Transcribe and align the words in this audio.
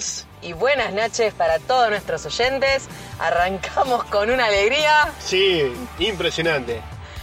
días. 0.00 0.26
y 0.40 0.52
buenas 0.54 0.92
noches 0.92 1.34
para 1.34 1.58
todos 1.58 1.90
nuestros 1.90 2.24
oyentes. 2.26 2.88
Arrancamos 3.18 4.04
con 4.04 4.30
una 4.30 4.46
alegría. 4.46 5.12
Sí, 5.18 5.72
impresionante. 5.98 6.80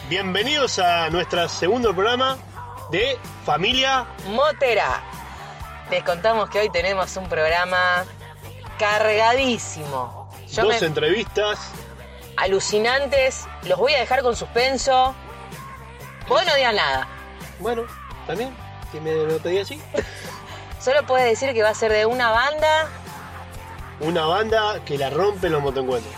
Bienvenidos 0.10 0.80
a 0.80 1.10
nuestro 1.10 1.48
segundo 1.50 1.94
programa 1.94 2.38
de 2.92 3.18
Familia. 3.46 4.06
Motera. 4.28 5.02
Les 5.90 6.04
contamos 6.04 6.50
que 6.50 6.60
hoy 6.60 6.70
tenemos 6.70 7.16
un 7.18 7.28
programa 7.28 8.06
cargadísimo. 8.78 10.30
Yo 10.52 10.64
Dos 10.64 10.80
me- 10.82 10.88
entrevistas. 10.88 11.60
alucinantes. 12.38 13.46
Los 13.64 13.78
voy 13.80 13.94
a 13.94 14.00
dejar 14.00 14.22
con 14.22 14.36
suspenso. 14.36 15.14
Vos 16.28 16.46
no 16.46 16.56
digas 16.56 16.74
nada. 16.76 17.08
Bueno, 17.60 17.84
también, 18.28 18.56
si 18.92 19.00
me 19.00 19.12
lo 19.14 19.38
pedí 19.40 19.60
así. 19.60 19.82
Solo 20.80 21.04
puedes 21.06 21.26
decir 21.30 21.54
que 21.54 21.62
va 21.64 21.70
a 21.70 21.74
ser 21.76 21.92
de 21.92 22.06
una 22.06 22.32
banda. 22.32 22.88
Una 24.00 24.26
banda 24.26 24.80
que 24.86 24.98
la 24.98 25.10
rompe 25.10 25.48
en 25.48 25.54
los 25.54 25.62
motoencuentros. 25.62 26.14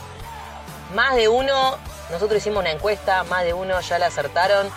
Más 0.94 1.16
de 1.16 1.28
uno, 1.28 1.78
nosotros 2.12 2.38
hicimos 2.38 2.60
una 2.62 2.72
encuesta, 2.72 3.24
más 3.24 3.44
de 3.44 3.54
uno 3.54 3.80
ya 3.82 3.98
la 3.98 4.08
acertaron. 4.08 4.70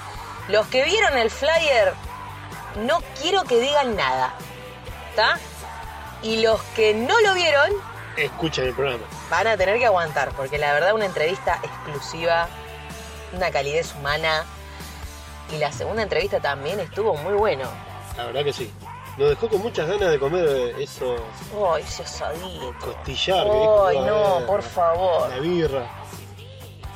Los 0.48 0.66
que 0.68 0.84
vieron 0.84 1.18
el 1.18 1.30
flyer, 1.30 1.92
no 2.86 3.00
quiero 3.20 3.44
que 3.44 3.60
digan 3.60 3.96
nada. 3.96 4.34
¿Está? 5.10 5.38
Y 6.22 6.42
los 6.42 6.60
que 6.76 6.94
no 6.94 7.20
lo 7.20 7.34
vieron, 7.34 7.70
Escuchen 8.16 8.66
el 8.66 8.74
programa. 8.74 9.02
van 9.28 9.48
a 9.48 9.56
tener 9.56 9.78
que 9.78 9.86
aguantar, 9.86 10.30
porque 10.30 10.56
la 10.56 10.72
verdad 10.72 10.94
una 10.94 11.04
entrevista 11.04 11.58
exclusiva, 11.62 12.48
una 13.32 13.50
calidez 13.50 13.92
humana. 13.96 14.44
Y 15.52 15.58
la 15.58 15.72
segunda 15.72 16.02
entrevista 16.02 16.40
también 16.40 16.80
estuvo 16.80 17.14
muy 17.16 17.34
bueno. 17.34 17.68
La 18.16 18.24
verdad 18.26 18.44
que 18.44 18.52
sí. 18.52 18.72
Nos 19.16 19.28
dejó 19.30 19.48
con 19.48 19.62
muchas 19.62 19.86
ganas 19.88 20.10
de 20.10 20.18
comer 20.18 20.74
eso 20.80 21.16
Ay, 21.72 21.82
ese 21.86 22.02
asadito. 22.02 22.74
costillar. 22.80 23.46
Ay, 23.46 23.96
"Ah, 24.00 24.04
no, 24.06 24.38
eh, 24.40 24.42
por 24.46 24.62
favor. 24.62 25.28
La 25.30 25.38
birra. 25.38 25.86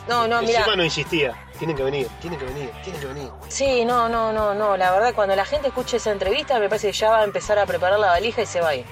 No, 0.09 0.27
no, 0.27 0.41
mira. 0.43 0.59
Encima 0.61 0.75
no 0.77 0.85
insistía. 0.85 1.45
Tienen 1.59 1.77
que 1.77 1.83
venir, 1.83 2.09
tienen 2.21 2.39
que 2.39 2.45
venir, 2.47 2.71
tienen 2.83 3.01
que 3.01 3.07
venir. 3.09 3.31
Sí, 3.49 3.85
no, 3.85 4.09
no, 4.09 4.33
no, 4.33 4.55
no. 4.55 4.77
La 4.77 4.91
verdad, 4.91 5.13
cuando 5.15 5.37
la 5.37 5.45
gente 5.45 5.69
escuche 5.69 5.99
esa 5.99 6.11
entrevista, 6.11 6.59
me 6.59 6.69
parece 6.69 6.89
que 6.89 6.93
ya 6.97 7.11
va 7.11 7.21
a 7.21 7.25
empezar 7.25 7.59
a 7.59 7.67
preparar 7.67 7.99
la 8.01 8.09
valija 8.09 8.43
y 8.43 8.47
se 8.47 8.61
va 8.61 8.71
a 8.71 8.75
ir. 8.77 8.87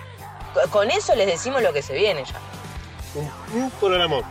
Co- 0.54 0.69
Con 0.70 0.91
eso 0.91 1.14
les 1.14 1.27
decimos 1.27 1.62
lo 1.62 1.72
que 1.72 1.82
se 1.82 1.94
viene 1.94 2.24
ya. 2.24 2.34
Un, 3.14 3.62
un 3.62 3.70
programón. 3.72 4.22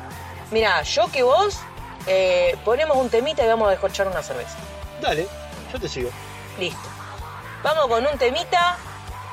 Mira, 0.51 0.81
yo 0.83 1.07
que 1.11 1.23
vos 1.23 1.57
eh, 2.07 2.55
ponemos 2.63 2.95
un 2.97 3.09
temita 3.09 3.43
y 3.43 3.47
vamos 3.47 3.67
a 3.67 3.71
descorchar 3.71 4.07
una 4.07 4.21
cerveza. 4.21 4.55
Dale, 5.01 5.27
yo 5.73 5.79
te 5.79 5.89
sigo. 5.89 6.09
Listo. 6.59 6.79
Vamos 7.63 7.87
con 7.87 8.05
un 8.05 8.17
temita 8.19 8.77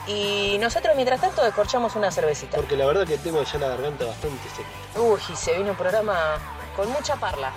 y 0.06 0.56
nosotros 0.58 0.94
mientras 0.96 1.20
tanto 1.20 1.42
descorchamos 1.42 1.94
una 1.96 2.10
cervecita. 2.10 2.56
Porque 2.56 2.76
la 2.76 2.86
verdad 2.86 3.06
que 3.06 3.18
tengo 3.18 3.42
ya 3.42 3.58
la 3.58 3.68
garganta 3.68 4.06
bastante 4.06 4.48
seca. 4.50 5.00
Uy, 5.00 5.20
y 5.32 5.36
se 5.36 5.56
vino 5.56 5.70
un 5.70 5.76
programa 5.76 6.38
con 6.76 6.88
mucha 6.90 7.16
parla. 7.16 7.52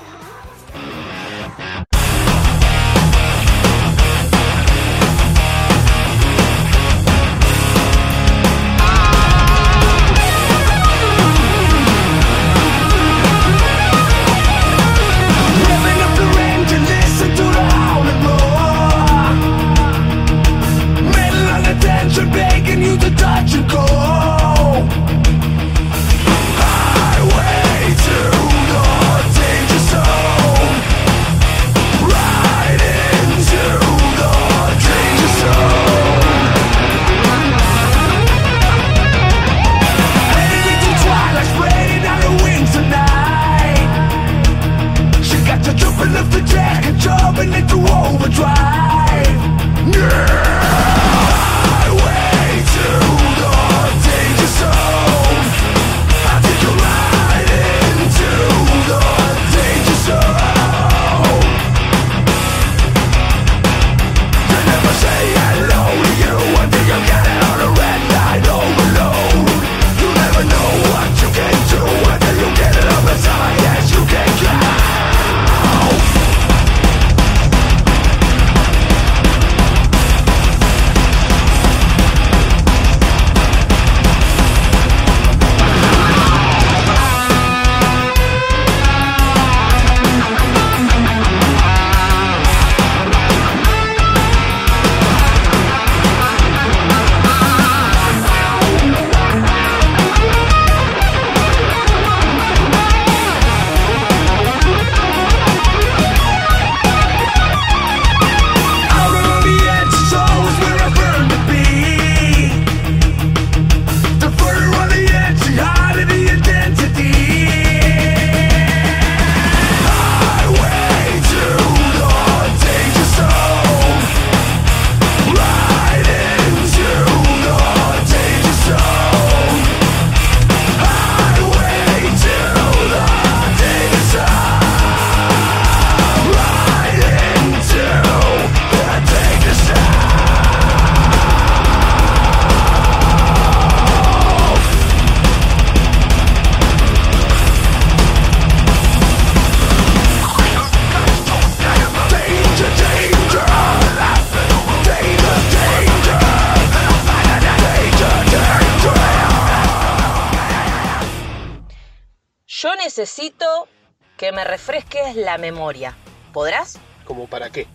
La 165.36 165.38
memoria. 165.38 165.94
¿Podrás? 166.32 166.78
¿Como 167.06 167.28
para 167.28 167.50
qué? 167.50 167.68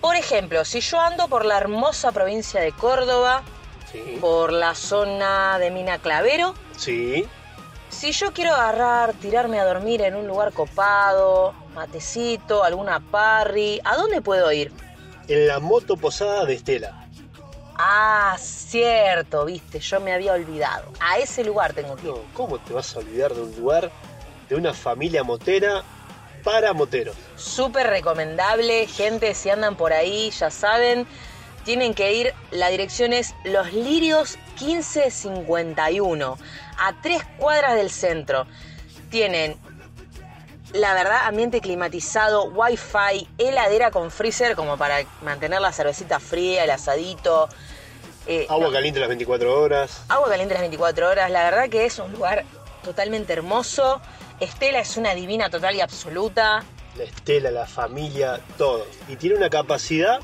Por 0.00 0.16
ejemplo, 0.16 0.64
si 0.64 0.80
yo 0.80 1.00
ando 1.00 1.28
por 1.28 1.44
la 1.44 1.56
hermosa 1.56 2.10
provincia 2.12 2.60
de 2.60 2.72
Córdoba, 2.72 3.42
Sí. 3.92 4.18
por 4.20 4.52
la 4.52 4.74
zona 4.74 5.58
de 5.58 5.70
Mina 5.70 5.98
Clavero, 5.98 6.54
Sí. 6.76 7.26
si 7.88 8.12
yo 8.12 8.32
quiero 8.32 8.54
agarrar, 8.54 9.14
tirarme 9.14 9.58
a 9.60 9.64
dormir 9.64 10.02
en 10.02 10.14
un 10.16 10.26
lugar 10.26 10.52
copado, 10.52 11.54
matecito, 11.74 12.64
alguna 12.64 13.00
parry, 13.00 13.80
¿a 13.84 13.96
dónde 13.96 14.20
puedo 14.20 14.50
ir? 14.52 14.72
En 15.28 15.46
la 15.46 15.58
moto 15.60 15.96
posada 15.96 16.44
de 16.44 16.54
Estela. 16.54 17.06
Ah, 17.76 18.36
cierto, 18.40 19.44
viste, 19.44 19.78
yo 19.78 20.00
me 20.00 20.12
había 20.12 20.32
olvidado. 20.32 20.90
A 21.00 21.18
ese 21.18 21.44
lugar 21.44 21.72
tengo 21.72 21.94
que 21.96 22.02
ir. 22.08 22.12
No, 22.12 22.18
¿cómo 22.34 22.58
te 22.58 22.72
vas 22.74 22.94
a 22.94 22.98
olvidar 22.98 23.32
de 23.32 23.42
un 23.42 23.54
lugar, 23.56 23.90
de 24.48 24.56
una 24.56 24.74
familia 24.74 25.22
motera 25.22 25.82
para 26.42 26.72
moteros? 26.72 27.16
Súper 27.36 27.86
recomendable, 27.88 28.86
gente, 28.86 29.34
si 29.34 29.50
andan 29.50 29.76
por 29.76 29.92
ahí, 29.92 30.30
ya 30.30 30.50
saben, 30.50 31.06
tienen 31.64 31.94
que 31.94 32.12
ir, 32.14 32.34
la 32.50 32.68
dirección 32.68 33.12
es 33.12 33.34
Los 33.44 33.72
Lirios 33.72 34.38
1551, 34.60 36.38
a 36.78 37.00
tres 37.02 37.22
cuadras 37.38 37.74
del 37.74 37.90
centro. 37.90 38.46
Tienen, 39.10 39.56
la 40.72 40.94
verdad, 40.94 41.26
ambiente 41.26 41.60
climatizado, 41.60 42.44
wifi, 42.44 43.28
heladera 43.38 43.90
con 43.90 44.10
freezer 44.10 44.54
como 44.56 44.76
para 44.76 44.98
mantener 45.22 45.60
la 45.60 45.72
cervecita 45.72 46.20
fría, 46.20 46.64
el 46.64 46.70
asadito. 46.70 47.48
eh, 48.26 48.46
Agua 48.48 48.66
no, 48.68 48.72
caliente 48.72 49.00
las 49.00 49.08
24 49.08 49.60
horas. 49.60 50.02
agua 50.08 50.28
caliente 50.28 50.54
las 50.54 50.60
24 50.62 51.08
horas. 51.08 51.30
La 51.30 51.44
verdad 51.44 51.68
que 51.70 51.86
es 51.86 51.98
un 51.98 52.12
lugar 52.12 52.44
totalmente 52.84 53.32
hermoso. 53.32 54.00
Estela 54.40 54.80
es 54.80 54.96
una 54.96 55.14
divina 55.14 55.50
total 55.50 55.74
y 55.76 55.80
absoluta. 55.80 56.62
La 56.96 57.04
estela, 57.04 57.50
la 57.50 57.66
familia, 57.66 58.40
todo. 58.56 58.86
Y 59.08 59.16
tiene 59.16 59.36
una 59.36 59.50
capacidad 59.50 60.20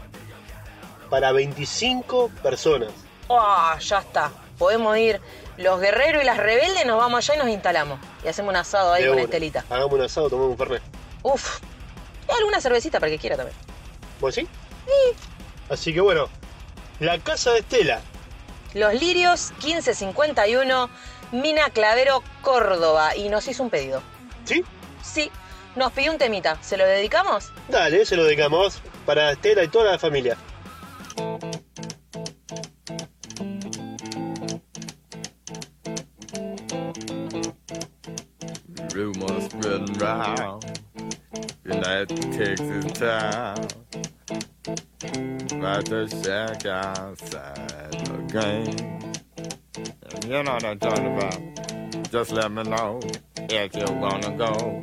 para 1.10 1.32
25 1.32 2.30
personas. 2.42 2.90
¡Oh! 3.28 3.74
Ya 3.80 3.98
está. 3.98 4.30
Podemos 4.58 4.96
ir. 4.96 5.20
Los 5.56 5.80
guerreros 5.80 6.22
y 6.22 6.26
las 6.26 6.36
rebeldes 6.36 6.84
nos 6.84 6.98
vamos 6.98 7.18
allá 7.18 7.36
y 7.36 7.38
nos 7.44 7.54
instalamos. 7.54 7.98
Y 8.24 8.28
hacemos 8.28 8.50
un 8.50 8.56
asado 8.56 8.92
ahí 8.92 9.02
De 9.02 9.08
con 9.08 9.18
una. 9.18 9.24
Estelita. 9.24 9.64
Hagamos 9.70 9.92
un 9.92 10.02
asado, 10.02 10.30
tomamos 10.30 10.50
un 10.52 10.58
fernet. 10.58 10.82
Uf. 11.22 11.60
Y 12.28 12.32
alguna 12.32 12.60
cervecita 12.60 12.98
para 12.98 13.10
que 13.10 13.18
quiera 13.18 13.36
también. 13.36 13.56
¿Vos 14.20 14.34
sí? 14.34 14.48
Así 15.68 15.92
que 15.94 16.00
bueno, 16.00 16.28
la 17.00 17.18
casa 17.18 17.52
de 17.52 17.60
Estela. 17.60 18.00
Los 18.74 18.92
Lirios 18.94 19.52
1551, 19.62 20.90
Mina 21.34 21.68
Clavero, 21.70 22.22
Córdoba. 22.42 23.16
Y 23.16 23.28
nos 23.28 23.48
hizo 23.48 23.64
un 23.64 23.70
pedido. 23.70 24.02
¿Sí? 24.44 24.64
Sí, 25.02 25.30
nos 25.74 25.92
pidió 25.92 26.12
un 26.12 26.18
temita. 26.18 26.62
¿Se 26.62 26.76
lo 26.76 26.86
dedicamos? 26.86 27.50
Dale, 27.68 28.06
se 28.06 28.14
lo 28.14 28.22
dedicamos 28.22 28.80
para 29.04 29.32
Estela 29.32 29.64
y 29.64 29.68
toda 29.68 29.90
la 29.92 29.98
familia. 29.98 30.36
Rumors 38.92 39.46
spreading 39.46 39.98
round 39.98 40.64
United 41.64 42.16
Texas 42.30 42.92
town 42.92 43.66
About 45.50 45.86
to 45.86 46.06
shack 46.06 46.64
outside 46.66 47.90
the 47.90 48.22
game 48.32 49.04
You 49.76 50.42
know 50.44 50.52
what 50.52 50.64
I'm 50.64 50.78
talking 50.78 51.16
about 51.16 52.10
Just 52.12 52.30
let 52.30 52.52
me 52.52 52.62
know 52.62 53.00
if 53.36 53.74
you 53.74 53.92
wanna 53.94 54.30
go 54.36 54.80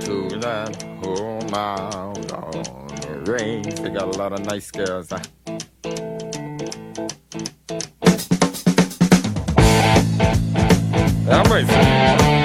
To 0.00 0.28
that 0.40 0.82
home 1.00 1.54
out 1.54 2.32
on 2.32 2.88
the 2.88 3.32
range 3.32 3.76
They 3.76 3.90
got 3.90 4.14
a 4.14 4.18
lot 4.18 4.32
of 4.32 4.44
nice 4.46 4.72
girls 4.72 5.10
huh? 5.10 5.20
I'm 11.30 12.37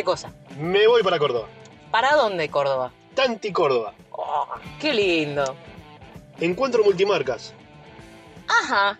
¿Qué 0.00 0.04
cosa? 0.04 0.32
Me 0.58 0.86
voy 0.86 1.02
para 1.02 1.18
Córdoba. 1.18 1.46
¿Para 1.90 2.16
dónde, 2.16 2.48
Córdoba? 2.48 2.90
Tanti 3.14 3.52
Córdoba. 3.52 3.92
Oh, 4.12 4.46
qué 4.80 4.94
lindo. 4.94 5.54
Encuentro 6.40 6.82
multimarcas. 6.82 7.52
Ajá. 8.48 8.98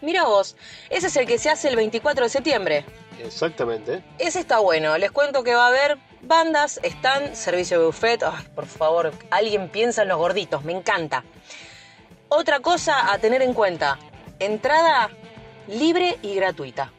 Mira 0.00 0.24
vos, 0.24 0.56
ese 0.88 1.08
es 1.08 1.16
el 1.16 1.26
que 1.26 1.36
se 1.36 1.50
hace 1.50 1.68
el 1.68 1.76
24 1.76 2.24
de 2.24 2.30
septiembre. 2.30 2.86
Exactamente. 3.22 4.02
Ese 4.18 4.40
está 4.40 4.60
bueno. 4.60 4.96
Les 4.96 5.10
cuento 5.10 5.44
que 5.44 5.54
va 5.54 5.66
a 5.66 5.68
haber 5.68 5.98
bandas, 6.22 6.80
están, 6.82 7.36
servicio 7.36 7.78
de 7.80 7.84
buffet. 7.84 8.22
Ay, 8.22 8.46
por 8.54 8.64
favor, 8.64 9.12
alguien 9.28 9.68
piensa 9.68 10.00
en 10.00 10.08
los 10.08 10.16
gorditos, 10.16 10.64
me 10.64 10.72
encanta. 10.72 11.24
Otra 12.30 12.60
cosa 12.60 13.12
a 13.12 13.18
tener 13.18 13.42
en 13.42 13.52
cuenta, 13.52 13.98
entrada 14.38 15.10
libre 15.66 16.18
y 16.22 16.34
gratuita. 16.36 16.90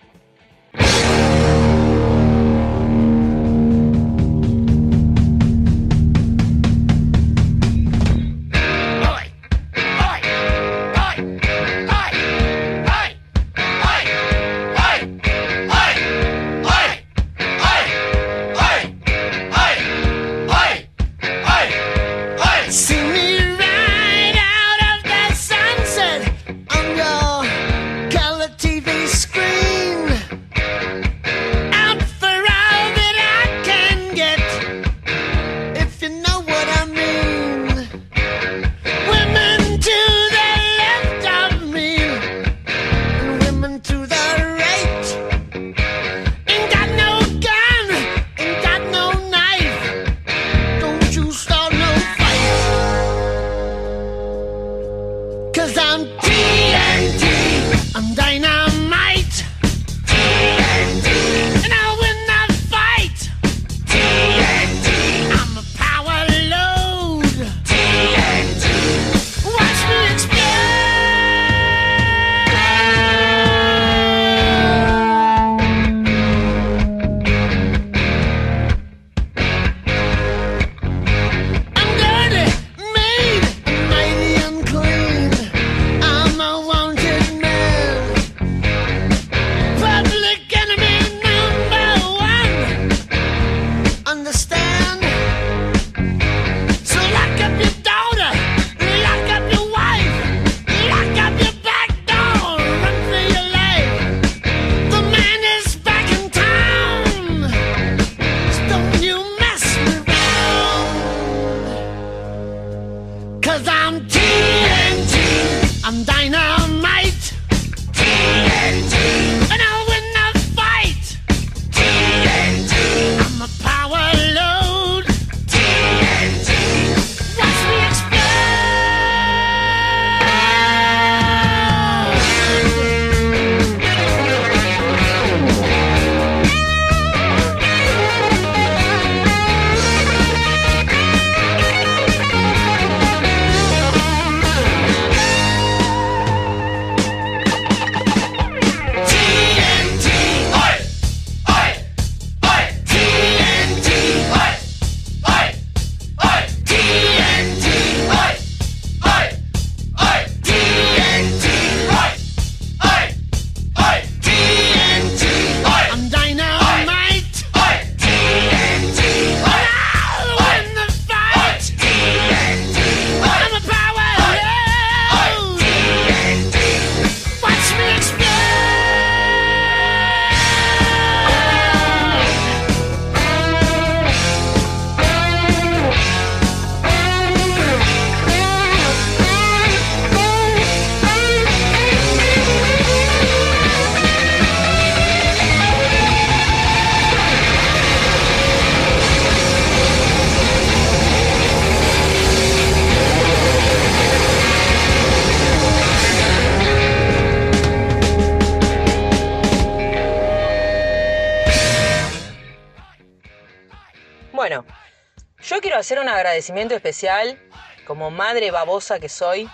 Agradecimiento 216.33 216.75
especial, 216.75 217.39
como 217.87 218.11
madre 218.11 218.51
babosa 218.51 218.99
que 218.99 219.11
soy. 219.11 219.51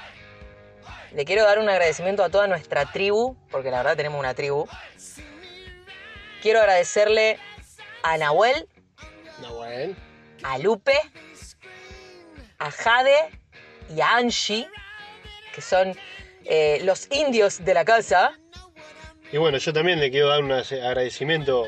Le 1.12 1.24
quiero 1.24 1.42
dar 1.42 1.58
un 1.58 1.68
agradecimiento 1.68 2.22
a 2.22 2.28
toda 2.28 2.46
nuestra 2.46 2.92
tribu, 2.92 3.36
porque 3.50 3.72
la 3.72 3.78
verdad 3.78 3.96
tenemos 3.96 4.20
una 4.20 4.32
tribu. 4.32 4.68
Quiero 6.40 6.60
agradecerle 6.60 7.36
a 8.04 8.16
Nahuel, 8.16 8.68
bueno. 9.56 9.96
a 10.44 10.58
Lupe, 10.58 10.96
a 12.60 12.70
Jade 12.70 13.28
y 13.92 14.00
a 14.00 14.14
Angie, 14.14 14.68
que 15.52 15.60
son 15.60 15.96
eh, 16.44 16.78
los 16.84 17.10
indios 17.10 17.64
de 17.64 17.74
la 17.74 17.84
casa. 17.84 18.38
Y 19.32 19.38
bueno, 19.38 19.58
yo 19.58 19.72
también 19.72 19.98
le 19.98 20.12
quiero 20.12 20.28
dar 20.28 20.44
un 20.44 20.52
agradecimiento 20.52 21.66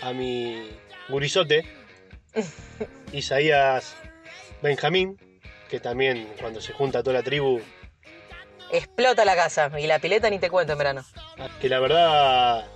a 0.00 0.14
mi 0.14 0.70
gurizote, 1.10 1.70
Isaías 3.12 3.94
Benjamín, 4.66 5.16
que 5.70 5.78
también 5.78 6.28
cuando 6.40 6.60
se 6.60 6.72
junta 6.72 7.02
toda 7.02 7.14
la 7.18 7.22
tribu, 7.22 7.60
Explota 8.68 9.24
la 9.24 9.36
casa 9.36 9.70
y 9.78 9.86
la 9.86 10.00
pileta 10.00 10.28
ni 10.28 10.40
te 10.40 10.50
cuento 10.50 10.72
en 10.72 10.78
verano. 10.78 11.04
que 11.60 11.68
la 11.68 11.78
verdad 11.78 12.66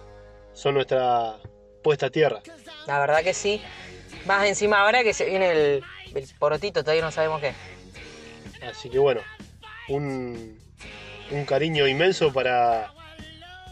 son 0.53 0.75
nuestra 0.75 1.35
puesta 1.83 2.07
a 2.07 2.11
tierra. 2.11 2.41
La 2.87 3.01
verdad 3.01 3.25
que 3.25 3.35
sí. 3.35 3.61
Más 4.25 4.47
encima 4.47 4.81
ahora 4.83 5.03
que 5.03 5.13
se 5.13 5.25
viene 5.25 5.51
el, 5.51 5.83
el 6.15 6.29
porotito, 6.39 6.83
todavía 6.85 7.03
no 7.03 7.11
sabemos 7.11 7.41
qué. 7.41 7.55
Así 8.65 8.89
que 8.89 9.01
bueno, 9.01 9.21
un, 9.89 10.61
un 11.33 11.45
cariño 11.45 11.89
inmenso 11.89 12.33
para, 12.33 12.93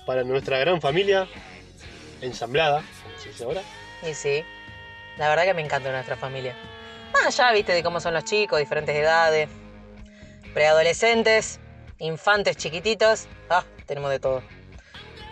para 0.04 0.24
nuestra 0.24 0.58
gran 0.58 0.80
familia, 0.80 1.28
ensamblada, 2.20 2.82
como 3.04 3.18
se 3.18 3.28
dice 3.28 3.44
ahora. 3.44 3.62
Y 4.02 4.12
sí, 4.14 4.42
la 5.18 5.28
verdad 5.28 5.44
que 5.44 5.54
me 5.54 5.62
encanta 5.62 5.92
nuestra 5.92 6.16
familia. 6.16 6.56
Más 7.12 7.26
allá, 7.26 7.52
viste, 7.52 7.72
de 7.72 7.82
cómo 7.82 8.00
son 8.00 8.14
los 8.14 8.24
chicos, 8.24 8.58
diferentes 8.58 8.94
edades, 8.94 9.48
preadolescentes, 10.54 11.60
infantes 11.98 12.56
chiquititos. 12.56 13.26
Ah, 13.50 13.64
tenemos 13.86 14.10
de 14.10 14.20
todo. 14.20 14.42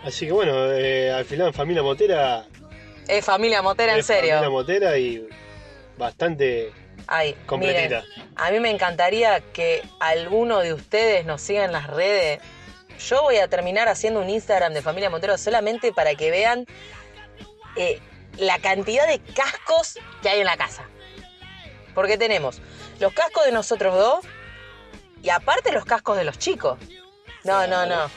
Así 0.03 0.25
que 0.25 0.31
bueno, 0.31 0.71
eh, 0.71 1.11
al 1.11 1.25
final 1.25 1.53
familia 1.53 1.83
motera. 1.83 2.45
Es 3.07 3.25
familia 3.25 3.61
motera, 3.61 3.93
en 3.93 3.99
es 3.99 4.05
serio. 4.05 4.35
Familia 4.35 4.49
motera 4.49 4.97
y 4.97 5.27
bastante 5.97 6.71
Ay, 7.07 7.35
completita. 7.45 8.03
miren, 8.03 8.33
a 8.35 8.51
mí 8.51 8.59
me 8.59 8.69
encantaría 8.69 9.39
que 9.53 9.81
alguno 9.99 10.59
de 10.59 10.73
ustedes 10.73 11.25
nos 11.25 11.41
siga 11.41 11.65
en 11.65 11.71
las 11.71 11.87
redes. 11.87 12.39
Yo 12.99 13.21
voy 13.21 13.37
a 13.37 13.47
terminar 13.47 13.87
haciendo 13.87 14.19
un 14.21 14.29
Instagram 14.29 14.73
de 14.73 14.81
Familia 14.81 15.09
Montero 15.09 15.37
solamente 15.37 15.93
para 15.93 16.15
que 16.15 16.31
vean 16.31 16.65
eh, 17.75 17.99
la 18.37 18.59
cantidad 18.59 19.07
de 19.07 19.19
cascos 19.19 19.99
que 20.21 20.29
hay 20.29 20.39
en 20.39 20.45
la 20.45 20.57
casa. 20.57 20.87
Porque 21.97 22.15
tenemos 22.15 22.61
los 22.99 23.11
cascos 23.11 23.43
de 23.45 23.51
nosotros 23.51 23.95
dos 23.95 24.23
y 25.23 25.31
aparte 25.31 25.71
los 25.71 25.83
cascos 25.83 26.15
de 26.15 26.25
los 26.25 26.37
chicos. 26.37 26.77
No, 27.43 27.65
no, 27.65 27.87
no. 27.87 28.07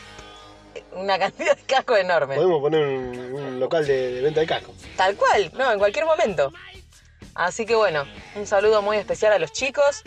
Una 0.93 1.19
cantidad 1.19 1.57
de 1.57 1.63
cascos 1.63 1.99
enorme. 1.99 2.35
Podemos 2.35 2.61
poner 2.61 2.87
un, 2.87 3.17
un 3.17 3.59
local 3.59 3.87
de, 3.87 4.13
de 4.13 4.21
venta 4.21 4.41
de 4.41 4.47
casco. 4.47 4.75
Tal 4.99 5.17
cual, 5.17 5.51
no, 5.55 5.73
en 5.73 5.79
cualquier 5.79 6.05
momento. 6.05 6.53
Así 7.35 7.65
que 7.65 7.75
bueno, 7.75 8.05
un 8.35 8.47
saludo 8.47 8.83
muy 8.83 8.99
especial 8.99 9.33
a 9.33 9.39
los 9.39 9.51
chicos. 9.51 10.03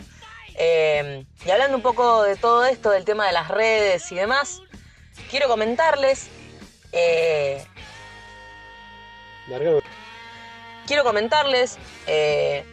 Eh, 0.54 1.26
y 1.44 1.50
hablando 1.50 1.76
un 1.76 1.82
poco 1.82 2.22
de 2.22 2.36
todo 2.36 2.64
esto, 2.66 2.90
del 2.90 3.04
tema 3.04 3.26
de 3.26 3.32
las 3.32 3.48
redes 3.48 4.12
y 4.12 4.14
demás, 4.14 4.60
quiero 5.30 5.48
comentarles, 5.48 6.28
eh, 6.92 7.66
quiero 10.86 11.02
comentarles 11.02 11.76
eh, 12.06 12.64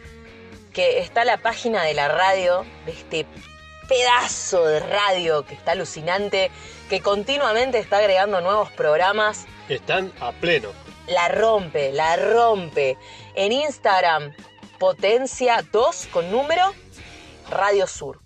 que 0.72 0.98
está 0.98 1.24
la 1.24 1.38
página 1.38 1.82
de 1.84 1.94
la 1.94 2.08
radio, 2.08 2.64
de 2.86 2.92
este 2.92 3.26
pedazo 3.88 4.64
de 4.64 4.80
radio 4.80 5.44
que 5.44 5.54
está 5.54 5.72
alucinante, 5.72 6.50
que 6.88 7.00
continuamente 7.00 7.78
está 7.78 7.98
agregando 7.98 8.40
nuevos 8.40 8.70
programas. 8.72 9.46
Están 9.68 10.12
a 10.20 10.32
pleno. 10.32 10.70
la 11.06 11.28
rompe, 11.28 11.92
la 11.92 12.16
rompe. 12.16 12.96
En 13.34 13.52
Instagram, 13.52 14.32
potencia 14.78 15.64
2 15.72 16.08
con 16.12 16.30
número, 16.30 16.72
Radio 17.50 17.86
Sur. 17.86 18.20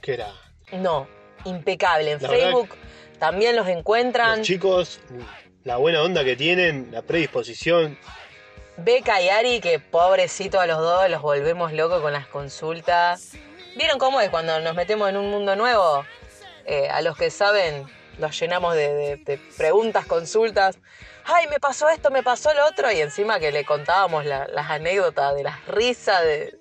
Que 0.00 0.14
era. 0.14 0.32
No, 0.72 1.06
impecable. 1.44 2.12
En 2.12 2.22
La 2.22 2.28
verdad 2.28 2.44
Facebook 2.44 2.76
también 3.18 3.54
los 3.54 3.68
encuentran. 3.68 4.38
Los 4.38 4.46
chicos, 4.46 5.00
la 5.64 5.76
buena 5.76 6.02
onda 6.02 6.24
que 6.24 6.34
tienen, 6.34 6.88
la 6.90 7.02
predisposición. 7.02 7.98
Beca 8.76 9.20
y 9.20 9.28
Ari, 9.28 9.60
que 9.60 9.78
pobrecito 9.78 10.60
a 10.60 10.66
los 10.66 10.78
dos, 10.78 11.08
los 11.10 11.22
volvemos 11.22 11.72
locos 11.72 12.00
con 12.00 12.12
las 12.12 12.26
consultas. 12.26 13.32
¿Vieron 13.76 13.98
cómo 13.98 14.20
es 14.20 14.30
cuando 14.30 14.58
nos 14.60 14.74
metemos 14.74 15.08
en 15.08 15.16
un 15.16 15.30
mundo 15.30 15.54
nuevo? 15.56 16.04
Eh, 16.64 16.88
a 16.88 17.02
los 17.02 17.16
que 17.16 17.30
saben, 17.30 17.86
los 18.18 18.38
llenamos 18.38 18.74
de, 18.74 18.92
de- 18.94 19.16
de 19.16 19.38
preguntas, 19.56 20.06
consultas. 20.06 20.78
Ay, 21.24 21.46
me 21.48 21.60
pasó 21.60 21.88
esto, 21.88 22.10
me 22.10 22.22
pasó 22.22 22.52
lo 22.54 22.66
otro. 22.66 22.90
Y 22.90 23.00
encima 23.00 23.38
que 23.38 23.52
le 23.52 23.64
contábamos 23.64 24.24
la- 24.24 24.46
las 24.48 24.70
anécdotas 24.70 25.34
de 25.34 25.42
las 25.44 25.64
risas. 25.66 26.22
De... 26.22 26.58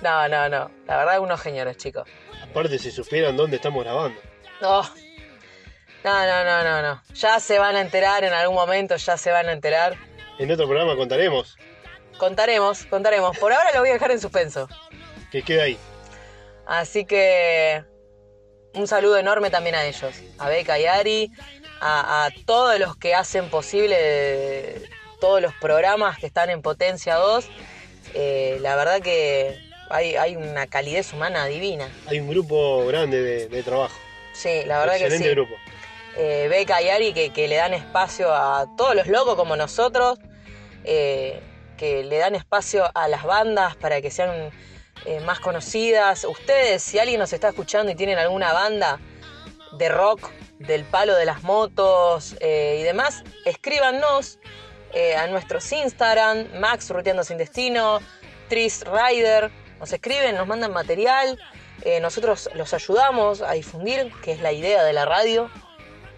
No, 0.00 0.28
no, 0.28 0.48
no. 0.48 0.70
La 0.86 0.96
verdad, 0.98 1.18
unos 1.20 1.40
genios 1.40 1.76
chicos. 1.76 2.08
Aparte, 2.42 2.78
si 2.78 2.90
supieran 2.90 3.36
dónde 3.36 3.56
estamos 3.56 3.82
grabando. 3.84 4.20
No. 4.60 4.82
No, 6.04 6.26
no, 6.26 6.44
no, 6.44 6.62
no, 6.64 6.82
no. 6.82 7.02
Ya 7.14 7.40
se 7.40 7.58
van 7.58 7.74
a 7.76 7.80
enterar 7.80 8.22
en 8.24 8.32
algún 8.32 8.54
momento, 8.54 8.96
ya 8.96 9.16
se 9.16 9.30
van 9.32 9.48
a 9.48 9.52
enterar. 9.52 9.96
En 10.38 10.50
otro 10.50 10.66
programa 10.66 10.96
contaremos 10.96 11.56
Contaremos, 12.16 12.84
contaremos. 12.86 13.38
Por 13.38 13.52
ahora 13.52 13.70
lo 13.72 13.80
voy 13.80 13.90
a 13.90 13.92
dejar 13.92 14.10
en 14.10 14.20
suspenso. 14.20 14.68
que 15.30 15.42
queda 15.42 15.64
ahí. 15.64 15.78
Así 16.66 17.04
que 17.04 17.84
un 18.74 18.88
saludo 18.88 19.18
enorme 19.18 19.50
también 19.50 19.76
a 19.76 19.84
ellos, 19.84 20.14
a 20.38 20.48
Beca 20.48 20.78
y 20.80 20.86
Ari, 20.86 21.30
a, 21.80 22.26
a 22.26 22.30
todos 22.44 22.78
los 22.80 22.96
que 22.96 23.14
hacen 23.14 23.48
posible 23.50 24.82
todos 25.20 25.40
los 25.40 25.54
programas 25.54 26.18
que 26.18 26.26
están 26.26 26.50
en 26.50 26.60
Potencia 26.60 27.14
2. 27.14 27.48
Eh, 28.14 28.58
la 28.62 28.74
verdad 28.74 29.00
que 29.00 29.56
hay, 29.88 30.16
hay 30.16 30.34
una 30.36 30.66
calidez 30.66 31.12
humana 31.12 31.46
divina. 31.46 31.88
Hay 32.08 32.18
un 32.18 32.28
grupo 32.28 32.84
grande 32.86 33.22
de, 33.22 33.48
de 33.48 33.62
trabajo. 33.62 33.96
Sí, 34.32 34.62
la 34.66 34.78
verdad 34.80 34.94
que 34.96 35.04
Excelente 35.04 35.28
sí. 35.28 35.34
grupo. 35.34 35.54
eh, 36.16 36.46
Beca 36.50 36.82
y 36.82 36.88
Ari 36.88 37.12
que, 37.12 37.30
que 37.32 37.46
le 37.48 37.56
dan 37.56 37.74
espacio 37.74 38.32
a 38.34 38.66
todos 38.76 38.94
los 38.96 39.06
locos 39.06 39.36
como 39.36 39.56
nosotros, 39.56 40.18
eh, 40.90 41.42
que 41.76 42.02
le 42.02 42.16
dan 42.16 42.34
espacio 42.34 42.90
a 42.94 43.08
las 43.08 43.22
bandas 43.22 43.76
para 43.76 44.00
que 44.00 44.10
sean 44.10 44.50
eh, 45.04 45.20
más 45.20 45.38
conocidas. 45.38 46.24
Ustedes, 46.24 46.82
si 46.82 46.98
alguien 46.98 47.20
nos 47.20 47.30
está 47.34 47.50
escuchando 47.50 47.92
y 47.92 47.94
tienen 47.94 48.16
alguna 48.16 48.54
banda 48.54 48.98
de 49.72 49.90
rock, 49.90 50.30
del 50.58 50.84
palo 50.84 51.14
de 51.14 51.26
las 51.26 51.42
motos 51.42 52.36
eh, 52.40 52.78
y 52.80 52.84
demás, 52.84 53.22
escríbanos 53.44 54.38
a 55.16 55.26
nuestros 55.26 55.70
Instagram, 55.70 56.58
Max 56.58 56.88
Ruteando 56.88 57.22
Sin 57.22 57.36
Destino, 57.36 58.00
Tris 58.48 58.82
Rider, 58.86 59.50
nos 59.78 59.92
escriben, 59.92 60.34
nos 60.34 60.46
mandan 60.46 60.72
material, 60.72 61.38
nosotros 62.00 62.48
los 62.54 62.72
ayudamos 62.72 63.42
a 63.42 63.52
difundir, 63.52 64.10
que 64.22 64.32
es 64.32 64.40
la 64.40 64.50
idea 64.50 64.82
de 64.82 64.94
la 64.94 65.04
radio. 65.04 65.50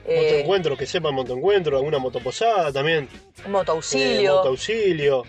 Eh, 0.07 0.23
Motoencuentro, 0.23 0.77
que 0.77 0.87
sepan 0.87 1.15
motoencuentro, 1.15 1.77
alguna 1.77 1.99
motoposada 1.99 2.73
también. 2.73 3.09
motoauxilio. 3.47 4.31
Eh, 4.31 4.35
motoauxilio, 4.35 5.23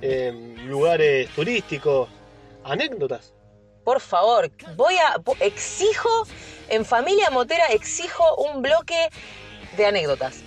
eh, 0.00 0.32
lugares 0.66 1.28
turísticos, 1.30 2.08
anécdotas. 2.64 3.32
Por 3.84 4.00
favor, 4.00 4.50
voy 4.76 4.94
a 4.94 5.20
exijo 5.40 6.26
en 6.68 6.84
familia 6.84 7.28
motera 7.30 7.66
exijo 7.66 8.36
un 8.36 8.62
bloque 8.62 9.10
de 9.76 9.86
anécdotas. 9.86 10.42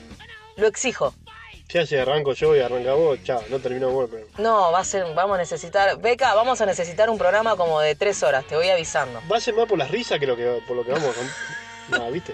Lo 0.55 0.67
exijo. 0.67 1.13
Ya 1.69 1.85
si 1.85 1.97
arranco 1.97 2.33
yo 2.33 2.55
y 2.55 2.61
arranca 2.61 2.93
vos, 2.93 3.19
chao, 3.23 3.43
no 3.49 3.59
terminamos 3.59 4.05
el 4.05 4.09
programa. 4.09 4.33
No, 4.39 4.71
va 4.71 4.79
a 4.79 4.83
ser, 4.85 5.13
vamos 5.13 5.35
a 5.35 5.37
necesitar, 5.37 5.99
Beca, 5.99 6.33
vamos 6.33 6.61
a 6.61 6.65
necesitar 6.65 7.09
un 7.09 7.17
programa 7.17 7.57
como 7.57 7.81
de 7.81 7.93
tres 7.93 8.23
horas, 8.23 8.45
te 8.45 8.55
voy 8.55 8.69
avisando. 8.69 9.21
Va 9.29 9.37
a 9.37 9.41
ser 9.41 9.53
más 9.53 9.67
por 9.67 9.77
las 9.77 9.91
risas 9.91 10.17
que, 10.17 10.25
lo 10.25 10.37
que 10.37 10.61
por 10.65 10.77
lo 10.77 10.83
que 10.83 10.91
vamos. 10.93 11.15
No, 11.89 12.11
¿viste? 12.11 12.33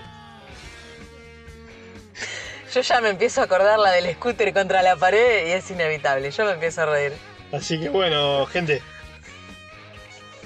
Yo 2.74 2.82
ya 2.82 3.02
me 3.02 3.10
empiezo 3.10 3.42
a 3.42 3.44
acordar 3.44 3.78
la 3.78 3.92
del 3.92 4.12
scooter 4.16 4.52
contra 4.52 4.82
la 4.82 4.96
pared 4.96 5.48
y 5.48 5.52
es 5.52 5.70
inevitable. 5.70 6.32
Yo 6.32 6.44
me 6.44 6.54
empiezo 6.54 6.82
a 6.82 6.86
reír. 6.88 7.14
Así 7.52 7.80
que 7.80 7.90
bueno, 7.90 8.48
gente. 8.48 8.82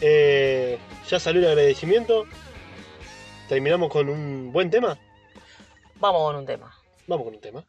Eh, 0.02 0.78
ya 1.08 1.22
salió 1.22 1.42
el 1.42 1.48
agradecimiento. 1.48 2.26
Terminamos 3.48 3.90
con 3.90 4.10
un 4.10 4.52
buen 4.52 4.70
tema. 4.70 4.98
Vamos 5.96 6.22
con 6.24 6.36
un 6.36 6.46
tema. 6.46 6.76
Vamos 7.08 7.26
con 7.26 7.36
un 7.36 7.40
tema. 7.40 7.64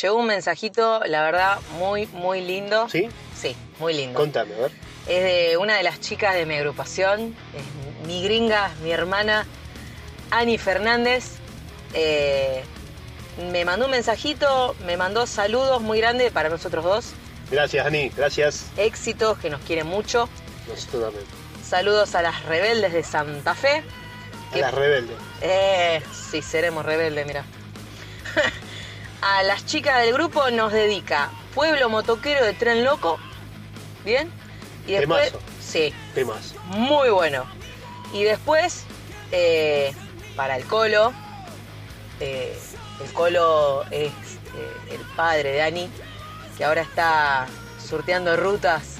Llegó 0.00 0.16
un 0.16 0.26
mensajito, 0.26 1.00
la 1.06 1.22
verdad, 1.22 1.58
muy, 1.78 2.06
muy 2.08 2.40
lindo. 2.40 2.88
¿Sí? 2.88 3.08
Sí, 3.40 3.56
muy 3.78 3.94
lindo. 3.94 4.18
Contame, 4.18 4.54
a 4.54 4.58
ver. 4.58 4.70
Es 5.08 5.22
de 5.22 5.56
una 5.56 5.76
de 5.76 5.82
las 5.82 6.00
chicas 6.00 6.34
de 6.34 6.46
mi 6.46 6.56
agrupación, 6.56 7.34
es 7.54 8.06
mi 8.06 8.22
gringa, 8.24 8.70
mi 8.82 8.90
hermana, 8.90 9.46
Ani 10.30 10.58
Fernández. 10.58 11.32
Eh, 11.94 12.64
me 13.52 13.64
mandó 13.64 13.84
un 13.86 13.92
mensajito, 13.92 14.74
me 14.86 14.96
mandó 14.96 15.26
saludos 15.26 15.80
muy 15.82 15.98
grandes 16.00 16.32
para 16.32 16.48
nosotros 16.48 16.84
dos. 16.84 17.06
Gracias, 17.50 17.86
Ani. 17.86 18.08
Gracias. 18.16 18.66
Éxitos, 18.76 19.38
que 19.38 19.50
nos 19.50 19.60
quieren 19.60 19.86
mucho. 19.86 20.28
Nosotros 20.68 21.04
también. 21.04 21.24
Saludos 21.64 22.14
a 22.14 22.22
las 22.22 22.44
rebeldes 22.46 22.92
de 22.92 23.02
Santa 23.04 23.54
Fe. 23.54 23.84
A 24.50 24.54
que- 24.54 24.60
las 24.60 24.74
rebeldes. 24.74 25.16
Eh, 25.42 26.02
sí, 26.30 26.42
seremos 26.42 26.84
rebeldes, 26.84 27.26
mira. 27.26 27.44
a 29.22 29.42
las 29.42 29.66
chicas 29.66 30.00
del 30.00 30.12
grupo 30.12 30.50
nos 30.50 30.72
dedica 30.72 31.30
Pueblo 31.54 31.88
Motoquero 31.88 32.44
de 32.44 32.52
Tren 32.52 32.84
Loco. 32.84 33.18
¿Bien? 34.04 34.30
Y 34.86 34.92
después. 34.92 35.30
Temazo. 35.32 35.44
Sí, 35.60 35.92
Temas. 36.14 36.54
muy 36.68 37.10
bueno. 37.10 37.44
Y 38.12 38.22
después, 38.22 38.84
eh, 39.32 39.92
para 40.36 40.56
el 40.56 40.64
Colo, 40.66 41.12
eh, 42.20 42.56
el 43.04 43.12
Colo 43.12 43.82
es 43.90 44.12
eh, 44.12 44.92
el 44.92 45.00
padre 45.16 45.52
de 45.52 45.62
Ani, 45.62 45.90
que 46.56 46.64
ahora 46.64 46.82
está 46.82 47.46
surteando 47.84 48.36
rutas 48.36 48.96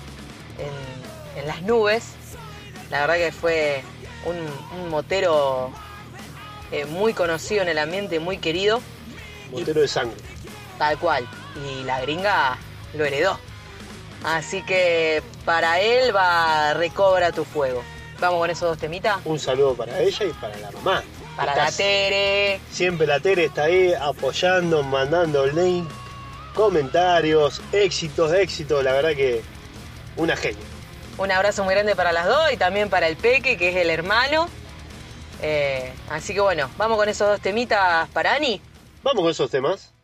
en, 0.59 1.41
en 1.41 1.47
las 1.47 1.63
nubes. 1.63 2.05
La 2.91 3.01
verdad 3.01 3.17
que 3.17 3.33
fue 3.33 3.83
un, 4.25 4.37
un 4.81 4.89
motero 4.91 5.71
muy 6.89 7.15
conocido 7.15 7.63
en 7.63 7.69
el 7.69 7.79
ambiente, 7.79 8.19
muy 8.19 8.39
querido, 8.39 8.81
Motero 9.51 9.81
de 9.81 9.89
sangre. 9.89 10.17
tal 10.79 10.99
cual. 10.99 11.27
Y 11.65 11.85
la 11.85 12.01
gringa 12.01 12.59
lo 12.95 13.05
heredó. 13.05 13.39
Así 14.25 14.63
que 14.63 15.23
para 15.45 15.81
él 15.81 16.15
va 16.15 16.75
Recobra 16.75 17.33
tu 17.33 17.45
fuego. 17.45 17.83
Vamos 18.19 18.41
con 18.41 18.51
esos 18.51 18.69
dos 18.71 18.79
temitas. 18.79 19.19
Un 19.25 19.39
saludo 19.39 19.75
para 19.75 20.01
ella 20.01 20.27
y 20.27 20.33
para 20.33 20.57
la 20.57 20.71
mamá. 20.71 21.03
Para 21.37 21.55
la 21.55 21.71
Tere. 21.71 22.61
Siempre 22.71 23.07
la 23.07 23.21
Tere 23.21 23.45
está 23.45 23.65
ahí 23.65 23.93
apoyando, 23.93 24.83
mandando 24.83 25.47
link, 25.47 25.87
comentarios, 26.55 27.61
éxitos, 27.73 28.33
éxitos. 28.33 28.83
La 28.83 28.93
verdad 28.93 29.11
que 29.11 29.43
una 30.17 30.35
genia. 30.35 30.65
Un 31.19 31.31
abrazo 31.31 31.65
muy 31.65 31.75
grande 31.75 31.95
para 31.95 32.13
las 32.13 32.27
dos 32.27 32.53
y 32.53 32.57
también 32.57 32.89
para 32.89 33.07
el 33.07 33.17
Peque, 33.17 33.57
que 33.57 33.69
es 33.69 33.77
el 33.77 33.91
hermano. 33.91 34.49
Eh, 35.43 35.93
así 36.11 36.33
que 36.33 36.41
bueno, 36.41 36.71
vamos 36.79 36.97
con 36.97 37.09
esos 37.09 37.29
dos 37.29 37.41
temitas 37.41 38.09
para 38.11 38.35
Ani. 38.35 38.61
Vamos 39.07 39.23
con 39.23 39.31
esos 39.31 39.53
temas. 39.53 39.96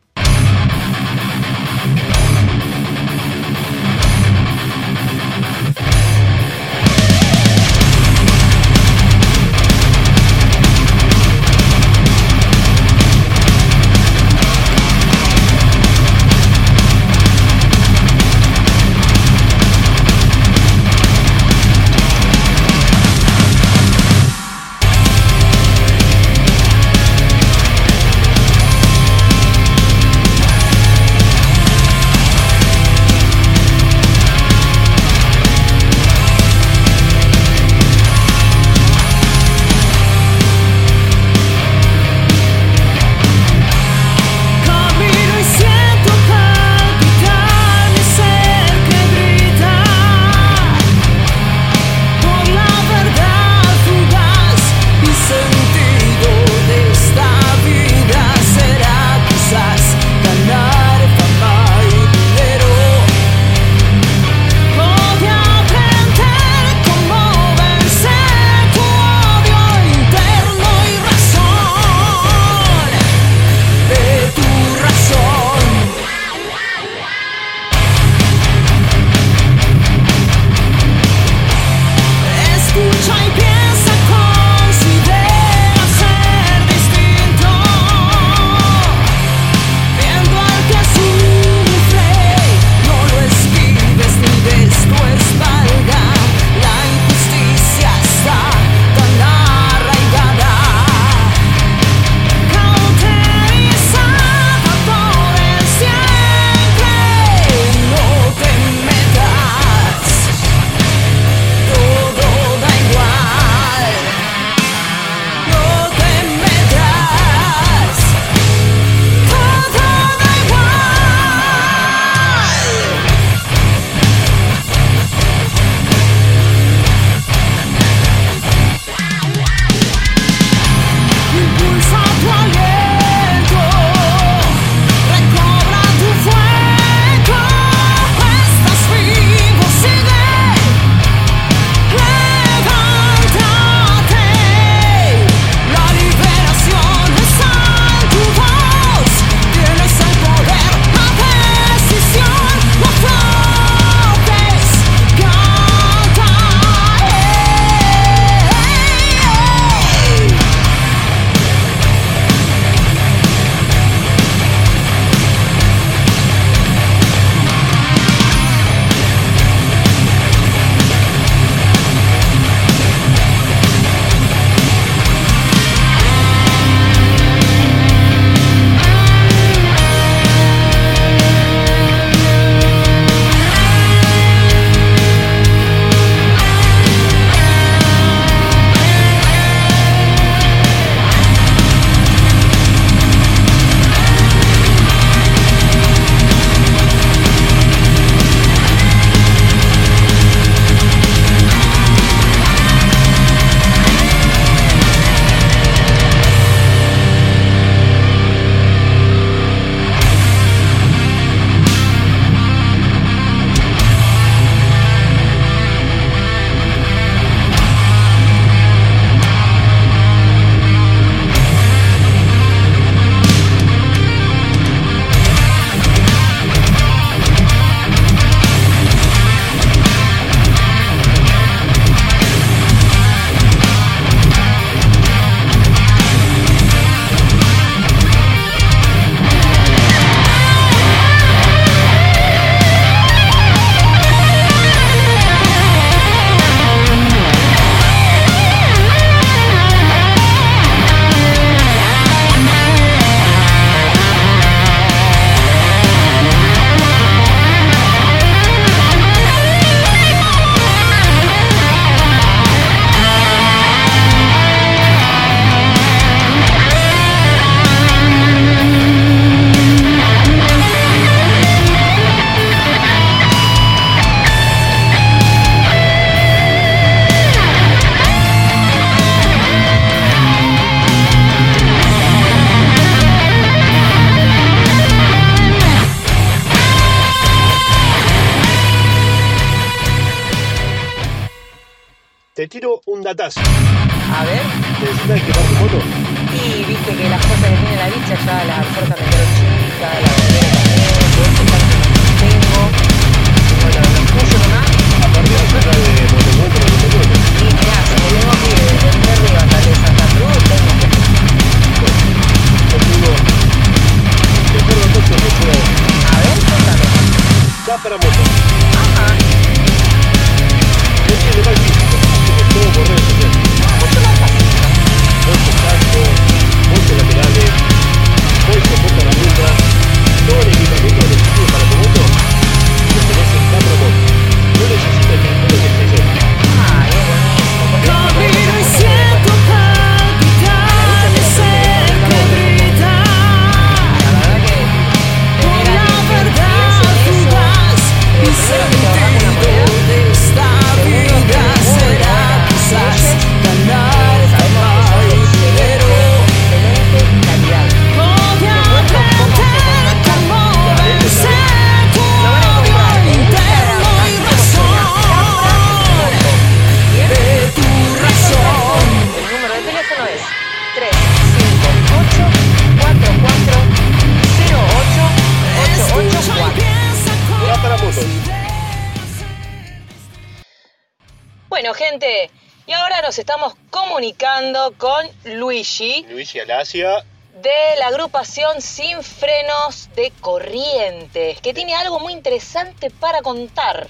Luis 386.23 386.35
y 386.35 386.39
Alasia. 386.39 387.03
de 387.33 387.75
la 387.79 387.87
agrupación 387.87 388.61
Sin 388.61 389.03
Frenos 389.03 389.89
de 389.93 390.09
Corrientes, 390.21 391.41
que 391.41 391.53
tiene 391.53 391.75
algo 391.75 391.99
muy 391.99 392.13
interesante 392.13 392.89
para 392.89 393.21
contar. 393.21 393.89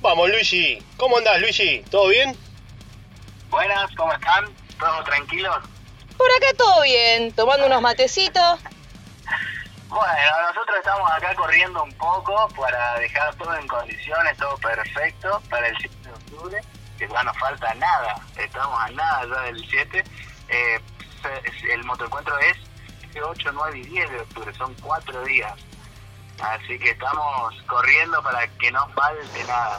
Vamos, 0.00 0.30
Luigi. 0.30 0.80
¿Cómo 0.96 1.18
andás, 1.18 1.40
Luigi? 1.40 1.82
¿Todo 1.90 2.10
bien? 2.10 2.36
Buenas, 3.50 3.90
¿cómo 3.96 4.12
están? 4.12 4.44
¿Todos 4.78 5.04
tranquilos? 5.04 5.56
Por 6.16 6.28
acá 6.30 6.56
todo 6.56 6.82
bien, 6.82 7.32
tomando 7.32 7.66
unos 7.66 7.82
matecitos. 7.82 8.60
Bueno, 9.88 10.42
nosotros 10.46 10.76
estamos 10.78 11.10
acá 11.10 11.34
corriendo 11.34 11.82
un 11.82 11.92
poco 11.94 12.48
para 12.56 13.00
dejar 13.00 13.34
todo 13.34 13.56
en 13.56 13.66
condiciones, 13.66 14.36
todo 14.38 14.56
perfecto 14.58 15.42
para 15.50 15.66
el 15.66 15.76
7 15.76 15.96
de 16.04 16.12
octubre, 16.12 16.60
que 17.00 17.08
ya 17.08 17.22
no 17.24 17.34
falta 17.34 17.74
nada, 17.74 18.20
estamos 18.36 18.80
a 18.80 18.90
nada 18.90 19.26
ya 19.26 19.40
del 19.40 19.68
7. 19.68 20.04
Eh, 20.48 20.78
el 21.70 21.84
motoencuentro 21.84 22.38
es 22.38 22.56
8, 23.20 23.50
9 23.52 23.78
y 23.78 23.82
10 23.82 24.10
de 24.10 24.20
octubre, 24.20 24.54
son 24.54 24.74
cuatro 24.82 25.22
días. 25.24 25.54
Así 26.40 26.78
que 26.78 26.90
estamos 26.90 27.54
corriendo 27.66 28.22
para 28.22 28.46
que 28.58 28.70
no 28.72 28.88
falte 28.88 29.44
nada. 29.44 29.78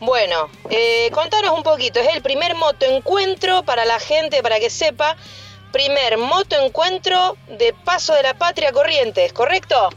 Bueno, 0.00 0.48
eh, 0.70 1.10
contanos 1.12 1.52
un 1.56 1.62
poquito, 1.62 2.00
es 2.00 2.08
el 2.14 2.22
primer 2.22 2.54
motoencuentro 2.56 3.62
para 3.64 3.84
la 3.84 4.00
gente, 4.00 4.42
para 4.42 4.58
que 4.58 4.70
sepa, 4.70 5.14
primer 5.72 6.18
motoencuentro 6.18 7.36
de 7.48 7.72
Paso 7.84 8.14
de 8.14 8.22
la 8.22 8.34
Patria 8.34 8.72
Corrientes, 8.72 9.32
¿correcto? 9.32 9.90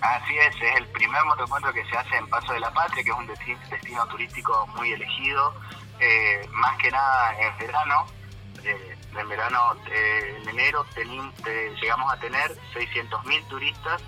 Así 0.00 0.36
es, 0.36 0.56
es 0.56 0.76
el 0.78 0.86
primer 0.88 1.22
motoencuentro 1.24 1.72
que 1.72 1.84
se 1.84 1.96
hace 1.96 2.16
en 2.16 2.28
Paso 2.28 2.52
de 2.54 2.60
la 2.60 2.72
Patria, 2.72 3.04
que 3.04 3.10
es 3.10 3.16
un 3.16 3.28
desti- 3.28 3.68
destino 3.68 4.04
turístico 4.08 4.66
muy 4.74 4.92
elegido, 4.92 5.54
eh, 6.00 6.44
más 6.50 6.76
que 6.78 6.90
nada 6.90 7.36
en 7.38 7.58
verano. 7.58 8.06
Eh, 8.64 8.91
en 9.18 9.28
verano, 9.28 9.76
eh, 9.90 10.38
en 10.42 10.48
enero, 10.48 10.84
teni- 10.94 11.32
eh, 11.46 11.74
llegamos 11.80 12.12
a 12.12 12.16
tener 12.18 12.50
600.000 12.74 13.46
turistas 13.48 14.00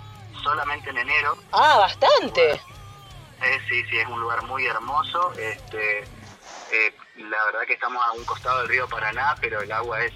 solamente 0.43 0.89
en 0.89 0.97
enero. 0.97 1.37
Ah, 1.51 1.77
bastante. 1.79 2.53
Eh, 2.53 3.59
sí, 3.69 3.83
sí, 3.89 3.97
es 3.99 4.07
un 4.07 4.19
lugar 4.19 4.43
muy 4.43 4.65
hermoso. 4.65 5.33
Este, 5.33 5.99
eh, 6.01 6.95
la 7.17 7.43
verdad 7.45 7.61
que 7.67 7.73
estamos 7.73 8.03
a 8.05 8.11
un 8.13 8.23
costado 8.25 8.59
del 8.59 8.69
río 8.69 8.87
Paraná, 8.87 9.35
pero 9.41 9.61
el 9.61 9.71
agua 9.71 10.01
es, 10.03 10.13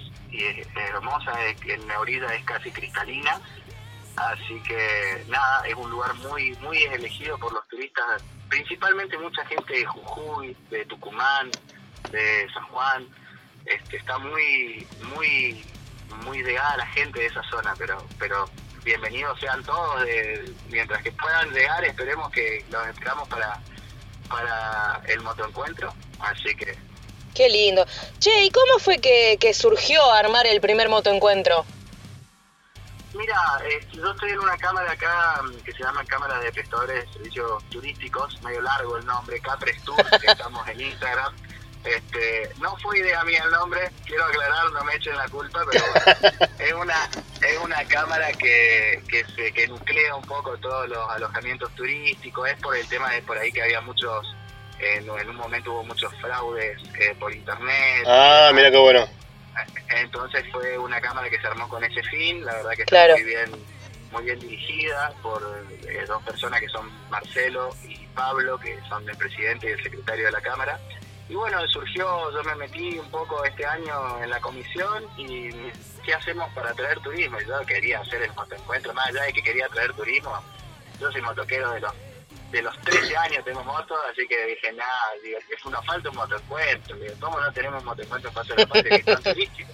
hermosa, 0.76 1.44
es- 1.46 1.60
en 1.62 1.86
la 1.88 1.98
orilla 2.00 2.32
es 2.34 2.44
casi 2.44 2.70
cristalina. 2.70 3.40
Así 4.16 4.60
que 4.62 5.24
nada, 5.28 5.66
es 5.66 5.74
un 5.74 5.90
lugar 5.90 6.12
muy 6.14 6.52
muy 6.56 6.78
elegido 6.82 7.38
por 7.38 7.52
los 7.52 7.66
turistas, 7.68 8.22
principalmente 8.48 9.16
mucha 9.16 9.44
gente 9.46 9.72
de 9.72 9.86
Jujuy, 9.86 10.56
de 10.68 10.84
Tucumán, 10.86 11.50
de 12.10 12.46
San 12.52 12.64
Juan. 12.66 13.06
Este, 13.70 13.96
está 13.98 14.18
muy 14.18 14.86
muy 15.14 15.64
muy 16.24 16.42
llegada 16.42 16.76
la 16.78 16.86
gente 16.88 17.20
de 17.20 17.26
esa 17.26 17.42
zona, 17.44 17.72
pero 17.78 18.04
pero 18.18 18.50
bienvenidos 18.82 19.38
sean 19.38 19.62
todos, 19.64 20.02
de- 20.02 20.52
mientras 20.70 21.00
que 21.02 21.12
puedan 21.12 21.50
llegar, 21.52 21.84
esperemos 21.84 22.30
que 22.32 22.64
los 22.70 22.86
esperamos 22.88 23.28
para 23.28 23.60
para 24.28 25.00
el 25.06 25.20
motoencuentro, 25.20 25.92
así 26.20 26.54
que 26.56 26.76
Qué 27.34 27.48
lindo. 27.48 27.86
Che, 28.18 28.44
¿y 28.44 28.50
cómo 28.50 28.80
fue 28.80 28.98
que, 28.98 29.38
que 29.40 29.54
surgió 29.54 30.02
armar 30.12 30.48
el 30.48 30.60
primer 30.60 30.88
motoencuentro? 30.88 31.64
Mira, 33.14 33.36
eh, 33.68 33.86
yo 33.92 34.10
estoy 34.10 34.30
en 34.32 34.40
una 34.40 34.56
cámara 34.56 34.90
acá 34.90 35.40
mm, 35.44 35.62
que 35.62 35.72
se 35.72 35.78
llama 35.84 36.04
Cámara 36.06 36.40
de 36.40 36.50
Prestadores 36.52 37.06
de 37.06 37.12
Servicios 37.12 37.62
Turísticos, 37.70 38.42
medio 38.42 38.60
largo 38.62 38.96
el 38.96 39.06
nombre, 39.06 39.40
Capres 39.40 39.80
Tour, 39.84 40.04
que 40.20 40.26
estamos 40.32 40.66
en 40.68 40.80
Instagram. 40.80 41.32
Este, 41.84 42.50
no 42.60 42.76
fue 42.76 42.98
idea 42.98 43.24
mía 43.24 43.42
el 43.44 43.50
nombre, 43.52 43.80
quiero 44.04 44.24
aclarar, 44.24 44.70
no 44.70 44.84
me 44.84 44.94
echen 44.94 45.16
la 45.16 45.28
culpa, 45.28 45.60
pero 45.70 45.84
bueno, 45.86 46.52
es 46.58 46.72
una 46.74 47.10
es 47.40 47.58
una 47.64 47.84
cámara 47.84 48.30
que, 48.32 49.02
que, 49.08 49.24
se, 49.34 49.50
que 49.52 49.66
nuclea 49.66 50.14
un 50.14 50.24
poco 50.24 50.58
todos 50.58 50.88
los 50.90 51.10
alojamientos 51.10 51.74
turísticos, 51.74 52.50
es 52.50 52.56
por 52.60 52.76
el 52.76 52.86
tema 52.86 53.10
de 53.12 53.22
por 53.22 53.38
ahí 53.38 53.50
que 53.50 53.62
había 53.62 53.80
muchos, 53.80 54.26
en, 54.78 55.08
en 55.08 55.30
un 55.30 55.36
momento 55.36 55.72
hubo 55.72 55.84
muchos 55.84 56.12
fraudes 56.20 56.78
eh, 56.98 57.16
por 57.18 57.34
internet. 57.34 58.04
Ah, 58.06 58.50
mira 58.54 58.70
qué 58.70 58.76
bueno. 58.76 59.08
Entonces 59.88 60.44
fue 60.52 60.76
una 60.76 61.00
cámara 61.00 61.30
que 61.30 61.40
se 61.40 61.46
armó 61.46 61.66
con 61.66 61.82
ese 61.82 62.02
fin, 62.04 62.44
la 62.44 62.56
verdad 62.56 62.70
que 62.72 62.82
está 62.82 63.14
muy 63.14 63.24
bien 63.24 63.50
muy 64.12 64.24
bien 64.24 64.38
dirigida 64.40 65.12
por 65.22 65.42
eh, 65.88 66.04
dos 66.06 66.22
personas 66.24 66.60
que 66.60 66.68
son 66.68 66.90
Marcelo 67.10 67.70
y 67.84 67.96
Pablo, 68.08 68.58
que 68.58 68.78
son 68.88 69.08
el 69.08 69.16
presidente 69.16 69.68
y 69.68 69.72
el 69.72 69.82
secretario 69.82 70.26
de 70.26 70.32
la 70.32 70.40
cámara. 70.40 70.78
Y 71.30 71.34
bueno, 71.36 71.58
surgió, 71.68 72.32
yo 72.32 72.42
me 72.42 72.56
metí 72.56 72.98
un 72.98 73.08
poco 73.08 73.44
este 73.44 73.64
año 73.64 74.20
en 74.20 74.30
la 74.30 74.40
comisión 74.40 75.06
y 75.16 75.48
¿qué 76.04 76.12
hacemos 76.12 76.52
para 76.54 76.74
traer 76.74 76.98
turismo? 76.98 77.38
Yo 77.46 77.64
quería 77.66 78.00
hacer 78.00 78.22
el 78.22 78.32
motoencuentro, 78.34 78.92
más 78.94 79.06
allá 79.06 79.22
de 79.22 79.32
que 79.34 79.42
quería 79.42 79.68
traer 79.68 79.92
turismo, 79.92 80.32
yo 81.00 81.08
soy 81.12 81.22
motoquero 81.22 81.70
de 81.70 81.80
los 81.80 81.92
de 82.50 82.62
los 82.62 82.76
13 82.80 83.16
años 83.16 83.44
tengo 83.44 83.62
moto, 83.62 83.94
así 84.10 84.26
que 84.26 84.44
dije, 84.44 84.72
nada, 84.72 84.90
que 85.22 85.70
nos 85.70 85.86
falta 85.86 86.10
un 86.10 86.16
motoencuentro, 86.16 86.96
digo, 86.96 87.14
¿cómo 87.20 87.40
no 87.40 87.52
tenemos 87.52 87.84
motoencuentro 87.84 88.28
en 88.28 88.34
Paso 88.34 88.54
de 88.54 88.62
la 88.62 88.66
Patria 88.66 88.90
que 88.90 88.96
es 88.96 89.04
tan 89.04 89.22
turístico? 89.22 89.70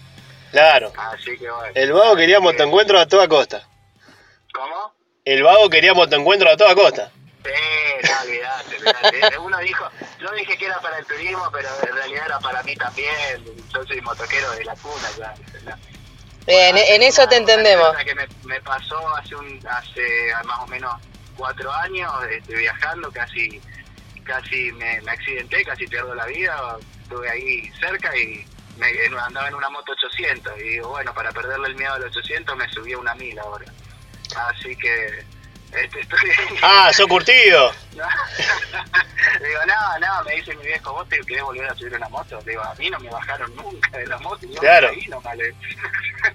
Claro. 0.53 0.93
Así 0.95 1.39
que 1.39 1.51
bueno. 1.51 1.73
El 1.75 1.93
vago 1.95 2.17
quería 2.17 2.39
motoencuentro 2.39 2.99
a 2.99 3.07
toda 3.07 3.27
costa. 3.29 3.67
¿Cómo? 4.53 4.95
El 5.25 5.43
vago 5.43 5.71
quería 5.71 5.95
motoencuentro 5.95 6.51
a 6.51 6.57
toda 6.59 6.75
costa. 6.75 7.11
Sí, 7.45 7.51
Uno 9.41 9.59
dijo, 9.59 9.89
yo 10.21 10.31
dije 10.33 10.57
que 10.57 10.67
era 10.67 10.81
para 10.81 10.99
el 10.99 11.07
turismo, 11.07 11.49
pero 11.53 11.69
en 11.89 11.95
realidad 11.95 12.27
era 12.27 12.39
para 12.41 12.63
mí 12.63 12.75
también. 12.77 13.45
Yo 13.73 13.85
soy 13.87 14.01
motoquero 14.01 14.51
de 14.53 14.65
la 14.65 14.75
cuna 14.77 15.09
ya. 15.19 15.35
en 16.47 17.03
eso 17.03 17.23
te 17.29 17.37
Una- 17.39 17.53
entendemos. 17.53 17.97
que 18.05 18.15
me, 18.15 18.27
me 18.45 18.61
pasó 18.61 19.15
hace 19.17 19.35
un 19.35 19.61
hace 19.69 20.33
más 20.45 20.59
o 20.61 20.67
menos 20.69 20.95
cuatro 21.37 21.73
años 21.73 22.13
este, 22.31 22.55
viajando, 22.57 23.11
casi 23.13 23.61
casi 24.25 24.73
me, 24.73 25.01
me 25.03 25.11
accidenté, 25.13 25.65
casi 25.65 25.87
pierdo 25.87 26.15
la 26.15 26.27
vida. 26.27 26.77
Estuve 27.03 27.31
ahí 27.31 27.71
cerca 27.81 28.17
y 28.17 28.45
me, 28.77 28.89
en- 29.05 29.17
andaba 29.19 29.49
en 29.49 29.55
una 29.55 29.69
moto 29.71 29.93
800. 29.93 30.53
Y 30.59 30.63
digo, 30.63 30.89
bueno, 30.89 31.13
para 31.15 31.31
perderle 31.33 31.69
el 31.69 31.77
miedo 31.77 31.93
al 31.95 32.03
800 32.05 32.57
me 32.57 32.69
subí 32.71 32.93
a 32.93 32.99
una 32.99 33.15
1000 33.15 33.39
ahora. 33.39 33.67
Así 34.37 34.75
que 34.77 35.25
este, 35.83 36.01
estoy 36.01 36.19
Ah, 36.63 36.91
sos 36.93 37.07
curtido. 37.07 37.73
no. 37.97 38.05
Digo, 39.47 39.59
no, 39.67 39.99
no, 40.07 40.25
me 40.25 40.37
dice 40.37 40.55
mi 40.57 40.65
viejo, 40.67 40.93
¿vos 40.93 41.09
te 41.09 41.19
querés 41.21 41.43
volver 41.43 41.69
a 41.69 41.75
subir 41.75 41.95
una 41.95 42.09
moto? 42.09 42.39
Digo, 42.47 42.63
a 42.63 42.75
mí 42.77 42.89
no 42.91 42.99
me 43.01 43.11
bajaron 43.11 43.55
nunca 43.57 43.99
de 43.99 44.07
la 44.07 44.19
moto. 44.19 44.47
Y 44.47 44.55
yo 44.55 44.61
Claro. 44.61 44.89
ahí 44.89 45.07
nomás 45.09 45.37
le- 45.37 45.55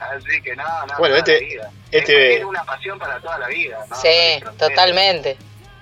Así 0.00 0.42
que 0.42 0.54
no, 0.56 0.64
no. 0.86 0.98
Bueno, 0.98 1.16
este- 1.16 1.40
la 1.40 1.46
vida. 1.46 1.70
este- 1.90 2.36
Es, 2.38 2.44
una 2.44 2.64
pasión 2.64 2.98
para 2.98 3.18
toda 3.20 3.38
la 3.38 3.48
vida. 3.48 3.78
¿no? 3.88 3.96
Sí, 3.96 4.40
No 4.44 4.52
totalmente. 4.52 5.36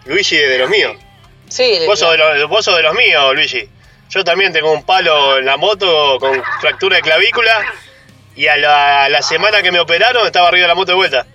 Luigi 0.04 0.36
es 0.36 0.48
de 0.48 0.58
los 0.58 0.70
míos. 0.70 0.96
Sí, 1.48 1.80
Vos 1.86 1.98
sos 1.98 2.12
de, 2.12 2.18
los, 2.18 2.48
vos 2.48 2.64
sos 2.64 2.76
de 2.76 2.82
los 2.82 2.94
míos, 2.94 3.34
Luigi. 3.34 3.68
Yo 4.10 4.24
también 4.24 4.52
tengo 4.52 4.72
un 4.72 4.84
palo 4.84 5.38
en 5.38 5.46
la 5.46 5.56
moto 5.56 6.18
con 6.18 6.42
fractura 6.60 6.96
de 6.96 7.02
clavícula 7.02 7.64
y 8.36 8.46
a 8.46 8.56
la, 8.56 9.04
a 9.04 9.08
la 9.08 9.22
semana 9.22 9.62
que 9.62 9.72
me 9.72 9.80
operaron 9.80 10.26
estaba 10.26 10.48
arriba 10.48 10.62
de 10.62 10.68
la 10.68 10.74
moto 10.74 10.92
de 10.92 10.96
vuelta. 10.96 11.26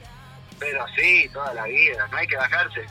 Pero 0.59 0.85
sí, 0.95 1.29
toda 1.29 1.53
la 1.53 1.63
vida, 1.65 2.07
no 2.11 2.17
hay 2.17 2.27
que 2.27 2.35
bajarse. 2.35 2.85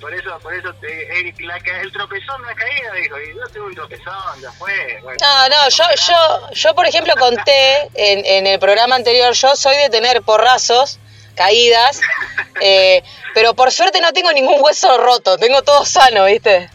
Por 0.00 0.12
eso, 0.12 0.38
por 0.40 0.52
eso 0.54 0.74
te, 0.74 1.20
el, 1.20 1.34
la 1.46 1.56
el 1.56 1.90
tropezón 1.90 2.42
no 2.42 2.50
es 2.50 2.56
caída, 2.56 2.92
dijo. 2.92 3.18
Y 3.18 3.34
yo 3.34 3.48
tuve 3.48 3.66
un 3.66 3.74
tropezón, 3.74 4.40
ya 4.40 4.52
fue. 4.52 4.98
Bueno, 5.02 5.18
No, 5.22 5.48
no, 5.48 5.68
yo, 5.70 5.84
yo, 6.06 6.50
yo 6.52 6.74
por 6.74 6.86
ejemplo 6.86 7.14
conté 7.18 7.88
en, 7.94 8.24
en 8.26 8.46
el 8.46 8.58
programa 8.58 8.96
anterior, 8.96 9.32
yo 9.32 9.56
soy 9.56 9.76
de 9.76 9.88
tener 9.88 10.20
porrazos, 10.22 10.98
caídas, 11.34 12.00
eh, 12.60 13.02
pero 13.32 13.54
por 13.54 13.72
suerte 13.72 14.00
no 14.00 14.12
tengo 14.12 14.32
ningún 14.32 14.60
hueso 14.60 14.98
roto, 14.98 15.38
tengo 15.38 15.62
todo 15.62 15.84
sano, 15.84 16.26
¿viste? 16.26 16.68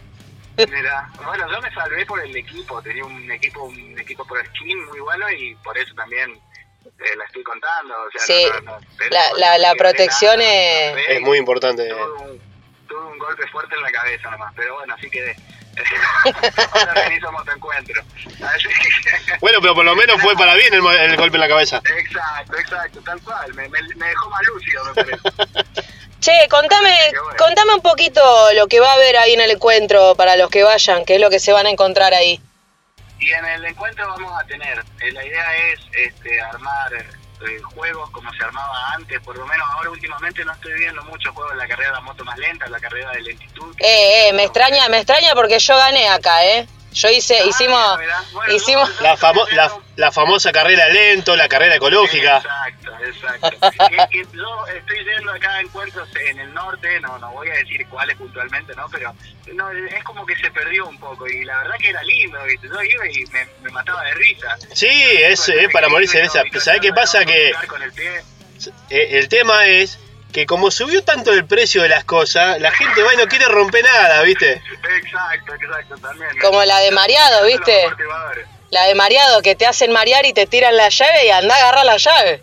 Mira, 0.58 1.10
bueno, 1.24 1.50
yo 1.52 1.62
me 1.62 1.74
salvé 1.74 2.06
por 2.06 2.24
el 2.24 2.36
equipo, 2.36 2.82
tenía 2.82 3.06
un 3.06 3.32
equipo 3.32 3.64
un 3.64 4.00
equipo 4.00 4.26
por 4.26 4.46
skin 4.48 4.86
muy 4.86 5.00
bueno 5.00 5.30
y 5.32 5.56
por 5.56 5.78
eso 5.78 5.94
también 5.96 6.40
eh, 7.06 7.16
la 7.18 7.26
estoy 7.26 7.44
contando. 7.44 7.94
O 7.96 8.12
sea, 8.12 8.22
Sí, 8.22 8.46
no, 8.54 8.62
no, 8.62 8.80
no, 8.80 8.88
pero 8.98 9.12
la- 9.12 9.34
la- 9.38 9.58
la 9.58 9.76
protección 9.76 10.38
nada, 10.40 10.52
es- 10.52 11.10
Es 11.10 11.22
muy 11.22 11.38
importante. 11.38 11.88
Tuve 11.90 12.04
un, 12.04 12.42
tuve 12.88 13.06
un 13.06 13.18
golpe 13.20 13.48
fuerte 13.48 13.76
en 13.76 13.82
la 13.82 13.92
cabeza 13.92 14.30
nomás, 14.32 14.54
pero 14.56 14.76
bueno, 14.76 14.94
así 14.96 15.10
quedé. 15.10 15.36
Ahora 16.74 16.92
organizamos 16.92 17.46
tu 17.46 17.52
encuentro. 17.52 18.04
Bueno, 19.40 19.60
pero 19.62 19.74
por 19.74 19.86
lo 19.86 19.96
menos 19.96 20.22
fue 20.22 20.36
para 20.36 20.54
bien 20.56 20.74
el, 20.74 20.82
mo- 20.82 20.92
el 20.92 21.16
golpe 21.18 21.38
en 21.38 21.42
la 21.42 21.48
cabeza. 21.48 21.82
Exacto, 21.98 22.58
exacto, 22.58 23.00
tal 23.06 23.22
cual. 23.22 23.54
Me, 23.54 23.68
me, 23.70 23.82
me 23.96 24.08
dejó 24.08 24.30
más 24.30 24.42
lúcido, 24.48 24.84
me 24.86 24.94
parece. 24.94 25.72
Che, 26.22 26.34
contame, 26.52 26.96
bueno. 27.14 27.36
contame 27.38 27.74
un 27.74 27.82
poquito 27.82 28.22
lo 28.54 28.68
que 28.68 28.80
va 28.80 28.92
a 28.92 28.94
haber 28.94 29.18
ahí 29.18 29.34
en 29.34 29.42
el 29.42 29.50
encuentro 29.52 30.14
para 30.14 30.36
los 30.36 30.52
que 30.52 30.62
vayan, 30.62 31.04
qué 31.04 31.16
es 31.16 31.22
lo 31.22 31.32
que 31.32 31.40
se 31.40 31.52
van 31.52 31.66
a 31.66 31.72
encontrar 31.72 32.14
ahí. 32.14 32.40
Y 33.22 33.32
en 33.32 33.46
el 33.46 33.66
encuentro 33.66 34.08
vamos 34.10 34.34
a 34.40 34.44
tener, 34.46 34.80
eh, 35.00 35.12
la 35.12 35.24
idea 35.26 35.56
es 35.72 35.80
este, 35.94 36.42
armar 36.42 36.92
eh, 36.94 37.60
juegos 37.76 38.10
como 38.12 38.32
se 38.34 38.44
armaba 38.44 38.94
antes, 38.96 39.20
por 39.22 39.38
lo 39.38 39.46
menos 39.48 39.68
ahora 39.74 39.90
últimamente 39.92 40.44
no 40.44 40.52
estoy 40.54 40.74
viendo 40.74 41.04
muchos 41.04 41.34
juegos 41.34 41.54
de 41.54 41.58
la 41.60 41.68
carrera 41.68 41.90
de 41.90 41.96
la 41.96 42.02
moto 42.02 42.26
más 42.26 42.38
lenta, 42.38 42.68
la 42.68 42.80
carrera 42.80 43.12
de 43.12 43.22
lentitud. 43.22 43.76
Eh, 43.80 44.30
eh, 44.30 44.34
me 44.34 44.44
extraña, 44.44 44.90
me 44.90 44.98
extraña 44.98 45.34
porque 45.36 45.60
yo 45.60 45.78
gané 45.78 46.08
acá, 46.10 46.44
¿eh? 46.46 46.68
Yo 46.94 47.10
hice, 47.10 47.40
Ah, 47.40 47.46
hicimos, 47.48 47.98
mira, 48.00 48.20
mirá. 48.20 48.24
Bueno, 48.34 48.54
hicimos, 48.54 48.90
no, 48.96 49.02
La, 49.02 49.16
famo- 49.18 49.48
la, 49.52 49.72
la 50.02 50.12
famosa 50.12 50.52
carrera 50.52 50.90
lento, 50.90 51.36
la 51.36 51.48
carrera 51.48 51.76
ecológica. 51.76 52.38
Exacto, 52.38 52.92
exacto. 53.06 53.70
yo 54.34 54.66
estoy 54.76 55.06
yendo 55.06 55.32
acá 55.32 55.54
a 55.54 55.62
encuentros 55.62 56.10
en 56.16 56.40
el 56.40 56.52
norte, 56.56 57.00
no 57.02 57.20
no 57.20 57.32
voy 57.34 57.50
a 57.50 57.54
decir 57.54 57.86
cuáles 57.88 58.18
puntualmente, 58.18 58.74
¿no? 58.76 58.90
Pero 58.90 59.16
no, 59.54 59.70
es 59.70 60.04
como 60.04 60.26
que 60.26 60.36
se 60.38 60.50
perdió 60.50 60.88
un 60.88 61.00
poco 61.00 61.28
y 61.28 61.46
la 61.46 61.56
verdad 61.60 61.76
que 61.80 61.90
era 61.90 62.02
lindo, 62.02 62.44
¿viste? 62.46 62.68
Yo 62.68 62.82
iba 62.82 63.08
y 63.12 63.26
me, 63.28 63.48
me 63.62 63.70
mataba 63.70 64.04
de 64.06 64.16
risa. 64.16 64.58
Sí, 64.74 64.88
es, 64.90 65.48
es 65.50 65.72
para 65.72 65.88
morirse 65.88 66.18
de 66.18 66.24
esa. 66.24 66.42
¿Sabés 66.60 66.82
qué 66.82 66.92
pasa? 66.92 67.24
Que 67.24 67.52
Con 67.68 67.84
el 67.84 67.92
pie. 67.94 68.24
eh, 68.90 69.20
el 69.20 69.30
tema 69.30 69.68
es 69.68 70.00
que 70.34 70.48
como 70.48 70.72
subió 70.72 71.04
tanto 71.04 71.32
el 71.32 71.46
precio 71.46 71.84
de 71.84 71.90
las 71.90 72.06
cosas, 72.06 72.60
la 72.60 72.72
gente 72.72 73.04
va 73.04 73.14
y 73.14 73.18
no 73.18 73.28
quiere 73.28 73.46
romper 73.46 73.84
nada, 73.86 74.24
¿viste? 74.24 74.54
Exacto, 74.54 75.54
exacto, 75.54 75.96
también. 75.98 76.32
Como 76.42 76.64
la 76.66 76.80
de 76.80 76.90
mareado, 76.90 77.42
Los 77.42 77.48
¿viste? 77.50 77.84
La 78.72 78.86
de 78.86 78.96
mareado 78.96 79.42
que 79.42 79.56
te 79.56 79.68
hacen 79.68 79.92
marear 79.92 80.26
y 80.26 80.34
te 80.34 80.48
tiran 80.48 80.76
la 80.76 80.90
llave 80.90 81.26
y 81.26 81.30
anda 81.30 81.54
a 81.54 81.58
agarrar 81.58 81.86
la 81.86 81.98
llave. 81.98 82.42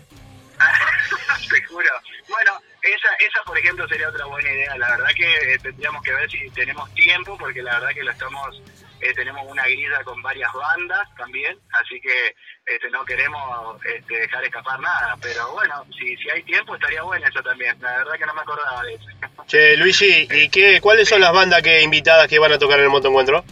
Te 1.49 1.63
juro. 1.63 1.89
Bueno, 2.27 2.51
esa, 2.83 3.07
esa 3.15 3.43
por 3.43 3.57
ejemplo 3.57 3.87
sería 3.87 4.09
otra 4.09 4.25
buena 4.25 4.51
idea. 4.51 4.77
La 4.77 4.91
verdad 4.91 5.09
que 5.15 5.25
eh, 5.25 5.57
tendríamos 5.61 6.03
que 6.03 6.13
ver 6.13 6.29
si 6.29 6.49
tenemos 6.51 6.93
tiempo, 6.93 7.35
porque 7.37 7.63
la 7.63 7.79
verdad 7.79 7.89
que 7.95 8.03
lo 8.03 8.11
estamos, 8.11 8.61
eh, 9.01 9.11
tenemos 9.15 9.41
una 9.47 9.63
grilla 9.63 10.03
con 10.03 10.21
varias 10.21 10.53
bandas 10.53 11.07
también, 11.17 11.57
así 11.71 11.99
que 11.99 12.35
este, 12.67 12.91
no 12.91 13.03
queremos 13.05 13.83
este, 13.83 14.19
dejar 14.19 14.43
escapar 14.43 14.79
nada. 14.79 15.17
Pero 15.19 15.51
bueno, 15.53 15.83
si, 15.97 16.15
si 16.17 16.29
hay 16.29 16.43
tiempo 16.43 16.75
estaría 16.75 17.01
bueno 17.01 17.25
eso 17.27 17.41
también. 17.41 17.75
La 17.81 17.97
verdad 17.97 18.13
que 18.19 18.25
no 18.27 18.35
me 18.35 18.41
acordaba 18.41 18.83
de 18.83 18.93
eso. 18.93 19.05
Che, 19.47 19.77
Luigi, 19.77 20.27
¿y 20.29 20.49
qué, 20.49 20.79
cuáles 20.79 21.09
son 21.09 21.21
las 21.21 21.33
bandas 21.33 21.63
que 21.63 21.81
invitadas 21.81 22.27
que 22.27 22.37
van 22.37 22.51
a 22.51 22.59
tocar 22.59 22.77
en 22.77 22.85
el 22.85 22.91
Motoencuentro? 22.91 23.43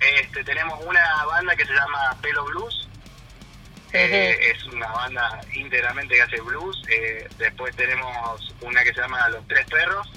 Este, 0.00 0.44
tenemos 0.44 0.78
una 0.84 1.24
banda 1.24 1.56
que 1.56 1.64
se 1.66 1.72
llama 1.72 2.16
Pelo 2.22 2.44
Blues. 2.44 2.88
Eh, 3.92 4.52
es 4.54 4.64
una 4.66 4.86
banda 4.88 5.40
íntegramente 5.54 6.14
que 6.14 6.22
hace 6.22 6.40
blues. 6.40 6.82
Eh, 6.90 7.26
después 7.38 7.74
tenemos 7.74 8.54
una 8.60 8.84
que 8.84 8.92
se 8.92 9.00
llama 9.00 9.28
Los 9.30 9.46
Tres 9.48 9.66
Perros, 9.66 10.08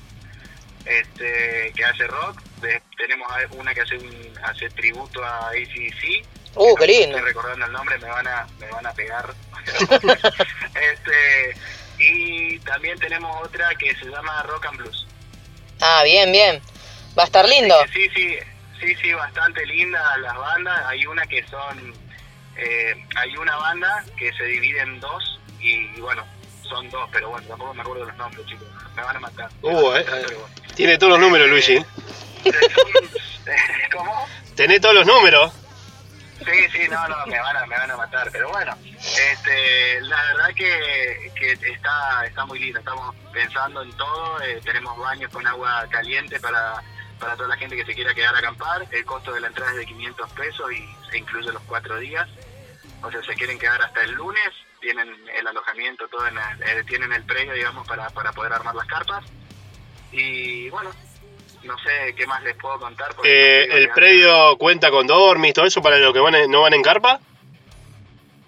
este, 0.85 1.71
que 1.75 1.85
hace 1.85 2.05
rock. 2.07 2.41
De- 2.61 2.81
tenemos 2.97 3.31
una 3.51 3.73
que 3.73 3.81
hace 3.81 3.97
un, 3.97 4.33
hace 4.43 4.69
tributo 4.71 5.23
a 5.23 5.47
ACDC. 5.49 6.25
Uh, 6.55 6.75
qué 6.75 6.85
no 6.87 6.93
lindo. 6.93 7.17
Estoy 7.17 7.21
recordando 7.21 7.65
el 7.65 7.71
nombre, 7.71 7.97
me 7.97 8.09
van 8.09 8.27
a, 8.27 8.47
me 8.59 8.67
van 8.67 8.85
a 8.85 8.91
pegar. 8.93 9.33
este, 10.75 11.55
y 11.97 12.59
también 12.59 12.99
tenemos 12.99 13.41
otra 13.45 13.73
que 13.75 13.95
se 13.95 14.05
llama 14.05 14.43
Rock 14.43 14.65
and 14.65 14.77
Blues. 14.77 15.07
Ah, 15.79 16.03
bien, 16.03 16.31
bien. 16.31 16.61
Va 17.17 17.23
a 17.23 17.25
estar 17.25 17.47
lindo. 17.47 17.75
Sí, 17.93 18.09
sí, 18.13 18.37
sí, 18.81 18.95
sí, 19.01 19.13
bastante 19.13 19.65
lindas 19.65 20.03
las 20.19 20.35
bandas. 20.35 20.85
Hay 20.87 21.05
una 21.05 21.25
que 21.25 21.43
son, 21.47 21.93
eh, 22.57 23.05
hay 23.15 23.37
una 23.37 23.55
banda 23.55 24.03
que 24.17 24.33
se 24.33 24.43
divide 24.45 24.81
en 24.81 24.99
dos 24.99 25.39
y, 25.59 25.87
bueno, 26.01 26.25
son 26.67 26.89
dos, 26.89 27.07
pero 27.11 27.29
bueno, 27.29 27.47
tampoco 27.47 27.73
me 27.73 27.81
acuerdo 27.81 28.05
los 28.05 28.17
nombres, 28.17 28.45
chicos. 28.47 28.67
Me 28.95 29.03
van 29.03 29.15
a 29.15 29.19
matar. 29.19 29.49
Uh, 29.61 29.93
eh, 29.93 29.99
eh, 30.01 30.05
bueno. 30.05 30.55
tiene 30.75 30.97
todos 30.97 31.13
los 31.13 31.21
números, 31.21 31.49
Luigi. 31.49 31.77
¿Cómo? 33.95 34.27
Tenés 34.55 34.81
todos 34.81 34.95
los 34.95 35.05
números. 35.05 35.53
Sí, 36.39 36.69
sí, 36.71 36.87
no, 36.89 37.07
no, 37.07 37.25
me 37.27 37.39
van 37.39 37.55
a, 37.55 37.65
me 37.67 37.77
van 37.77 37.91
a 37.91 37.97
matar, 37.97 38.27
pero 38.31 38.49
bueno, 38.49 38.75
este, 38.97 40.01
la 40.01 40.23
verdad 40.23 40.47
que, 40.55 41.31
que 41.35 41.51
está, 41.51 42.25
está 42.25 42.45
muy 42.45 42.57
lindo, 42.57 42.79
estamos 42.79 43.15
pensando 43.31 43.83
en 43.83 43.91
todo, 43.91 44.41
eh, 44.41 44.59
tenemos 44.65 44.97
baños 44.97 45.31
con 45.31 45.45
agua 45.45 45.85
caliente 45.91 46.39
para, 46.39 46.81
para 47.21 47.35
toda 47.37 47.47
la 47.49 47.55
gente 47.57 47.75
que 47.77 47.85
se 47.85 47.93
quiera 47.93 48.13
quedar 48.13 48.35
a 48.35 48.39
acampar, 48.39 48.85
el 48.91 49.05
costo 49.05 49.31
de 49.31 49.39
la 49.39 49.47
entrada 49.47 49.71
es 49.71 49.77
de 49.77 49.85
500 49.85 50.29
pesos 50.31 50.71
y 50.73 50.83
se 51.09 51.17
incluye 51.19 51.51
los 51.53 51.61
cuatro 51.63 51.97
días, 51.99 52.27
o 53.03 53.09
sea, 53.11 53.23
se 53.23 53.33
quieren 53.35 53.57
quedar 53.59 53.81
hasta 53.81 54.01
el 54.01 54.11
lunes, 54.11 54.43
tienen 54.81 55.07
el 55.37 55.47
alojamiento, 55.47 56.07
todo 56.07 56.27
en 56.27 56.35
el- 56.37 56.79
eh, 56.79 56.83
tienen 56.87 57.13
el 57.13 57.23
predio, 57.23 57.53
digamos, 57.53 57.87
para, 57.87 58.09
para 58.09 58.31
poder 58.33 58.51
armar 58.53 58.75
las 58.75 58.87
carpas, 58.87 59.23
y 60.11 60.69
bueno, 60.69 60.91
no 61.63 61.77
sé 61.77 62.13
qué 62.17 62.25
más 62.25 62.41
les 62.43 62.55
puedo 62.55 62.79
contar. 62.79 63.13
porque 63.15 63.63
Eh, 63.63 63.67
no 63.69 63.75
¿El 63.75 63.89
predio 63.91 64.57
cuenta 64.57 64.89
con 64.89 65.05
dormis, 65.07 65.53
todo 65.53 65.65
eso 65.65 65.81
para 65.81 65.97
los 65.99 66.11
que 66.13 66.19
van 66.19 66.35
en- 66.35 66.49
no 66.51 66.61
van 66.61 66.73
en 66.73 66.81
carpa? 66.81 67.19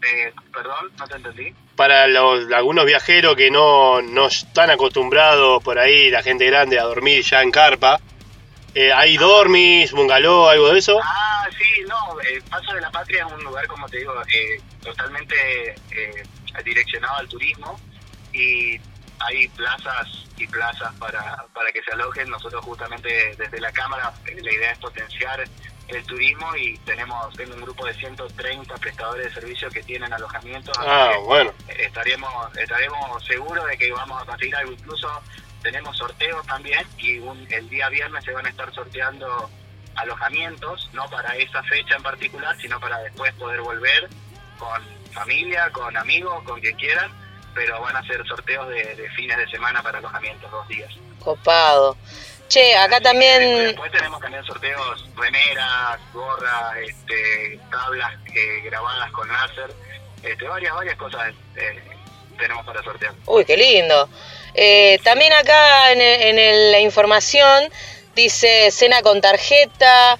Eh, 0.02 0.34
perdón, 0.52 0.92
no 0.98 1.08
te 1.08 1.16
entendí. 1.16 1.54
Para 1.78 2.08
los, 2.08 2.52
algunos 2.52 2.86
viajeros 2.86 3.36
que 3.36 3.50
no, 3.50 4.02
no 4.02 4.28
están 4.28 4.70
acostumbrados 4.70 5.64
por 5.64 5.80
ahí, 5.80 6.10
la 6.10 6.22
gente 6.22 6.46
grande, 6.46 6.78
a 6.80 6.84
dormir 6.84 7.24
ya 7.24 7.42
en 7.42 7.52
carpa. 7.52 8.00
Eh, 8.76 8.92
¿Hay 8.92 9.18
dormis, 9.18 9.92
bungalow, 9.92 10.48
algo 10.48 10.74
de 10.74 10.80
eso? 10.80 11.00
Ah, 11.04 11.48
sí, 11.58 11.82
no, 11.88 12.20
eh, 12.22 12.42
Paso 12.50 12.74
de 12.74 12.82
la 12.82 12.90
Patria 12.90 13.26
es 13.26 13.34
un 13.34 13.44
lugar, 13.44 13.68
como 13.68 13.88
te 13.88 13.98
digo, 14.00 14.14
eh, 14.34 14.60
totalmente 14.82 15.76
eh, 15.92 16.24
direccionado 16.64 17.18
al 17.18 17.28
turismo 17.28 17.80
y 18.34 18.80
hay 19.20 19.48
plazas 19.50 20.26
y 20.38 20.48
plazas 20.48 20.94
para, 20.96 21.46
para 21.54 21.72
que 21.72 21.82
se 21.84 21.92
alojen. 21.92 22.30
Nosotros 22.30 22.64
justamente 22.66 23.36
desde 23.38 23.60
la 23.60 23.72
Cámara 23.72 24.14
eh, 24.26 24.40
la 24.42 24.52
idea 24.52 24.72
es 24.72 24.78
potenciar 24.80 25.44
el 25.88 26.04
turismo 26.06 26.56
y 26.56 26.78
tenemos 26.80 27.34
tengo 27.36 27.56
un 27.56 27.62
grupo 27.62 27.86
de 27.86 27.94
130 27.94 28.76
prestadores 28.76 29.28
de 29.28 29.42
servicios 29.42 29.74
que 29.74 29.84
tienen 29.84 30.12
alojamientos. 30.14 30.76
Ah, 30.80 31.14
bueno. 31.24 31.54
estaremos 31.68 32.58
estaremos 32.58 33.24
seguros 33.26 33.66
de 33.68 33.78
que 33.78 33.92
vamos 33.92 34.22
a 34.22 34.26
conseguir 34.26 34.56
algo. 34.56 34.72
Incluso 34.72 35.22
tenemos 35.64 35.97
sorteos 35.97 36.45
también 36.45 36.86
y 36.97 37.18
un- 37.20 37.47
el 37.51 37.68
día 37.70 37.89
viernes 37.89 38.24
se 38.24 38.32
van 38.32 38.45
a 38.45 38.49
estar 38.49 38.72
sorteando 38.74 39.49
alojamientos, 39.95 40.89
no 40.93 41.09
para 41.09 41.36
esa 41.38 41.64
fecha 41.64 41.95
en 41.95 42.03
particular, 42.03 42.55
sino 42.59 42.80
para 42.80 42.97
después 42.99 43.34
poder 43.36 43.61
volver 43.61 44.09
con 44.57 44.82
familia, 45.11 45.70
con 45.72 45.95
amigos, 45.95 46.43
con 46.43 46.59
quien 46.59 46.76
quieran, 46.78 47.11
pero 47.53 47.80
van 47.82 47.95
a 47.95 48.03
ser 48.05 48.26
sorteos 48.28 48.68
de, 48.70 48.95
de 48.95 49.09
fines 49.11 49.38
de 49.38 49.47
semana 49.47 49.82
para 49.84 49.99
alojamientos, 49.99 50.49
dos 50.51 50.68
días. 50.68 50.91
Copado. 51.24 51.95
Che, 52.49 52.76
acá 52.76 52.99
también... 52.99 53.41
después 53.68 53.91
tenemos 53.91 54.20
también 54.20 54.43
sorteos, 54.45 55.09
remeras, 55.16 55.99
gorras, 56.11 56.76
este, 56.88 57.59
tablas 57.72 58.14
eh, 58.34 58.61
grabadas 58.66 59.11
con 59.11 59.28
láser, 59.28 59.74
este, 60.24 60.47
varias, 60.47 60.74
varias 60.76 60.95
cosas 60.97 61.34
eh, 61.55 61.84
tenemos 62.38 62.66
para 62.66 62.82
sortear. 62.84 63.14
Uy, 63.26 63.45
qué 63.45 63.55
lindo. 63.57 64.09
Eh, 64.56 64.99
también 65.04 65.34
acá 65.34 65.91
en, 65.91 66.01
el- 66.01 66.22
en 66.22 66.39
el- 66.39 66.72
la 66.72 66.80
información 66.80 67.70
dice 68.16 68.70
cena 68.72 69.01
con 69.01 69.20
tarjeta, 69.22 70.18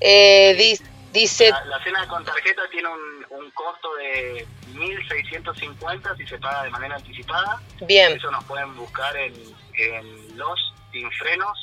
eh, 0.00 0.54
di- 0.58 0.80
dice... 1.12 1.50
La, 1.50 1.64
la 1.66 1.84
cena 1.84 2.06
con 2.08 2.24
tarjeta 2.24 2.62
tiene 2.70 2.88
un, 2.88 3.26
un 3.30 3.50
costo 3.52 3.94
de 3.96 4.46
1.650 4.74 6.16
si 6.16 6.26
se 6.26 6.38
paga 6.38 6.64
de 6.64 6.70
manera 6.70 6.96
anticipada. 6.96 7.60
Bien, 7.82 8.12
Eso 8.16 8.30
nos 8.30 8.44
pueden 8.44 8.74
buscar 8.76 9.16
en, 9.16 9.34
en 9.74 10.36
Los 10.36 10.58
Infrenos 10.92 11.56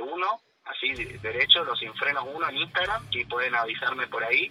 1, 0.00 0.40
así 0.66 0.92
de- 0.94 1.18
derecho, 1.18 1.64
Los 1.64 1.80
Infrenos 1.82 2.24
1 2.32 2.48
en 2.48 2.56
Instagram 2.58 3.06
y 3.10 3.24
pueden 3.24 3.54
avisarme 3.54 4.06
por 4.06 4.24
ahí 4.24 4.50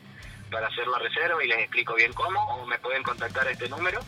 para 0.51 0.67
hacer 0.67 0.87
la 0.87 0.99
reserva 0.99 1.43
y 1.43 1.47
les 1.47 1.59
explico 1.59 1.95
bien 1.95 2.13
cómo 2.13 2.39
o 2.57 2.65
me 2.65 2.77
pueden 2.79 3.01
contactar 3.03 3.47
a 3.47 3.51
este 3.51 3.67
número 3.69 3.99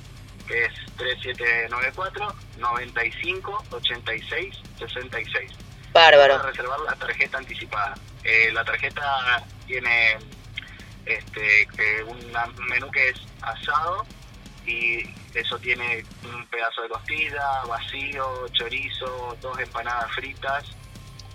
que 0.48 0.66
es 0.66 0.74
3794 0.98 2.36
95 2.58 3.64
86 3.72 4.56
66 4.80 5.52
bárbaro. 5.94 6.38
para 6.38 6.50
reservar 6.50 6.80
la 6.82 6.94
tarjeta 6.96 7.38
anticipada. 7.38 7.96
Eh, 8.24 8.52
la 8.54 8.64
tarjeta 8.66 9.44
tiene 9.68 10.18
este 11.06 11.62
eh, 11.64 12.04
un 12.08 12.20
menú 12.68 12.90
que 12.92 13.10
es 13.10 13.18
asado 13.42 14.06
y 14.66 15.04
eso 15.36 15.58
tiene 15.60 16.04
un 16.24 16.46
pedazo 16.48 16.82
de 16.82 16.90
costilla, 16.90 17.62
vacío, 17.68 18.48
chorizo, 18.54 19.38
dos 19.42 19.60
empanadas 19.60 20.12
fritas, 20.14 20.64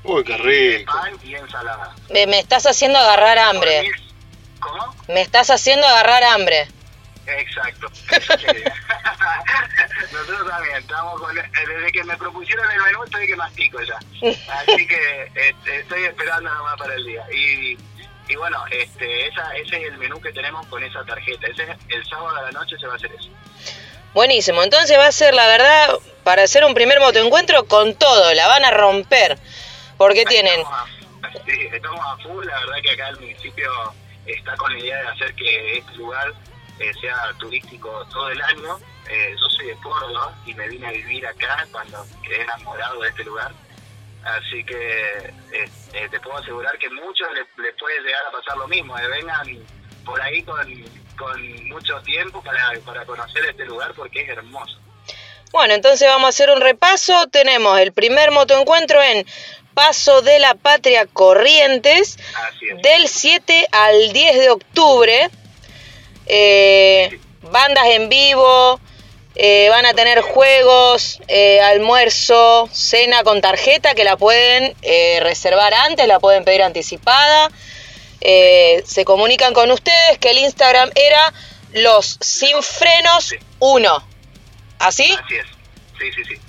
Uy, 0.02 0.24
qué 0.24 0.32
y 0.32 0.78
rico. 0.78 0.92
pan 0.92 1.12
y 1.22 1.34
ensalada. 1.34 1.94
Me, 2.10 2.26
me 2.26 2.38
estás 2.40 2.66
haciendo 2.66 2.98
agarrar 2.98 3.38
hambre. 3.38 3.90
¿Cómo? 4.58 4.94
Me 5.08 5.20
estás 5.20 5.50
haciendo 5.50 5.86
agarrar 5.86 6.24
hambre. 6.24 6.66
Exacto. 7.38 7.88
Nosotros 10.12 10.48
también 10.48 10.76
estamos 10.76 11.20
con, 11.20 11.34
desde 11.34 11.92
que 11.92 12.04
me 12.04 12.16
propusieron 12.16 12.70
el 12.70 12.80
menú 12.82 13.04
estoy 13.04 13.26
que 13.26 13.36
mastico 13.36 13.80
ya. 13.82 13.98
Así 14.52 14.86
que 14.86 15.30
este, 15.34 15.80
estoy 15.80 16.04
esperando 16.04 16.52
nomás 16.52 16.76
para 16.78 16.94
el 16.94 17.04
día. 17.04 17.24
Y, 17.32 17.78
y 18.28 18.36
bueno, 18.36 18.64
este, 18.70 19.26
esa, 19.28 19.54
ese 19.56 19.76
es 19.76 19.84
el 19.92 19.98
menú 19.98 20.20
que 20.20 20.32
tenemos 20.32 20.66
con 20.66 20.82
esa 20.82 21.04
tarjeta. 21.04 21.46
Ese 21.46 21.62
es 21.64 21.70
el 21.88 22.04
sábado 22.06 22.36
a 22.36 22.42
la 22.42 22.50
noche 22.52 22.76
se 22.78 22.86
va 22.86 22.94
a 22.94 22.96
hacer 22.96 23.12
eso. 23.12 23.30
Buenísimo, 24.12 24.62
entonces 24.64 24.98
va 24.98 25.06
a 25.06 25.12
ser 25.12 25.34
la 25.34 25.46
verdad 25.46 25.98
para 26.24 26.42
hacer 26.42 26.64
un 26.64 26.74
primer 26.74 26.98
motoencuentro 26.98 27.64
con 27.66 27.94
todo, 27.94 28.34
la 28.34 28.48
van 28.48 28.64
a 28.64 28.72
romper. 28.72 29.38
Porque 29.96 30.24
tienen... 30.24 30.58
Estamos 30.60 30.88
a, 31.22 31.44
sí, 31.44 31.68
estamos 31.72 32.00
a 32.04 32.16
full, 32.22 32.44
la 32.44 32.58
verdad 32.58 32.76
que 32.82 32.90
acá 32.90 33.08
el 33.10 33.20
municipio 33.20 33.70
está 34.26 34.56
con 34.56 34.72
la 34.72 34.78
idea 34.80 34.96
de 35.02 35.08
hacer 35.08 35.34
que 35.34 35.78
este 35.78 35.92
lugar 35.92 36.32
eh, 36.80 36.92
sea 37.00 37.32
turístico 37.38 38.04
todo 38.10 38.30
el 38.30 38.40
año. 38.40 38.78
Eh, 39.08 39.34
yo 39.38 39.48
soy 39.50 39.66
de 39.66 39.76
Córdoba 39.76 40.34
y 40.46 40.54
me 40.54 40.68
vine 40.68 40.86
a 40.86 40.90
vivir 40.90 41.26
acá 41.26 41.66
cuando 41.70 42.04
quedé 42.22 42.42
enamorado 42.42 43.00
de 43.02 43.08
este 43.10 43.24
lugar. 43.24 43.52
Así 44.24 44.64
que 44.64 45.34
eh, 45.52 45.70
eh, 45.94 46.08
te 46.10 46.20
puedo 46.20 46.36
asegurar 46.36 46.76
que 46.78 46.90
muchos 46.90 47.28
les, 47.32 47.46
les 47.58 47.74
puede 47.76 48.00
llegar 48.00 48.22
a 48.28 48.32
pasar 48.32 48.56
lo 48.56 48.68
mismo, 48.68 48.96
de 48.96 49.08
vengan 49.08 49.58
por 50.04 50.20
ahí 50.20 50.42
con, 50.42 50.66
con 51.16 51.68
mucho 51.68 52.00
tiempo 52.02 52.42
para, 52.42 52.72
para 52.84 53.04
conocer 53.06 53.44
este 53.46 53.64
lugar 53.64 53.92
porque 53.94 54.22
es 54.22 54.28
hermoso. 54.28 54.78
Bueno, 55.52 55.74
entonces 55.74 56.06
vamos 56.08 56.26
a 56.26 56.28
hacer 56.28 56.50
un 56.50 56.60
repaso. 56.60 57.26
Tenemos 57.28 57.78
el 57.80 57.92
primer 57.92 58.30
motoencuentro 58.30 59.02
en 59.02 59.26
Paso 59.74 60.22
de 60.22 60.38
la 60.38 60.54
Patria 60.54 61.06
Corrientes 61.06 62.18
del 62.82 63.08
7 63.08 63.66
al 63.72 64.12
10 64.12 64.38
de 64.38 64.50
octubre. 64.50 65.30
Eh, 66.32 67.18
bandas 67.50 67.86
en 67.86 68.08
vivo, 68.08 68.78
eh, 69.34 69.66
van 69.68 69.84
a 69.84 69.94
tener 69.94 70.20
juegos, 70.20 71.20
eh, 71.26 71.60
almuerzo, 71.60 72.68
cena 72.70 73.24
con 73.24 73.40
tarjeta 73.40 73.96
que 73.96 74.04
la 74.04 74.16
pueden 74.16 74.76
reservar 75.18 75.74
antes, 75.74 76.06
la 76.06 76.20
pueden 76.20 76.44
pedir 76.44 76.62
anticipada. 76.62 77.50
Se 78.20 79.04
comunican 79.04 79.54
con 79.54 79.72
ustedes 79.72 80.18
que 80.20 80.30
el 80.30 80.38
Instagram 80.38 80.90
era 80.94 81.34
los 81.72 82.16
sin 82.20 82.62
frenos 82.62 83.34
1. 83.58 84.04
¿Así? 84.78 85.12
Así 85.12 85.34
es. 85.34 85.46
Sí, 85.98 86.12
sí, 86.14 86.24
sí. 86.28 86.40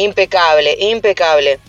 Impecable, 0.00 0.76
impecable. 0.80 1.60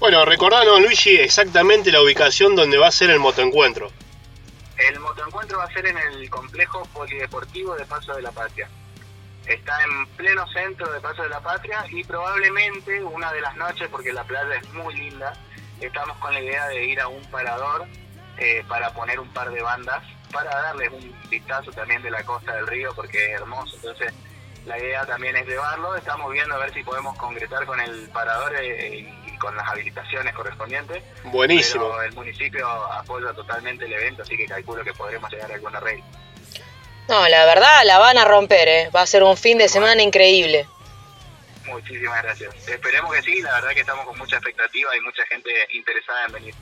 Bueno, 0.00 0.24
recordanos, 0.24 0.80
Luigi, 0.80 1.16
exactamente 1.16 1.92
la 1.92 2.02
ubicación 2.02 2.56
donde 2.56 2.76
va 2.76 2.88
a 2.88 2.92
ser 2.92 3.10
el 3.10 3.20
motoencuentro. 3.20 3.92
El 4.78 5.00
motoencuentro 5.00 5.58
va 5.58 5.64
a 5.64 5.72
ser 5.72 5.86
en 5.86 5.98
el 5.98 6.30
complejo 6.30 6.84
polideportivo 6.92 7.74
de 7.74 7.84
Paso 7.84 8.14
de 8.14 8.22
la 8.22 8.30
Patria. 8.30 8.68
Está 9.44 9.82
en 9.82 10.06
pleno 10.16 10.46
centro 10.48 10.90
de 10.92 11.00
Paso 11.00 11.22
de 11.24 11.30
la 11.30 11.40
Patria 11.40 11.84
y 11.90 12.04
probablemente 12.04 13.02
una 13.02 13.32
de 13.32 13.40
las 13.40 13.56
noches, 13.56 13.88
porque 13.90 14.12
la 14.12 14.22
playa 14.24 14.54
es 14.54 14.72
muy 14.74 14.94
linda, 14.94 15.32
estamos 15.80 16.16
con 16.18 16.32
la 16.32 16.40
idea 16.40 16.68
de 16.68 16.84
ir 16.84 17.00
a 17.00 17.08
un 17.08 17.24
parador 17.30 17.86
eh, 18.36 18.64
para 18.68 18.92
poner 18.92 19.18
un 19.18 19.28
par 19.32 19.50
de 19.50 19.60
bandas, 19.60 20.04
para 20.32 20.50
darles 20.50 20.92
un 20.92 21.12
vistazo 21.28 21.72
también 21.72 22.00
de 22.02 22.10
la 22.10 22.22
costa 22.22 22.54
del 22.54 22.66
río, 22.68 22.94
porque 22.94 23.32
es 23.32 23.40
hermoso. 23.40 23.74
Entonces, 23.76 24.14
la 24.64 24.78
idea 24.78 25.04
también 25.06 25.34
es 25.36 25.46
llevarlo. 25.46 25.96
Estamos 25.96 26.32
viendo 26.32 26.54
a 26.54 26.58
ver 26.58 26.72
si 26.72 26.84
podemos 26.84 27.16
concretar 27.16 27.66
con 27.66 27.80
el 27.80 28.08
parador 28.10 28.54
eh, 28.60 29.10
con 29.38 29.56
las 29.56 29.68
habilitaciones 29.68 30.34
correspondientes. 30.34 31.02
Buenísimo. 31.24 31.88
Pero 31.90 32.02
el 32.02 32.12
municipio 32.12 32.68
apoya 32.92 33.32
totalmente 33.32 33.84
el 33.84 33.92
evento, 33.92 34.22
así 34.22 34.36
que 34.36 34.46
calculo 34.46 34.84
que 34.84 34.92
podremos 34.92 35.30
llegar 35.30 35.50
a 35.50 35.54
algún 35.54 35.74
arreglo. 35.74 36.04
No, 37.08 37.26
la 37.28 37.46
verdad 37.46 37.84
la 37.84 37.98
van 37.98 38.18
a 38.18 38.24
romper, 38.24 38.68
¿eh? 38.68 38.90
Va 38.94 39.02
a 39.02 39.06
ser 39.06 39.22
un 39.22 39.36
fin 39.36 39.56
de 39.56 39.68
semana 39.68 40.02
increíble. 40.02 40.66
Muchísimas 41.64 42.22
gracias. 42.22 42.54
Esperemos 42.68 43.12
que 43.14 43.22
sí, 43.22 43.40
la 43.40 43.52
verdad 43.54 43.70
que 43.70 43.80
estamos 43.80 44.06
con 44.06 44.18
mucha 44.18 44.36
expectativa 44.36 44.96
y 44.96 45.00
mucha 45.00 45.24
gente 45.26 45.50
interesada 45.72 46.26
en 46.26 46.32
venir. 46.32 46.54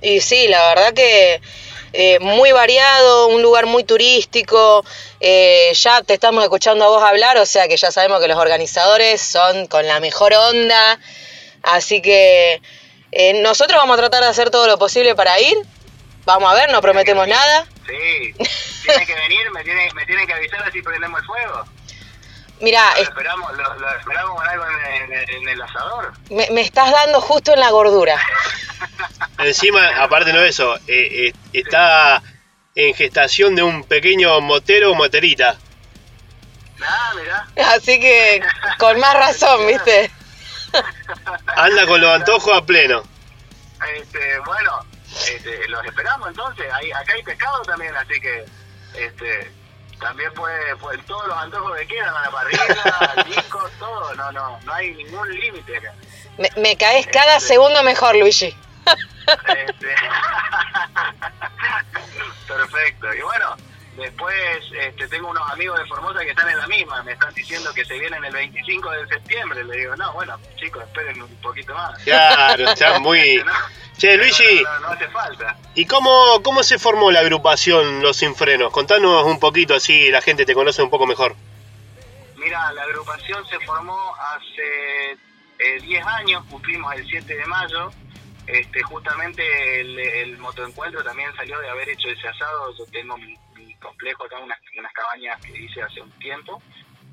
Y 0.00 0.20
sí, 0.20 0.48
la 0.48 0.68
verdad 0.68 0.92
que 0.92 1.40
eh, 1.92 2.18
muy 2.20 2.52
variado, 2.52 3.28
un 3.28 3.42
lugar 3.42 3.66
muy 3.66 3.84
turístico. 3.84 4.84
eh, 5.20 5.72
ya 5.74 6.02
te 6.02 6.14
estamos 6.14 6.44
escuchando 6.44 6.84
a 6.84 6.88
vos 6.88 7.02
hablar, 7.02 7.38
o 7.38 7.46
sea 7.46 7.66
que 7.68 7.76
ya 7.76 7.90
sabemos 7.90 8.20
que 8.20 8.28
los 8.28 8.38
organizadores 8.38 9.20
son 9.20 9.66
con 9.66 9.86
la 9.86 9.98
mejor 10.00 10.34
onda. 10.34 11.00
Así 11.62 12.00
que 12.02 12.60
eh, 13.12 13.42
nosotros 13.42 13.78
vamos 13.80 13.94
a 13.96 14.00
tratar 14.00 14.22
de 14.22 14.28
hacer 14.28 14.50
todo 14.50 14.66
lo 14.66 14.78
posible 14.78 15.14
para 15.14 15.38
ir. 15.40 15.56
Vamos 16.24 16.50
a 16.50 16.54
ver, 16.54 16.70
no 16.70 16.80
prometemos 16.80 17.26
nada. 17.26 17.66
Sí, 17.86 18.34
tienen 18.84 19.06
que 19.06 19.14
venir, 19.14 19.50
me 19.50 19.64
tienen, 19.64 19.94
me 19.94 20.04
tienen 20.04 20.26
que 20.26 20.34
avisar 20.34 20.62
así 20.68 20.82
prendemos 20.82 21.20
el 21.20 21.26
fuego. 21.26 21.64
Mira, 22.60 22.82
Lo 22.96 23.02
esperamos, 23.02 23.56
lo, 23.56 23.74
lo 23.76 23.96
esperamos 23.98 24.36
con 24.36 24.48
algo 24.48 24.64
en, 24.66 25.12
en- 25.12 25.30
en 25.30 25.48
el 25.48 25.62
asador. 25.62 26.12
me, 26.28 26.48
me 26.50 26.60
estás 26.60 26.90
dando 26.90 27.20
justo 27.20 27.54
en 27.54 27.60
la 27.60 27.70
gordura. 27.70 28.20
Encima, 29.38 30.02
aparte 30.02 30.32
no 30.32 30.40
de 30.40 30.48
eso, 30.48 30.74
eh, 30.88 31.28
eh, 31.28 31.32
está 31.52 32.20
en 32.74 32.94
gestación 32.94 33.54
de 33.54 33.62
un 33.62 33.84
pequeño 33.84 34.40
motero 34.40 34.90
o 34.90 34.94
moterita. 34.94 35.56
Ah, 36.84 37.12
mirá. 37.16 37.46
Así 37.74 37.98
que 38.00 38.42
con 38.78 38.98
más 39.00 39.14
razón, 39.14 39.66
¿viste? 39.66 40.10
Anda 41.56 41.86
con 41.86 42.00
los 42.00 42.10
antojos 42.10 42.56
a 42.56 42.62
pleno. 42.64 43.02
Este, 43.96 44.38
bueno, 44.40 44.84
este, 45.26 45.68
los 45.68 45.84
esperamos 45.84 46.28
entonces. 46.28 46.66
Hay, 46.72 46.90
acá 46.92 47.12
hay 47.14 47.22
pescado 47.22 47.62
también, 47.62 47.94
así 47.96 48.20
que 48.20 48.44
este, 48.94 49.52
también 50.00 50.32
puede, 50.34 50.76
puede- 50.76 50.98
todos 51.04 51.26
los 51.28 51.36
antojos 51.36 51.76
que 51.78 51.86
quieran, 51.86 52.14
a 52.14 52.22
la 52.22 52.30
parrilla, 52.30 53.24
discos, 53.26 53.70
todo. 53.78 54.14
No, 54.14 54.32
no, 54.32 54.58
no 54.64 54.72
hay 54.72 54.92
ningún 54.94 55.28
límite 55.30 55.76
acá. 55.78 55.92
Me, 56.38 56.50
me 56.56 56.76
caes 56.76 57.06
cada 57.06 57.40
segundo 57.40 57.82
mejor, 57.82 58.16
Luigi. 58.16 58.56
Este, 58.86 59.94
Perfecto. 62.46 63.14
Y 63.14 63.20
bueno, 63.22 63.56
después 63.98 64.34
este, 64.80 65.08
tengo 65.08 65.28
unos 65.28 65.50
amigos 65.50 65.78
de 65.78 65.86
Formosa 65.86 66.20
que 66.20 66.30
están 66.30 66.48
en 66.48 66.58
la 66.58 66.66
misma. 66.66 67.02
Me 67.02 67.12
están 67.12 67.34
diciendo 67.34 67.72
que 67.74 67.84
se 67.84 67.98
vienen 67.98 68.24
el 68.24 68.32
25 68.32 68.90
de 68.90 69.08
septiembre. 69.08 69.64
Le 69.64 69.76
digo, 69.76 69.96
no, 69.96 70.12
bueno, 70.12 70.38
chicos, 70.56 70.82
esperen 70.84 71.22
un 71.22 71.34
poquito 71.36 71.74
más. 71.74 71.98
Claro, 72.04 72.70
está 72.70 72.98
muy... 73.00 73.36
No, 73.44 73.52
Che, 73.98 74.16
Luigi, 74.16 74.62
no, 74.62 74.74
no, 74.74 74.80
no 74.80 74.88
hace 74.90 75.08
falta. 75.08 75.56
¿y 75.74 75.84
cómo, 75.84 76.40
cómo 76.44 76.62
se 76.62 76.78
formó 76.78 77.10
la 77.10 77.18
agrupación 77.18 78.00
Los 78.00 78.18
Sin 78.18 78.36
Frenos? 78.36 78.72
Contanos 78.72 79.24
un 79.24 79.40
poquito 79.40 79.74
así 79.74 80.08
la 80.12 80.22
gente 80.22 80.46
te 80.46 80.54
conoce 80.54 80.82
un 80.82 80.90
poco 80.90 81.04
mejor. 81.04 81.34
Mira, 82.36 82.72
la 82.74 82.84
agrupación 82.84 83.44
se 83.48 83.58
formó 83.66 84.14
hace 84.14 85.12
eh, 85.58 85.80
10 85.82 86.06
años, 86.06 86.44
cumplimos 86.48 86.94
el 86.94 87.08
7 87.08 87.36
de 87.36 87.46
mayo. 87.46 87.90
Este, 88.46 88.82
justamente 88.82 89.80
el, 89.80 89.98
el 89.98 90.38
motoencuentro 90.38 91.02
también 91.02 91.34
salió 91.34 91.58
de 91.60 91.68
haber 91.68 91.88
hecho 91.88 92.08
ese 92.08 92.28
asado. 92.28 92.72
Yo 92.78 92.86
tengo 92.86 93.16
mi 93.18 93.36
complejo 93.80 94.24
acá, 94.24 94.38
unas, 94.38 94.58
unas 94.76 94.92
cabañas 94.92 95.40
que 95.40 95.58
hice 95.58 95.82
hace 95.82 96.00
un 96.00 96.10
tiempo. 96.18 96.62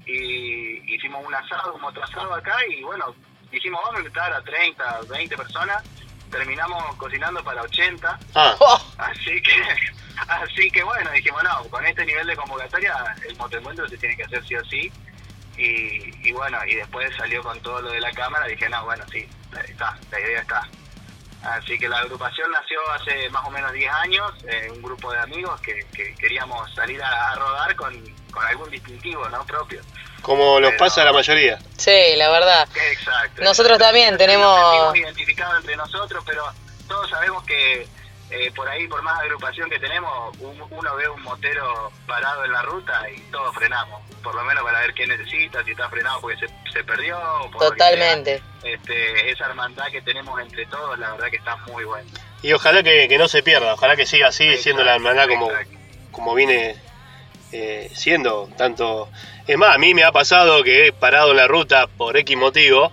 Y 0.06 0.94
hicimos 0.94 1.26
un 1.26 1.34
asado, 1.34 1.74
un 1.74 1.82
motoasado 1.82 2.34
acá. 2.34 2.56
Y 2.70 2.84
bueno, 2.84 3.16
dijimos, 3.52 3.82
vamos 3.84 3.98
a 3.98 4.04
invitar 4.04 4.34
a 4.34 4.42
30, 4.42 5.02
20 5.10 5.38
personas. 5.38 5.84
Terminamos 6.30 6.96
cocinando 6.96 7.44
para 7.44 7.62
80. 7.64 8.20
Ah, 8.36 8.56
Así 8.98 9.42
que, 9.42 9.54
así 10.28 10.72
que 10.72 10.84
bueno, 10.84 11.12
dijimos, 11.12 11.44
no, 11.44 11.70
con 11.70 11.86
este 11.86 12.06
nivel 12.06 12.28
de 12.28 12.36
convocatoria 12.36 13.16
el 13.28 13.36
motoencuentro 13.38 13.88
se 13.88 13.98
tiene 13.98 14.16
que 14.16 14.24
hacer 14.24 14.46
sí 14.46 14.56
o 14.56 14.66
sí. 14.66 14.92
Y, 15.58 16.28
y 16.28 16.32
bueno, 16.34 16.58
y 16.66 16.76
después 16.76 17.16
salió 17.16 17.42
con 17.42 17.60
todo 17.62 17.82
lo 17.82 17.92
de 17.92 18.02
la 18.02 18.12
cámara, 18.12 18.46
dije, 18.46 18.68
no, 18.68 18.84
bueno, 18.84 19.06
sí, 19.12 19.26
está, 19.68 19.98
la 20.12 20.20
idea 20.20 20.42
está. 20.42 20.68
Así 21.44 21.78
que 21.78 21.88
la 21.88 22.00
agrupación 22.00 22.50
nació 22.52 22.80
hace 22.92 23.30
más 23.30 23.46
o 23.46 23.52
menos 23.52 23.72
10 23.72 23.92
años, 23.94 24.32
eh, 24.48 24.68
un 24.72 24.82
grupo 24.82 25.12
de 25.12 25.20
amigos 25.20 25.60
que, 25.62 25.86
que 25.94 26.16
queríamos 26.16 26.74
salir 26.74 27.02
a, 27.04 27.32
a 27.32 27.36
rodar 27.36 27.76
con, 27.76 27.94
con 28.32 28.44
algún 28.46 28.70
distintivo 28.72 29.28
¿no? 29.30 29.46
propio. 29.46 29.82
Como 30.22 30.60
los 30.60 30.72
Pero- 30.72 30.80
pasa 30.80 31.04
a 31.04 31.06
la 31.06 31.14
mayoría. 31.14 31.60
Sí, 31.78 32.16
la 32.16 32.30
verdad. 32.32 32.68
Exacto. 32.92 33.44
Nosotros 33.44 33.78
también 33.78 34.12
Nos 34.12 34.18
tenemos- 34.18 34.72
sentimos 34.72 34.98
identificados 34.98 35.60
entre 35.60 35.76
nosotros, 35.76 36.24
pero 36.26 36.44
todos 36.88 37.08
sabemos 37.12 37.44
que 37.44 37.88
eh, 38.32 38.52
por 38.56 38.68
ahí, 38.68 38.88
por 38.88 39.02
más 39.04 39.20
agrupación 39.22 39.70
que 39.70 39.80
tenemos, 39.80 40.36
un- 40.40 40.66
uno 40.70 40.96
ve 40.96 41.08
un 41.10 41.22
motero 41.22 41.92
parado 42.08 42.44
en 42.46 42.52
la 42.52 42.62
ruta 42.64 43.04
y 43.10 43.20
todos 43.32 43.54
frenamos. 43.56 44.02
Por 44.24 44.34
lo 44.34 44.44
menos 44.44 44.64
para 44.64 44.80
ver 44.80 44.94
qué 44.96 45.06
necesita, 45.06 45.64
si 45.64 45.72
está 45.72 45.88
frenado 45.90 46.20
porque 46.22 46.38
se, 46.38 46.48
se 46.72 46.84
perdió. 46.84 47.18
o 47.42 47.52
por 47.52 47.62
Totalmente. 47.70 48.42
Este, 48.64 49.30
esa 49.32 49.46
hermandad 49.46 49.86
que 49.92 50.02
tenemos 50.02 50.40
entre 50.42 50.66
todos, 50.66 50.98
la 50.98 51.12
verdad 51.12 51.28
que 51.30 51.38
está 51.38 51.56
muy 51.68 51.84
buena. 51.84 52.10
Y 52.42 52.52
ojalá 52.54 52.82
que, 52.84 53.08
que 53.08 53.18
no 53.20 53.28
se 53.28 53.44
pierda, 53.44 53.74
ojalá 53.74 53.96
que 53.96 54.06
siga 54.08 54.28
así, 54.30 54.58
siendo 54.58 54.84
la 54.84 54.96
hermandad 54.96 55.28
como, 55.28 55.52
Exacto. 55.52 55.78
como 56.12 56.34
viene 56.34 56.76
eh, 57.52 57.90
siendo. 57.94 58.50
Tanto. 58.58 59.10
Es 59.48 59.58
más, 59.58 59.76
a 59.76 59.78
mí 59.78 59.94
me 59.94 60.04
ha 60.04 60.12
pasado 60.12 60.64
que 60.64 60.88
he 60.88 60.92
parado 60.92 61.32
en 61.32 61.38
la 61.38 61.48
ruta 61.48 61.86
por 61.88 62.18
X 62.18 62.36
motivo 62.36 62.92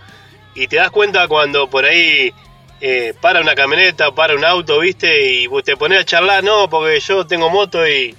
y 0.54 0.66
te 0.68 0.76
das 0.76 0.90
cuenta 0.90 1.26
cuando 1.28 1.70
por 1.70 1.86
ahí 1.86 2.32
eh, 2.84 3.14
para 3.20 3.40
una 3.40 3.54
camioneta, 3.54 4.10
para 4.12 4.34
un 4.34 4.44
auto, 4.44 4.80
¿viste? 4.80 5.24
Y 5.32 5.48
te 5.62 5.76
pones 5.76 6.00
a 6.00 6.04
charlar, 6.04 6.42
no, 6.42 6.68
porque 6.68 6.98
yo 6.98 7.24
tengo 7.26 7.48
moto 7.48 7.86
y, 7.86 8.16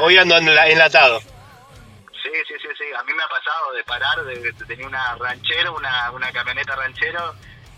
hoy 0.00 0.18
ando 0.18 0.36
enla- 0.36 0.68
enlatado. 0.68 1.20
Sí, 1.20 2.32
sí, 2.48 2.54
sí, 2.60 2.68
sí. 2.76 2.84
A 2.98 3.04
mí 3.04 3.12
me 3.14 3.22
ha 3.22 3.28
pasado 3.28 3.72
de 3.72 3.84
parar, 3.84 4.24
de, 4.24 4.40
de 4.40 4.52
tener 4.64 4.84
una 4.86 5.14
ranchero, 5.14 5.74
una, 5.76 6.10
una 6.10 6.32
camioneta 6.32 6.74
ranchero, 6.74 7.32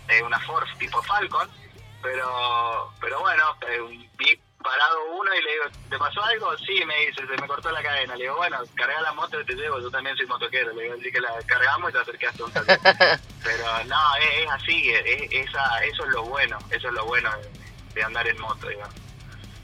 eh, 0.07 0.23
una 0.23 0.39
Ford 0.39 0.65
tipo 0.79 0.99
Falcon, 1.03 1.47
pero 2.01 2.91
pero 2.99 3.19
bueno, 3.19 3.43
vi 4.17 4.39
parado 4.63 5.11
uno 5.19 5.33
y 5.33 5.41
le 5.41 5.51
digo, 5.51 5.63
¿te 5.89 5.97
pasó 5.97 6.23
algo? 6.23 6.57
Sí, 6.57 6.83
me 6.85 7.05
dice, 7.05 7.25
se 7.25 7.41
me 7.41 7.47
cortó 7.47 7.71
la 7.71 7.81
cadena. 7.81 8.15
Le 8.15 8.23
digo, 8.23 8.37
bueno, 8.37 8.57
carga 8.75 9.01
la 9.01 9.13
moto 9.13 9.39
y 9.39 9.45
te 9.45 9.55
llevo, 9.55 9.79
yo 9.79 9.89
también 9.89 10.15
soy 10.17 10.25
motoquero. 10.27 10.73
Le 10.73 10.83
digo, 10.83 10.95
así 10.95 11.11
que 11.11 11.21
la 11.21 11.33
cargamos 11.45 11.89
y 11.89 11.93
te 11.93 11.99
acercaste 11.99 12.43
un 12.43 12.51
taller. 12.51 12.79
pero 13.43 13.83
no, 13.85 14.15
es, 14.17 14.43
es 14.43 14.49
así, 14.51 14.89
es, 14.89 15.31
esa, 15.31 15.83
eso 15.85 16.05
es 16.05 16.11
lo 16.11 16.23
bueno, 16.23 16.57
eso 16.69 16.87
es 16.87 16.93
lo 16.93 17.05
bueno 17.05 17.29
de, 17.37 17.49
de 17.95 18.03
andar 18.03 18.27
en 18.27 18.39
moto, 18.39 18.67
digamos. 18.67 18.95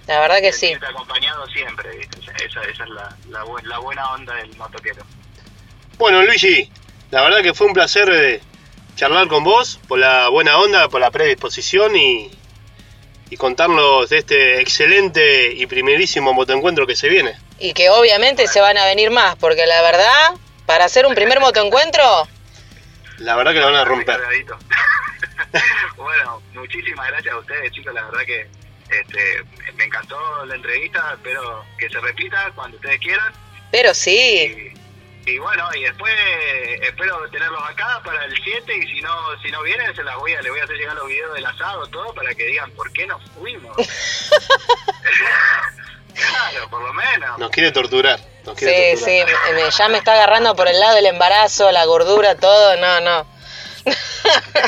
La 0.07 0.19
verdad 0.19 0.39
que 0.39 0.53
sí. 0.53 0.67
Sentirte 0.67 0.87
acompañado 0.87 1.47
siempre, 1.47 1.97
¿viste? 1.97 2.19
Esa, 2.45 2.61
esa 2.61 2.83
es 2.83 2.89
la, 2.89 3.17
la, 3.29 3.43
la 3.63 3.79
buena 3.79 4.11
onda 4.11 4.35
del 4.35 4.55
motoquero. 4.55 5.03
Bueno, 5.97 6.21
Luigi, 6.23 6.69
la 7.11 7.21
verdad 7.21 7.41
que 7.41 7.53
fue 7.53 7.67
un 7.67 7.73
placer 7.73 8.09
eh, 8.11 8.41
charlar 8.95 9.27
con 9.27 9.43
vos, 9.43 9.79
por 9.87 9.99
la 9.99 10.29
buena 10.29 10.57
onda, 10.57 10.89
por 10.89 11.01
la 11.01 11.09
predisposición 11.09 11.95
y, 11.95 12.31
y 13.35 13.37
contarnos 13.37 14.09
de 14.09 14.19
este 14.19 14.61
excelente 14.61 15.51
y 15.51 15.65
primerísimo 15.65 16.31
motoencuentro 16.31 16.87
que 16.87 16.95
se 16.95 17.09
viene. 17.09 17.37
Y 17.59 17.73
que 17.73 17.89
obviamente 17.89 18.47
se 18.47 18.61
van 18.61 18.77
a 18.77 18.85
venir 18.85 19.11
más, 19.11 19.35
porque 19.35 19.65
la 19.65 19.81
verdad, 19.81 20.35
para 20.65 20.85
hacer 20.85 21.05
un 21.05 21.13
primer 21.13 21.41
motoencuentro, 21.41 22.29
La 23.17 23.35
verdad 23.35 23.51
que 23.51 23.59
la 23.59 23.65
van 23.65 23.75
a 23.75 23.83
romper. 23.85 24.19
Bueno, 25.97 26.41
muchísimas 26.53 27.07
gracias 27.07 27.33
a 27.33 27.39
ustedes, 27.39 27.71
chicos. 27.71 27.93
La 27.93 28.03
verdad 28.05 28.21
que 28.25 28.47
este, 28.89 29.43
me 29.75 29.85
encantó 29.85 30.45
la 30.45 30.55
entrevista. 30.55 31.13
Espero 31.13 31.65
que 31.77 31.89
se 31.89 31.99
repita 31.99 32.51
cuando 32.55 32.77
ustedes 32.77 32.99
quieran. 32.99 33.33
pero 33.71 33.93
sí. 33.93 34.73
Y, 34.73 34.84
y 35.25 35.37
bueno, 35.39 35.67
y 35.75 35.83
después 35.83 36.13
espero 36.81 37.29
tenerlos 37.31 37.61
acá 37.67 38.01
para 38.03 38.25
el 38.25 38.35
7. 38.43 38.75
Y 38.77 38.87
si 38.87 39.01
no 39.01 39.11
si 39.41 39.49
no 39.51 39.61
vienen, 39.63 39.95
se 39.95 40.03
las 40.03 40.15
voy 40.17 40.33
a, 40.33 40.41
les 40.41 40.51
voy 40.51 40.59
a 40.59 40.63
hacer 40.63 40.75
llegar 40.77 40.95
los 40.95 41.07
videos 41.07 41.33
del 41.33 41.45
asado, 41.45 41.87
todo, 41.87 42.13
para 42.13 42.33
que 42.35 42.45
digan 42.45 42.69
por 42.71 42.91
qué 42.93 43.07
nos 43.07 43.21
fuimos. 43.31 43.75
claro, 46.13 46.69
por 46.69 46.81
lo 46.81 46.93
menos. 46.93 47.37
Nos 47.39 47.49
quiere 47.49 47.71
torturar. 47.71 48.19
Nos 48.45 48.55
quiere 48.57 48.95
Sí, 48.97 49.03
sí, 49.03 49.19
torturar. 49.25 49.53
me- 49.55 49.71
ya 49.71 49.87
me 49.89 49.97
está 49.97 50.13
agarrando 50.13 50.55
por 50.55 50.67
el 50.67 50.79
lado 50.79 50.95
del 50.95 51.07
embarazo, 51.07 51.71
la 51.71 51.85
gordura, 51.85 52.35
todo, 52.35 52.75
no, 52.77 53.01
no. 53.01 53.25
Y 53.85 53.91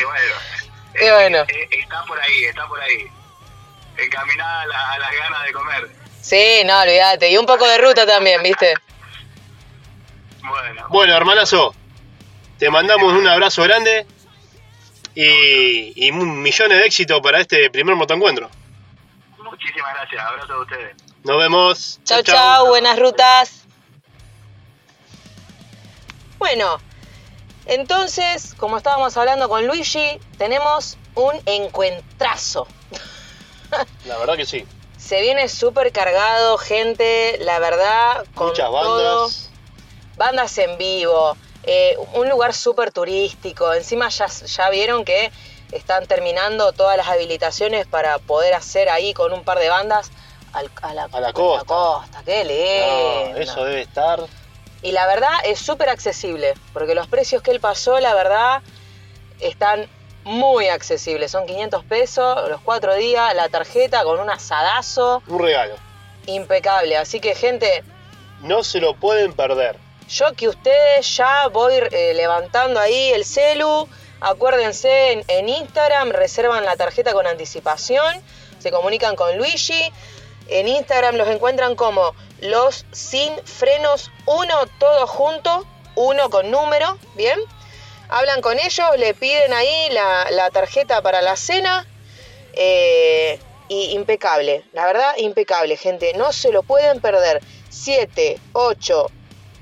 bueno, 0.04 0.36
Y 1.00 1.10
bueno. 1.12 1.38
eh, 1.48 1.70
está 1.72 2.04
por 2.06 2.20
ahí, 2.20 2.46
está 2.46 2.68
por 2.68 2.80
ahí. 2.82 3.08
Encaminada 3.98 4.62
a, 4.62 4.68
la- 4.68 4.92
a 4.94 5.00
las 5.00 5.12
ganas 5.12 5.44
de 5.46 5.54
comer. 5.54 5.88
Sí, 6.22 6.62
no, 6.66 6.82
olvídate. 6.82 7.30
Y 7.30 7.38
un 7.38 7.46
poco 7.46 7.68
de 7.68 7.78
ruta 7.78 8.06
también, 8.06 8.42
¿viste? 8.44 8.74
Bueno, 10.50 10.88
Bueno, 10.90 11.16
hermanazo, 11.16 11.74
te 12.58 12.70
mandamos 12.70 13.14
un 13.14 13.28
abrazo 13.28 13.64
grande 13.64 14.06
y, 15.16 16.12
millones 16.12 16.78
de 16.80 16.86
éxitos 16.86 17.22
para 17.22 17.42
este 17.42 17.70
primer 17.70 17.96
motoencuentro. 17.96 18.50
muchísimas 19.44 19.94
gracias. 19.96 20.26
Abrazo 20.26 20.54
a 20.54 20.62
ustedes. 20.62 20.96
Nos 21.24 21.38
vemos. 21.40 22.00
Chau, 22.04 22.22
chau, 22.22 22.68
buenas 22.68 23.00
rutas. 23.00 23.66
Bueno, 26.38 26.80
entonces, 27.66 28.54
como 28.56 28.78
estábamos 28.78 29.18
hablando 29.18 29.50
con 29.50 29.66
Luigi, 29.66 30.20
tenemos 30.38 30.98
un 31.16 31.34
encuentrazo. 31.46 32.68
La 34.06 34.18
verdad 34.18 34.38
que 34.38 34.46
sí. 34.46 34.66
Se 34.98 35.22
viene 35.22 35.50
súper 35.50 35.92
cargado, 35.92 36.58
gente, 36.58 37.38
la 37.42 37.60
verdad, 37.60 38.26
con 38.36 38.48
Muchas 38.48 38.68
todo. 38.68 39.30
Bandas. 40.18 40.58
en 40.58 40.78
vivo, 40.78 41.38
eh, 41.64 41.96
un 42.14 42.28
lugar 42.30 42.54
súper 42.54 42.92
turístico. 42.92 43.74
Encima 43.74 44.10
ya, 44.10 44.28
ya 44.28 44.70
vieron 44.70 45.06
que 45.06 45.32
están 45.72 46.06
terminando 46.08 46.72
todas 46.72 46.98
las 46.98 47.08
habilitaciones 47.08 47.86
para 47.88 48.18
poder 48.20 48.54
hacer 48.54 48.90
ahí 48.90 49.14
con 49.14 49.34
un 49.34 49.44
par 49.44 49.60
de 49.60 49.70
bandas 49.70 50.12
al- 50.54 50.72
a, 50.82 50.94
la, 50.94 51.04
A 51.12 51.20
la 51.20 51.34
costa. 51.34 51.66
costa. 51.66 52.22
Qué 52.26 52.44
No, 52.44 53.26
lindo. 53.34 53.40
eso 53.42 53.64
debe 53.66 53.82
estar. 53.82 54.20
Y 54.82 54.92
la 54.92 55.06
verdad 55.08 55.30
es 55.44 55.60
súper 55.60 55.90
accesible, 55.90 56.54
porque 56.74 56.96
los 56.96 57.08
precios 57.08 57.42
que 57.42 57.52
él 57.52 57.60
pasó, 57.60 58.00
la 58.00 58.14
verdad, 58.14 58.62
están 59.40 59.88
muy 60.24 60.68
accesibles. 60.68 61.32
Son 61.32 61.46
500 61.46 61.84
pesos 61.86 62.50
los 62.50 62.62
cuatro 62.62 62.96
días, 62.96 63.34
la 63.36 63.50
tarjeta 63.50 64.04
con 64.04 64.20
un 64.20 64.30
asadazo 64.30 65.22
Un 65.28 65.40
regalo. 65.40 65.76
impecable. 66.28 66.98
Así 66.98 67.20
que, 67.20 67.36
gente, 67.36 67.84
No 68.42 68.64
se 68.64 68.80
lo 68.80 68.94
pueden 68.96 69.34
perder. 69.34 69.78
Yo 70.10 70.34
que 70.34 70.48
ustedes 70.48 71.18
ya 71.18 71.48
voy 71.50 71.74
eh, 71.92 72.14
levantando 72.14 72.80
ahí 72.80 73.12
el 73.12 73.26
celu. 73.26 73.88
Acuérdense 74.20 75.24
en, 75.28 75.50
Instagram, 75.50 76.10
reservan 76.10 76.66
la 76.66 76.76
tarjeta 76.76 77.14
con 77.14 77.28
anticipación. 77.28 78.22
Se 78.60 78.72
comunican 78.72 79.16
con 79.16 79.38
Luigi. 79.38 79.92
En 80.48 80.68
Instagram 80.68 81.16
los 81.16 81.28
encuentran 81.28 81.76
como 81.76 82.16
los 82.40 82.86
sin 82.92 83.36
frenos 83.46 84.12
1 84.26 84.54
todo 84.80 85.06
junto, 85.08 85.68
uno 85.96 86.30
con 86.30 86.50
número, 86.50 86.98
¿bien? 87.16 87.38
Hablan 88.10 88.42
con 88.42 88.58
ellos, 88.58 88.88
le 88.98 89.14
piden 89.14 89.52
ahí 89.52 89.90
la, 89.92 90.28
la 90.32 90.50
tarjeta 90.50 91.02
para 91.02 91.22
la 91.22 91.36
cena. 91.36 91.86
eh, 92.54 93.40
y 93.70 93.92
impecable, 93.92 94.64
la 94.74 94.86
verdad, 94.86 95.14
impecable, 95.18 95.76
gente. 95.78 96.14
No 96.14 96.32
se 96.32 96.52
lo 96.52 96.64
pueden 96.64 97.02
perder. 97.02 97.42
7, 97.70 98.40
8, 98.54 99.08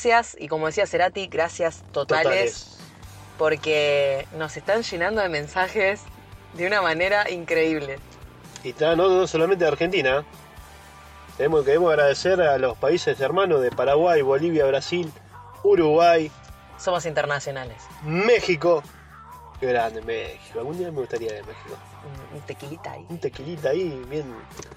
Gracias, 0.06 0.36
y 0.40 0.48
como 0.48 0.66
decía 0.66 0.86
Cerati, 0.86 1.26
gracias 1.26 1.82
totales, 1.92 2.24
Totales. 2.24 2.78
porque 3.38 4.26
nos 4.36 4.56
están 4.56 4.82
llenando 4.82 5.20
de 5.20 5.28
mensajes 5.28 6.00
de 6.54 6.66
una 6.66 6.80
manera 6.82 7.28
increíble. 7.30 7.98
Y 8.64 8.70
está, 8.70 8.96
no, 8.96 9.08
no 9.08 9.26
solamente 9.26 9.64
de 9.64 9.70
Argentina. 9.70 10.24
Tenemos, 11.36 11.64
queremos 11.64 11.90
agradecer 11.90 12.40
a 12.40 12.56
los 12.58 12.76
países 12.78 13.20
hermanos 13.20 13.60
de 13.60 13.70
Paraguay, 13.70 14.22
Bolivia, 14.22 14.64
Brasil, 14.66 15.12
Uruguay, 15.62 16.30
Somos 16.78 17.04
internacionales. 17.06 17.76
México. 18.04 18.82
Qué 19.60 19.66
grande 19.66 20.02
México. 20.02 20.58
Algún 20.58 20.76
día 20.78 20.90
me 20.90 21.00
gustaría 21.00 21.28
ir 21.34 21.42
a 21.42 21.46
México. 21.46 21.76
Un- 22.32 22.36
Un 22.38 22.42
tequilita 22.46 22.92
ahí. 22.92 23.06
Un 23.08 23.18
tequilita 23.18 23.68
ahí, 23.70 24.02
bien. 24.08 24.34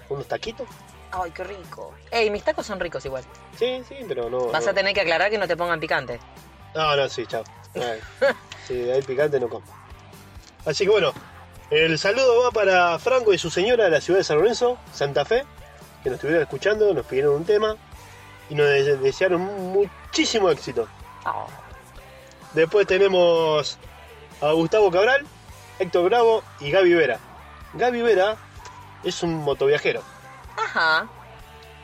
Unos 0.08 0.26
taquitos. 0.26 0.66
Ay, 1.12 1.30
qué 1.32 1.44
rico. 1.44 1.92
Ey, 2.10 2.30
mis 2.30 2.42
tacos 2.44 2.66
son 2.66 2.78
ricos 2.80 3.04
igual. 3.04 3.24
Sí, 3.58 3.82
sí, 3.88 3.96
pero 4.06 4.30
no. 4.30 4.46
Vas 4.48 4.64
no. 4.64 4.70
a 4.70 4.74
tener 4.74 4.94
que 4.94 5.00
aclarar 5.00 5.30
que 5.30 5.38
no 5.38 5.48
te 5.48 5.56
pongan 5.56 5.80
picante. 5.80 6.20
No, 6.74 6.94
no, 6.96 7.08
sí, 7.08 7.26
chao. 7.26 7.42
Ay, 7.74 8.00
Sí, 8.66 8.88
ahí 8.90 9.02
picante 9.02 9.40
no 9.40 9.48
como. 9.48 9.64
Así 10.66 10.84
que 10.84 10.90
bueno, 10.90 11.12
el 11.70 11.98
saludo 11.98 12.42
va 12.44 12.50
para 12.52 12.98
Franco 12.98 13.32
y 13.32 13.38
su 13.38 13.50
señora 13.50 13.84
de 13.84 13.90
la 13.90 14.00
ciudad 14.00 14.18
de 14.20 14.24
San 14.24 14.36
Lorenzo, 14.38 14.78
Santa 14.92 15.24
Fe, 15.24 15.44
que 16.02 16.10
nos 16.10 16.16
estuvieron 16.16 16.42
escuchando, 16.42 16.92
nos 16.94 17.06
pidieron 17.06 17.34
un 17.34 17.44
tema 17.44 17.76
y 18.48 18.54
nos 18.54 18.66
de- 18.66 18.96
desearon 18.98 19.40
muchísimo 19.72 20.50
éxito. 20.50 20.86
Oh, 21.26 21.46
Después 22.52 22.86
tenemos 22.86 23.78
a 24.40 24.52
Gustavo 24.52 24.90
Cabral, 24.90 25.26
Héctor 25.78 26.04
Bravo 26.06 26.42
y 26.60 26.70
Gaby 26.70 26.94
Vera. 26.94 27.18
Gaby 27.74 28.02
Vera 28.02 28.36
es 29.04 29.22
un 29.22 29.34
motoviajero. 29.36 30.02
Ajá. 30.64 31.08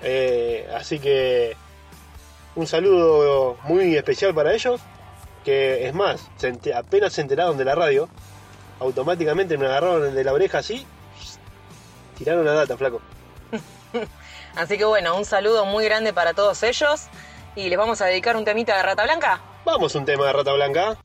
Eh, 0.02 0.68
así 0.74 0.98
que 0.98 1.56
un 2.54 2.66
saludo 2.66 3.56
muy 3.64 3.96
especial 3.96 4.34
para 4.34 4.52
ellos. 4.54 4.80
Que 5.44 5.86
es 5.86 5.94
más, 5.94 6.28
se 6.36 6.74
apenas 6.74 7.12
se 7.12 7.20
enteraron 7.20 7.56
de 7.56 7.64
la 7.64 7.76
radio, 7.76 8.08
automáticamente 8.80 9.56
me 9.56 9.66
agarraron 9.66 10.12
de 10.12 10.24
la 10.24 10.32
oreja 10.32 10.58
así, 10.58 10.84
tiraron 12.18 12.44
la 12.44 12.52
data, 12.52 12.76
flaco. 12.76 13.00
Así 14.56 14.78
que 14.78 14.84
bueno, 14.84 15.16
un 15.16 15.24
saludo 15.24 15.66
muy 15.66 15.84
grande 15.84 16.12
para 16.12 16.32
todos 16.32 16.62
ellos. 16.62 17.08
Y 17.54 17.68
les 17.68 17.78
vamos 17.78 18.00
a 18.00 18.06
dedicar 18.06 18.36
un 18.36 18.44
temita 18.44 18.76
de 18.76 18.82
Rata 18.82 19.04
Blanca. 19.04 19.40
Vamos 19.64 19.94
un 19.94 20.04
tema 20.04 20.26
de 20.26 20.32
Rata 20.32 20.52
Blanca. 20.52 20.96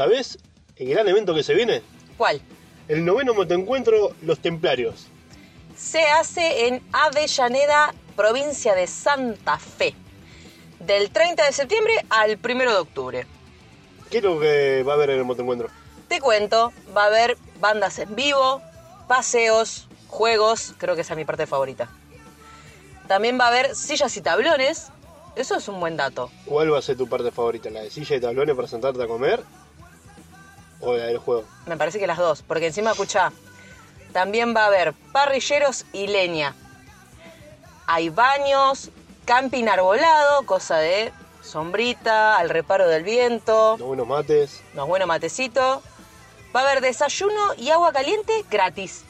¿Sabés 0.00 0.38
el 0.76 0.88
gran 0.88 1.06
evento 1.08 1.34
que 1.34 1.42
se 1.42 1.52
viene? 1.52 1.82
¿Cuál? 2.16 2.40
El 2.88 3.04
noveno 3.04 3.34
motoencuentro 3.34 4.14
Los 4.22 4.38
Templarios. 4.38 5.08
Se 5.76 6.00
hace 6.06 6.68
en 6.68 6.82
Avellaneda, 6.90 7.92
provincia 8.16 8.74
de 8.74 8.86
Santa 8.86 9.58
Fe. 9.58 9.94
Del 10.78 11.10
30 11.10 11.44
de 11.44 11.52
septiembre 11.52 11.92
al 12.08 12.38
1 12.42 12.58
de 12.60 12.78
octubre. 12.78 13.26
¿Qué 14.10 14.16
es 14.16 14.24
lo 14.24 14.40
que 14.40 14.82
va 14.84 14.92
a 14.92 14.96
haber 14.96 15.10
en 15.10 15.18
el 15.18 15.24
motoencuentro? 15.26 15.68
Te 16.08 16.18
cuento, 16.18 16.72
va 16.96 17.02
a 17.02 17.08
haber 17.08 17.36
bandas 17.60 17.98
en 17.98 18.16
vivo, 18.16 18.62
paseos, 19.06 19.86
juegos, 20.08 20.72
creo 20.78 20.94
que 20.94 21.02
esa 21.02 21.12
es 21.12 21.18
mi 21.18 21.26
parte 21.26 21.46
favorita. 21.46 21.90
También 23.06 23.38
va 23.38 23.44
a 23.44 23.48
haber 23.48 23.76
sillas 23.76 24.16
y 24.16 24.22
tablones, 24.22 24.86
eso 25.36 25.56
es 25.56 25.68
un 25.68 25.78
buen 25.78 25.98
dato. 25.98 26.30
¿Cuál 26.46 26.72
va 26.72 26.78
a 26.78 26.82
ser 26.82 26.96
tu 26.96 27.06
parte 27.06 27.30
favorita? 27.30 27.68
¿La 27.68 27.82
de 27.82 27.90
silla 27.90 28.16
y 28.16 28.20
tablones 28.20 28.56
para 28.56 28.66
sentarte 28.66 29.02
a 29.02 29.06
comer? 29.06 29.44
¿O 30.80 30.94
la 30.96 31.06
del 31.06 31.18
juego? 31.18 31.44
Me 31.66 31.76
parece 31.76 31.98
que 31.98 32.06
las 32.06 32.18
dos, 32.18 32.42
porque 32.42 32.66
encima, 32.68 32.92
escucha, 32.92 33.32
también 34.12 34.54
va 34.56 34.64
a 34.64 34.66
haber 34.66 34.94
parrilleros 35.12 35.84
y 35.92 36.06
leña. 36.06 36.54
Hay 37.86 38.08
baños, 38.08 38.90
camping 39.24 39.64
arbolado, 39.66 40.44
cosa 40.46 40.78
de 40.78 41.12
sombrita, 41.42 42.36
al 42.36 42.48
reparo 42.50 42.88
del 42.88 43.02
viento, 43.02 43.76
Los 43.78 43.86
buenos 43.88 44.06
mates. 44.06 44.62
unos 44.74 44.86
buenos 44.88 45.08
matecitos. 45.08 45.82
Va 46.54 46.60
a 46.60 46.62
haber 46.64 46.80
desayuno 46.80 47.54
y 47.56 47.70
agua 47.70 47.92
caliente 47.92 48.44
gratis. 48.50 49.04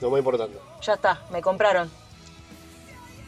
Lo 0.00 0.10
más 0.10 0.18
importante. 0.18 0.58
Ya 0.82 0.94
está, 0.94 1.22
me 1.30 1.42
compraron. 1.42 1.90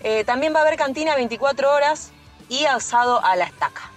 Eh, 0.05 0.25
también 0.25 0.55
va 0.55 0.61
a 0.61 0.63
haber 0.63 0.77
cantina 0.77 1.15
24 1.15 1.73
horas 1.73 2.11
y 2.49 2.65
asado 2.67 3.25
a 3.25 3.37
la 3.37 3.45
estaca. 3.45 3.91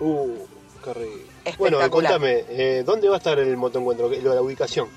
Uh, 0.00 0.36
qué 0.84 0.94
rico. 0.94 1.31
Bueno, 1.58 1.78
contame, 1.90 2.44
eh, 2.48 2.82
¿dónde 2.84 3.08
va 3.08 3.16
a 3.16 3.18
estar 3.18 3.38
el 3.38 3.56
motoencuentro? 3.56 4.08
¿Qué- 4.10 4.20
lo 4.22 4.30
de 4.30 4.36
La 4.36 4.42
ubicación. 4.42 4.88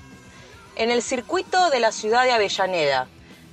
En 0.76 0.90
el 0.90 1.02
circuito 1.02 1.70
de 1.70 1.80
la 1.80 1.90
ciudad 1.92 2.24
de 2.24 2.32
Avellaneda, 2.32 3.08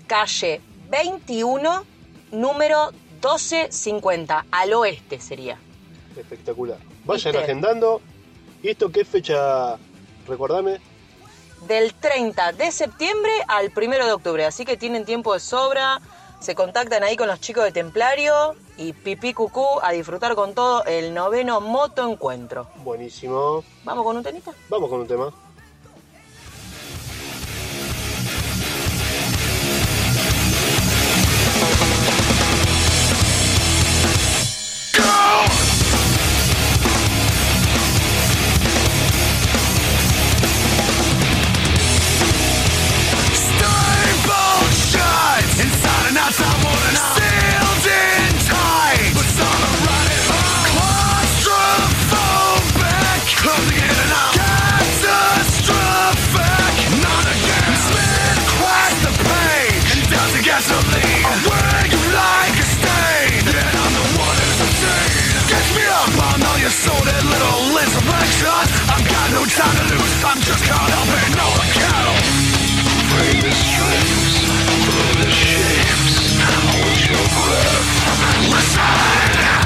calle 0.08 0.62
21, 0.89 1.86
número 2.32 2.91
1250, 3.22 4.46
al 4.52 4.74
oeste 4.74 5.20
sería. 5.20 5.58
Espectacular. 6.18 6.78
Vayan 7.06 7.32
¿Viste? 7.32 7.44
agendando. 7.44 8.02
¿Y 8.62 8.70
esto 8.70 8.91
qué 8.91 9.04
fecha? 9.06 9.78
Recordame. 10.28 10.80
Del 11.68 11.94
30 11.94 12.52
de 12.52 12.72
septiembre 12.72 13.32
al 13.48 13.72
1 13.76 14.06
de 14.06 14.12
octubre, 14.12 14.46
así 14.46 14.66
que 14.66 14.78
tienen 14.78 15.06
tiempo 15.06 15.34
de 15.34 15.39
sobra. 15.39 16.00
Se 16.44 16.56
contactan 16.56 17.04
ahí 17.04 17.16
con 17.16 17.30
los 17.30 17.39
chicos 17.39 17.64
de 17.64 17.72
Templario 17.72 18.56
y 18.76 18.91
pipí 18.91 19.34
cucú 19.34 19.66
a 19.82 19.94
disfrutar 19.94 20.36
con 20.36 20.54
todo 20.54 20.84
el 20.84 21.14
noveno 21.14 21.62
moto 21.62 22.06
encuentro. 22.06 22.68
Buenísimo. 22.84 23.64
¿Vamos 23.86 24.04
con 24.04 24.18
un 24.18 24.24
tenista? 24.24 24.52
Vamos 24.68 24.89
con 24.89 25.00
un 25.00 25.08
tema. 25.08 25.34
Stable 34.91 35.62
time 69.56 69.76
to 69.76 69.96
lose. 69.96 70.24
I'm 70.24 70.41
just 70.41 70.64
caught 70.66 70.91
up 70.91 71.08
in 71.28 71.39
all 71.39 71.54
the 71.62 71.68
cattle. 71.78 72.18
Free 73.12 73.41
the 73.41 74.22
your 77.14 77.28
breath. 77.30 78.49
Listen, 78.49 79.62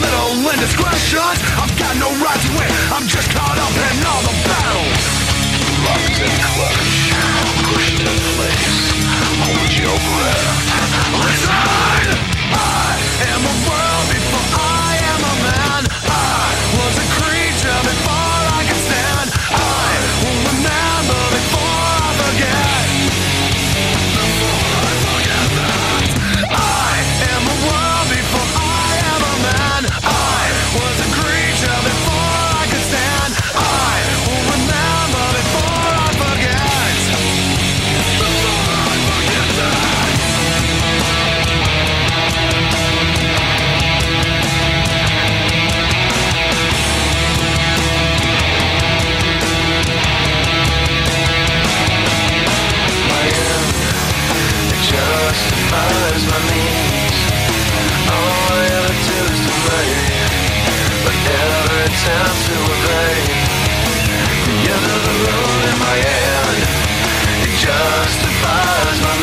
little 0.00 0.32
indiscretions. 0.50 1.38
I've 1.60 1.74
got 1.78 1.94
no 1.96 2.08
right 2.24 2.40
to 2.40 2.52
it. 2.64 2.72
I'm 2.92 3.06
just 3.06 3.28
caught 3.30 3.58
up 3.60 3.74
in 3.76 3.96
all 4.08 4.22
the 4.24 4.36
battle. 4.48 4.88
Locked 5.84 6.18
in 6.24 6.34
clutch, 6.40 7.12
pushed 7.68 8.00
in 8.00 8.16
place. 8.34 8.76
Hold 9.44 9.72
your 9.76 9.98
breath. 10.08 10.70
Listen, 11.24 11.79
the 65.10 65.18
road 65.26 65.64
in 65.72 65.78
my 65.78 65.96
hand. 66.06 66.58
It 67.42 67.52
justifies 67.58 68.98
my 69.02 69.19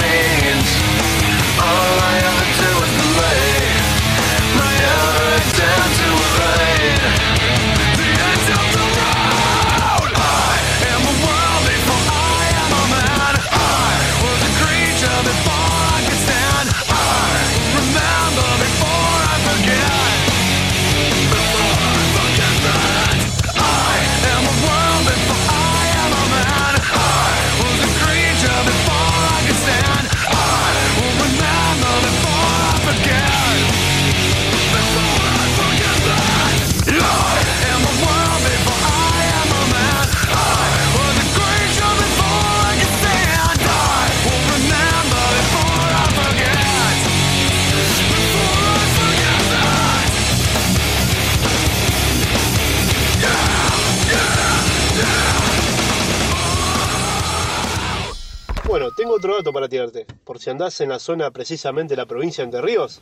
otro 59.18 59.36
dato 59.36 59.52
para 59.52 59.68
tirarte. 59.68 60.06
Por 60.24 60.40
si 60.40 60.50
andás 60.50 60.80
en 60.82 60.90
la 60.90 61.00
zona 61.00 61.32
precisamente 61.32 61.94
de 61.94 61.98
la 61.98 62.06
provincia 62.06 62.44
de 62.44 62.46
Entre 62.46 62.62
Ríos, 62.62 63.02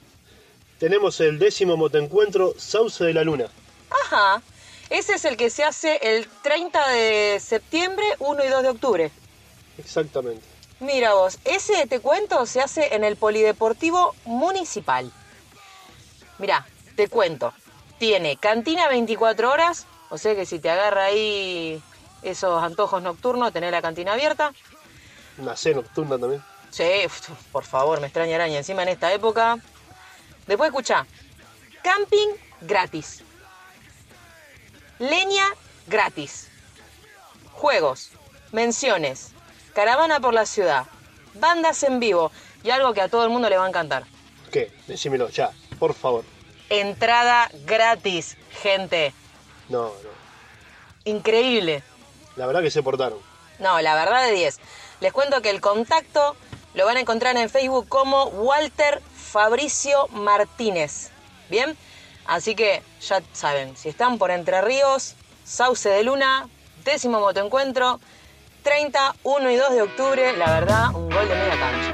tenemos 0.79 1.19
el 1.19 1.39
décimo 1.39 1.77
motoencuentro 1.77 2.53
Sauce 2.57 3.03
de 3.03 3.13
la 3.13 3.23
Luna. 3.23 3.47
Ajá. 3.89 4.41
Ese 4.89 5.13
es 5.13 5.25
el 5.25 5.35
que 5.35 5.49
se 5.49 5.63
hace 5.63 5.99
el 6.01 6.27
30 6.43 6.87
de 6.89 7.39
septiembre, 7.39 8.05
1 8.19 8.45
y 8.45 8.47
2 8.47 8.63
de 8.63 8.69
octubre. 8.69 9.11
Exactamente. 9.77 10.43
Mira 10.79 11.13
vos, 11.13 11.39
ese 11.43 11.87
te 11.87 11.99
cuento 11.99 12.45
se 12.45 12.61
hace 12.61 12.95
en 12.95 13.03
el 13.03 13.15
Polideportivo 13.15 14.13
Municipal. 14.25 15.11
Mira, 16.37 16.67
te 16.95 17.07
cuento. 17.07 17.53
Tiene 17.97 18.37
cantina 18.37 18.87
24 18.87 19.51
horas, 19.51 19.85
o 20.09 20.17
sea 20.17 20.35
que 20.35 20.45
si 20.45 20.59
te 20.59 20.69
agarra 20.69 21.05
ahí 21.05 21.81
esos 22.21 22.61
antojos 22.61 23.01
nocturnos, 23.01 23.53
tener 23.53 23.71
la 23.71 23.81
cantina 23.81 24.13
abierta. 24.13 24.53
Una 25.37 25.55
C 25.55 25.73
nocturna 25.73 26.17
también. 26.17 26.43
Sí, 26.69 26.83
por 27.51 27.63
favor, 27.63 27.99
me 27.99 28.07
extraña 28.07 28.35
araña. 28.35 28.57
Encima 28.57 28.83
en 28.83 28.89
esta 28.89 29.13
época. 29.13 29.57
Después 30.47 30.69
escucha. 30.69 31.05
Camping 31.83 32.29
gratis. 32.61 33.23
Leña 34.99 35.45
gratis. 35.87 36.49
Juegos. 37.53 38.11
Menciones. 38.51 39.31
Caravana 39.73 40.19
por 40.19 40.33
la 40.33 40.45
ciudad. 40.45 40.85
Bandas 41.33 41.83
en 41.83 41.99
vivo. 41.99 42.31
Y 42.63 42.69
algo 42.71 42.93
que 42.93 43.01
a 43.01 43.09
todo 43.09 43.23
el 43.23 43.29
mundo 43.29 43.49
le 43.49 43.57
va 43.57 43.65
a 43.65 43.69
encantar. 43.69 44.05
¿Qué? 44.51 44.71
Decímelo 44.87 45.29
ya, 45.29 45.51
por 45.79 45.93
favor. 45.93 46.23
Entrada 46.69 47.49
gratis, 47.65 48.37
gente. 48.61 49.13
No, 49.69 49.83
no. 49.83 50.09
Increíble. 51.03 51.83
La 52.35 52.47
verdad 52.47 52.61
que 52.61 52.71
se 52.71 52.81
portaron. 52.81 53.19
No, 53.59 53.79
la 53.81 53.95
verdad 53.95 54.25
de 54.25 54.31
10. 54.31 54.59
Les 55.01 55.11
cuento 55.11 55.41
que 55.41 55.49
el 55.49 55.61
contacto 55.61 56.35
lo 56.73 56.85
van 56.85 56.97
a 56.97 57.01
encontrar 57.01 57.35
en 57.37 57.49
Facebook 57.49 57.87
como 57.87 58.25
Walter 58.25 59.01
Fabricio 59.15 60.07
Martínez. 60.09 61.11
¿Bien? 61.49 61.77
Así 62.25 62.55
que 62.55 62.81
ya 63.01 63.21
saben, 63.33 63.77
si 63.77 63.89
están 63.89 64.17
por 64.17 64.31
Entre 64.31 64.61
Ríos, 64.61 65.15
Sauce 65.43 65.89
de 65.89 66.03
Luna, 66.03 66.49
décimo 66.83 67.19
motoencuentro, 67.19 67.99
30, 68.63 69.15
1 69.23 69.51
y 69.51 69.55
2 69.55 69.71
de 69.71 69.81
octubre, 69.83 70.37
la 70.37 70.45
verdad, 70.59 70.95
un 70.95 71.09
gol 71.09 71.27
de 71.27 71.35
media 71.35 71.59
cancha. 71.59 71.91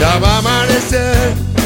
Ya 0.00 0.18
va 0.18 0.28
a 0.28 0.38
amanecer 0.38 1.45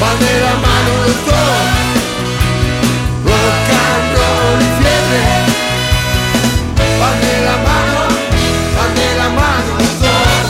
Van 0.00 0.18
de 0.18 0.40
la 0.40 0.54
mano 0.66 0.92
los 1.06 1.18
dos. 1.26 1.60
Rock 3.28 3.68
and 3.86 4.08
roll 4.16 4.60
y 4.60 4.70
fiebre 4.78 5.24
van 7.00 7.16
de 7.20 7.34
la 7.48 7.56
mano, 7.68 8.00
van 8.76 8.92
de 8.94 9.08
la 9.20 9.28
mano 9.40 9.70
los 9.78 9.94
dos. 10.00 10.46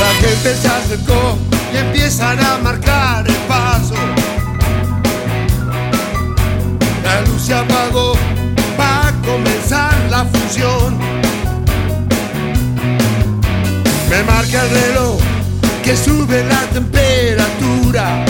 La 0.00 0.10
gente 0.20 0.50
se 0.56 0.68
acercó 0.68 1.38
y 1.72 1.76
empiezan 1.76 2.38
a 2.44 2.58
marcar 2.58 3.26
el 3.26 3.36
paso. 3.48 3.94
La 7.04 7.20
luz 7.22 7.42
se 7.42 7.54
apagó, 7.54 8.14
va 8.78 9.08
a 9.08 9.12
comenzar 9.22 9.94
la 10.10 10.24
función. 10.24 10.98
Me 14.10 14.22
marca 14.22 14.62
el 14.62 14.70
reloj 14.70 15.20
que 15.82 15.96
sube 15.96 16.44
la 16.44 16.60
temperatura. 16.72 18.24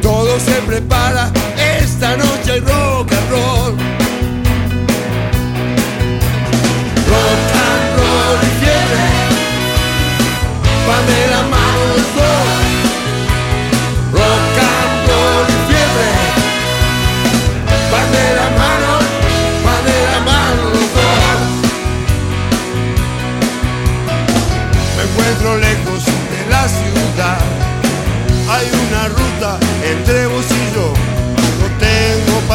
Todo 0.00 0.40
se 0.40 0.54
prepara, 0.66 1.30
esta 1.80 2.16
noche 2.16 2.52
hay 2.52 2.60
rock 2.60 3.12
and 3.12 3.30
roll. 3.30 4.01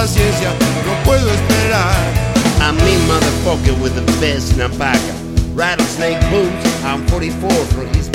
Paciencia, 0.08 0.50
no 0.86 1.04
puedo 1.04 1.30
esperar. 1.30 1.94
I'm 2.62 2.78
me 2.78 2.96
motherfucker 3.08 3.78
with 3.82 3.94
the 3.96 4.06
best 4.22 4.54
in 4.54 4.60
napaca. 4.60 5.14
Rattlesnake 5.54 6.20
boots, 6.30 6.84
I'm 6.86 7.06
44 7.08 7.50
from 7.50 7.88
East 7.98 8.07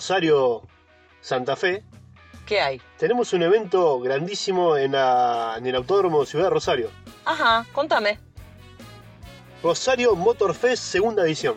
Rosario, 0.00 0.60
Santa 1.22 1.56
Fe, 1.56 1.82
¿Qué 2.44 2.60
hay? 2.60 2.82
tenemos 2.98 3.32
un 3.32 3.42
evento 3.42 3.98
grandísimo 3.98 4.76
en, 4.76 4.92
la- 4.92 5.54
en 5.56 5.66
el 5.66 5.74
Autódromo 5.74 6.20
de 6.20 6.26
Ciudad 6.26 6.44
de 6.44 6.50
Rosario. 6.50 6.90
Ajá, 7.24 7.64
contame. 7.72 8.18
Rosario 9.62 10.14
Motor 10.14 10.54
Fest 10.54 10.82
segunda 10.82 11.22
edición. 11.24 11.56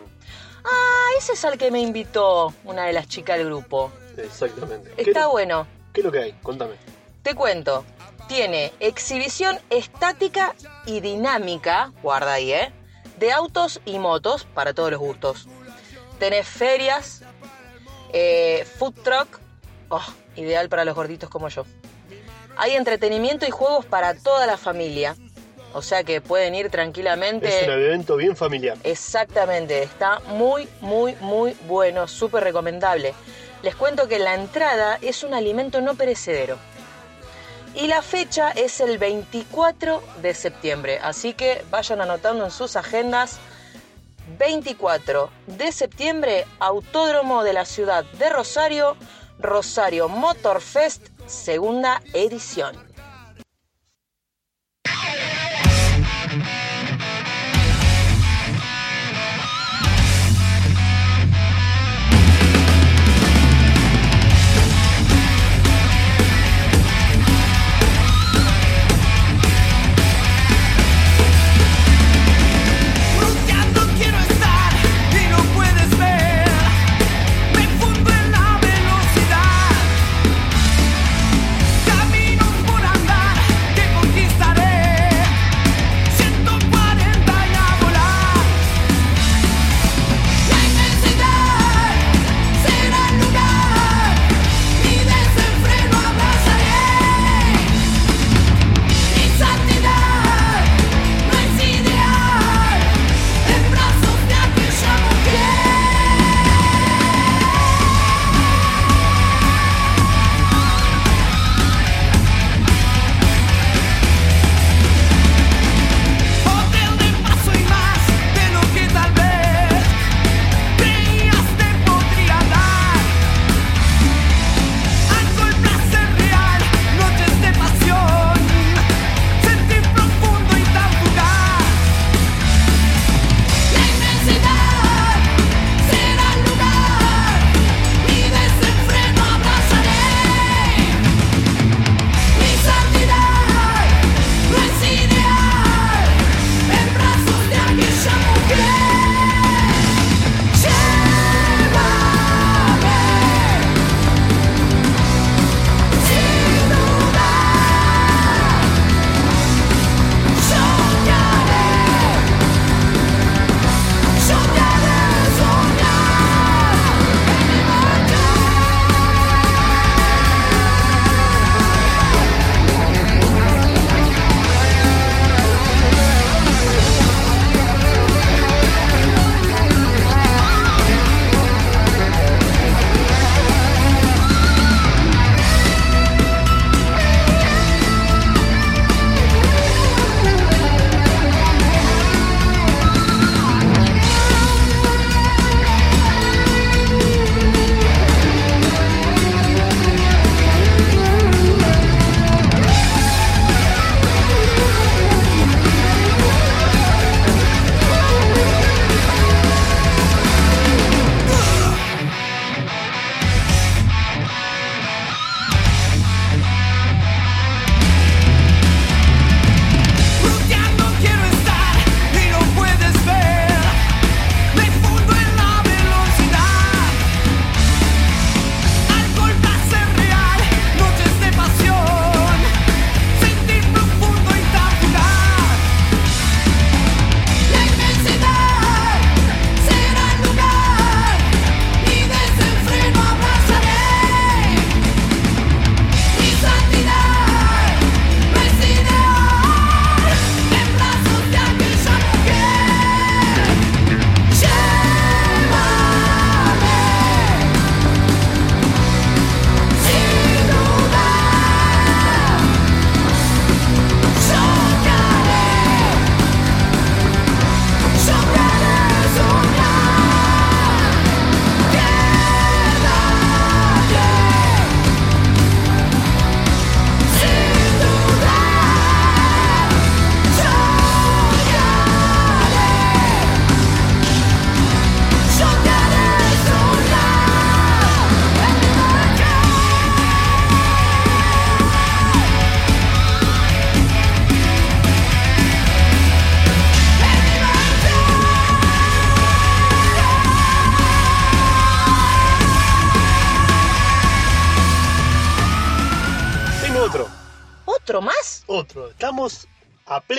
Ah, 0.64 1.08
ese 1.18 1.34
es 1.34 1.44
al 1.44 1.58
que 1.58 1.70
me 1.70 1.80
invitó 1.80 2.54
una 2.64 2.84
de 2.86 2.94
las 2.94 3.08
chicas 3.08 3.36
del 3.36 3.48
grupo. 3.48 3.92
Exactamente. 4.16 4.90
¿Qué, 4.96 5.02
Está 5.02 5.26
bueno. 5.26 5.66
¿Qué 5.92 6.00
es 6.00 6.04
lo 6.06 6.10
que 6.10 6.18
hay? 6.20 6.32
Contame. 6.42 6.76
Te 7.22 7.34
cuento. 7.34 7.84
Tiene 8.26 8.72
exhibición 8.80 9.58
estática 9.68 10.54
y 10.86 11.00
dinámica, 11.00 11.92
guarda 12.02 12.32
ahí, 12.32 12.52
¿eh? 12.52 12.72
De 13.18 13.32
autos 13.32 13.82
y 13.84 13.98
motos 13.98 14.44
para 14.54 14.72
todos 14.72 14.90
los 14.90 14.98
gustos. 15.00 15.46
Tenés 16.18 16.48
ferias, 16.48 17.22
eh, 18.12 18.66
food 18.78 18.94
truck, 19.02 19.40
oh, 19.88 20.04
ideal 20.36 20.68
para 20.68 20.84
los 20.84 20.94
gorditos 20.94 21.28
como 21.28 21.48
yo. 21.48 21.64
Hay 22.56 22.72
entretenimiento 22.72 23.46
y 23.46 23.50
juegos 23.50 23.86
para 23.86 24.14
toda 24.14 24.46
la 24.46 24.56
familia. 24.56 25.16
O 25.72 25.82
sea 25.82 26.02
que 26.02 26.20
pueden 26.20 26.54
ir 26.54 26.68
tranquilamente. 26.68 27.60
Es 27.60 27.68
un 27.68 27.74
evento 27.74 28.16
bien 28.16 28.36
familiar. 28.36 28.76
Exactamente, 28.82 29.82
está 29.82 30.18
muy, 30.26 30.68
muy, 30.80 31.14
muy 31.20 31.56
bueno, 31.68 32.08
súper 32.08 32.42
recomendable. 32.42 33.14
Les 33.62 33.76
cuento 33.76 34.08
que 34.08 34.18
la 34.18 34.34
entrada 34.34 34.98
es 35.00 35.22
un 35.22 35.32
alimento 35.32 35.80
no 35.80 35.94
perecedero. 35.94 36.58
Y 37.74 37.86
la 37.86 38.02
fecha 38.02 38.50
es 38.50 38.80
el 38.80 38.98
24 38.98 40.02
de 40.22 40.34
septiembre, 40.34 40.98
así 41.02 41.34
que 41.34 41.62
vayan 41.70 42.00
anotando 42.00 42.44
en 42.44 42.50
sus 42.50 42.74
agendas. 42.74 43.38
24 44.40 45.30
de 45.46 45.70
septiembre, 45.70 46.46
Autódromo 46.60 47.44
de 47.44 47.52
la 47.52 47.66
ciudad 47.66 48.06
de 48.18 48.30
Rosario, 48.30 48.96
Rosario 49.38 50.08
Motor 50.08 50.62
Fest, 50.62 51.08
segunda 51.26 52.00
edición. 52.14 52.74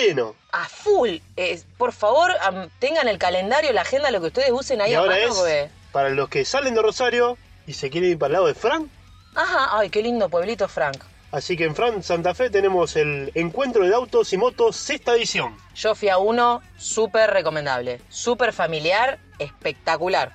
Pleno. 0.04 0.34
A 0.52 0.68
full. 0.68 1.16
Eh, 1.36 1.62
por 1.78 1.92
favor, 1.92 2.32
tengan 2.78 3.08
el 3.08 3.18
calendario, 3.18 3.72
la 3.72 3.82
agenda, 3.82 4.10
lo 4.10 4.20
que 4.20 4.26
ustedes 4.28 4.50
usen 4.50 4.80
ahí 4.80 4.92
y 4.92 4.94
a 4.94 4.98
ahora 4.98 5.14
mano, 5.16 5.26
es 5.32 5.34
porque- 5.38 5.70
para 5.92 6.10
los 6.10 6.28
que 6.28 6.44
salen 6.44 6.74
de 6.74 6.82
Rosario 6.82 7.36
y 7.66 7.74
se 7.74 7.90
quieren 7.90 8.10
ir 8.10 8.18
para 8.18 8.28
el 8.28 8.32
lado 8.34 8.46
de 8.46 8.54
Frank. 8.54 8.88
Ajá, 9.34 9.78
ay, 9.78 9.90
qué 9.90 10.02
lindo 10.02 10.28
pueblito, 10.28 10.68
Frank. 10.68 10.96
Así 11.30 11.56
que 11.56 11.64
en 11.64 11.74
Frank 11.74 12.02
Santa 12.02 12.34
Fe 12.34 12.50
tenemos 12.50 12.94
el 12.96 13.32
Encuentro 13.34 13.86
de 13.86 13.94
Autos 13.94 14.32
y 14.34 14.36
Motos 14.36 14.76
sexta 14.76 15.14
edición. 15.14 15.56
Yo 15.74 15.94
fui 15.94 16.10
a 16.10 16.18
uno 16.18 16.60
súper 16.76 17.30
recomendable, 17.30 18.02
súper 18.10 18.52
familiar, 18.52 19.18
espectacular. 19.38 20.32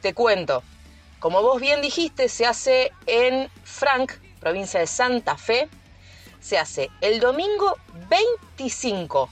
Te 0.00 0.14
cuento, 0.14 0.62
como 1.18 1.42
vos 1.42 1.60
bien 1.60 1.82
dijiste, 1.82 2.30
se 2.30 2.46
hace 2.46 2.90
en 3.06 3.50
Frank, 3.64 4.12
provincia 4.40 4.80
de 4.80 4.86
Santa 4.86 5.36
Fe. 5.36 5.68
Se 6.40 6.56
hace 6.56 6.88
el 7.02 7.20
domingo 7.20 7.76
25. 8.10 9.30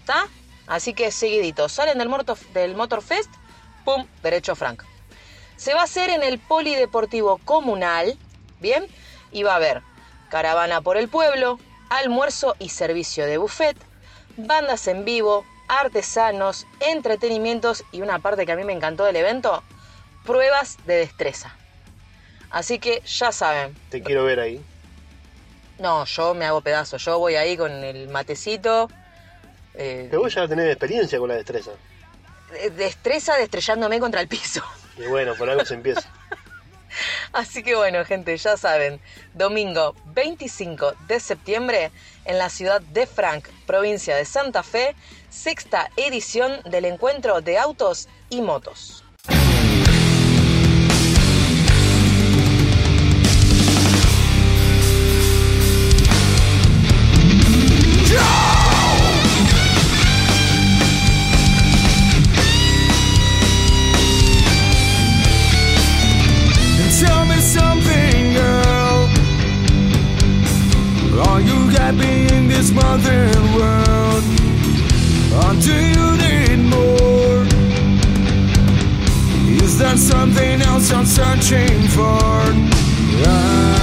¿Está? 0.00 0.26
Así 0.66 0.94
que 0.94 1.12
seguidito, 1.12 1.68
salen 1.68 1.98
del, 1.98 2.10
del 2.52 2.74
Motorfest, 2.74 3.30
pum, 3.84 4.06
derecho 4.22 4.56
Frank. 4.56 4.82
Se 5.56 5.74
va 5.74 5.82
a 5.82 5.84
hacer 5.84 6.10
en 6.10 6.22
el 6.22 6.38
Polideportivo 6.38 7.38
Comunal, 7.44 8.18
¿bien? 8.60 8.86
Y 9.30 9.44
va 9.44 9.52
a 9.52 9.56
haber 9.56 9.82
caravana 10.28 10.80
por 10.80 10.96
el 10.96 11.08
pueblo, 11.08 11.60
almuerzo 11.88 12.56
y 12.58 12.70
servicio 12.70 13.26
de 13.26 13.38
buffet, 13.38 13.76
bandas 14.36 14.88
en 14.88 15.04
vivo, 15.04 15.44
artesanos, 15.68 16.66
entretenimientos 16.80 17.84
y 17.92 18.02
una 18.02 18.18
parte 18.18 18.44
que 18.44 18.52
a 18.52 18.56
mí 18.56 18.64
me 18.64 18.72
encantó 18.72 19.04
del 19.04 19.16
evento, 19.16 19.62
pruebas 20.24 20.78
de 20.86 20.96
destreza. 20.96 21.56
Así 22.50 22.78
que 22.78 23.02
ya 23.06 23.32
saben, 23.32 23.76
Te 23.90 24.02
quiero 24.02 24.24
ver 24.24 24.40
ahí. 24.40 24.64
No, 25.78 26.04
yo 26.04 26.34
me 26.34 26.44
hago 26.46 26.60
pedazo, 26.60 26.96
yo 26.96 27.18
voy 27.18 27.36
ahí 27.36 27.56
con 27.56 27.70
el 27.72 28.08
matecito, 28.08 28.88
eh, 29.74 30.06
Pero 30.10 30.22
vos 30.22 30.34
ya 30.34 30.48
tenés 30.48 30.66
experiencia 30.70 31.18
con 31.18 31.28
la 31.28 31.34
destreza. 31.34 31.72
de- 32.52 32.70
destreza 32.70 33.36
destrellándome 33.36 34.00
contra 34.00 34.20
el 34.20 34.28
piso. 34.28 34.62
Y 34.96 35.02
bueno, 35.06 35.34
por 35.34 35.50
algo 35.50 35.64
se 35.64 35.74
empieza. 35.80 36.08
Así 37.32 37.62
que 37.62 37.74
bueno, 37.76 38.02
gente, 38.06 38.34
ya 38.38 38.56
saben, 38.56 39.00
domingo 39.34 39.94
25 40.06 40.94
de 41.06 41.20
septiembre 41.20 41.90
en 42.24 42.38
la 42.38 42.48
ciudad 42.48 42.80
de 42.80 43.06
Frank, 43.06 43.48
provincia 43.66 44.16
de 44.16 44.24
Santa 44.24 44.62
Fe, 44.62 44.96
sexta 45.28 45.90
edición 45.96 46.62
del 46.64 46.86
encuentro 46.86 47.42
de 47.42 47.58
autos 47.58 48.08
y 48.30 48.40
motos. 48.40 49.04
Happy 71.86 72.34
in 72.34 72.48
this 72.48 72.72
modern 72.72 73.42
world? 73.54 74.24
Or 75.38 75.52
do 75.66 75.76
you 75.94 76.06
need 76.26 76.60
more? 76.74 77.46
Is 79.62 79.78
there 79.78 79.96
something 79.96 80.62
else 80.62 80.92
I'm 80.92 81.06
searching 81.06 81.78
for? 81.94 82.18
I'm 83.28 83.75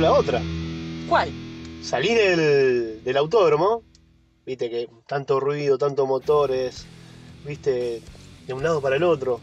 La 0.00 0.14
otra. 0.14 0.40
¿Cuál? 1.10 1.30
Salí 1.82 2.14
del, 2.14 3.04
del 3.04 3.16
autódromo, 3.18 3.82
viste 4.46 4.70
que 4.70 4.88
tanto 5.06 5.40
ruido, 5.40 5.76
tanto 5.76 6.06
motores, 6.06 6.86
viste, 7.44 8.00
de 8.46 8.54
un 8.54 8.62
lado 8.62 8.80
para 8.80 8.96
el 8.96 9.02
otro, 9.02 9.40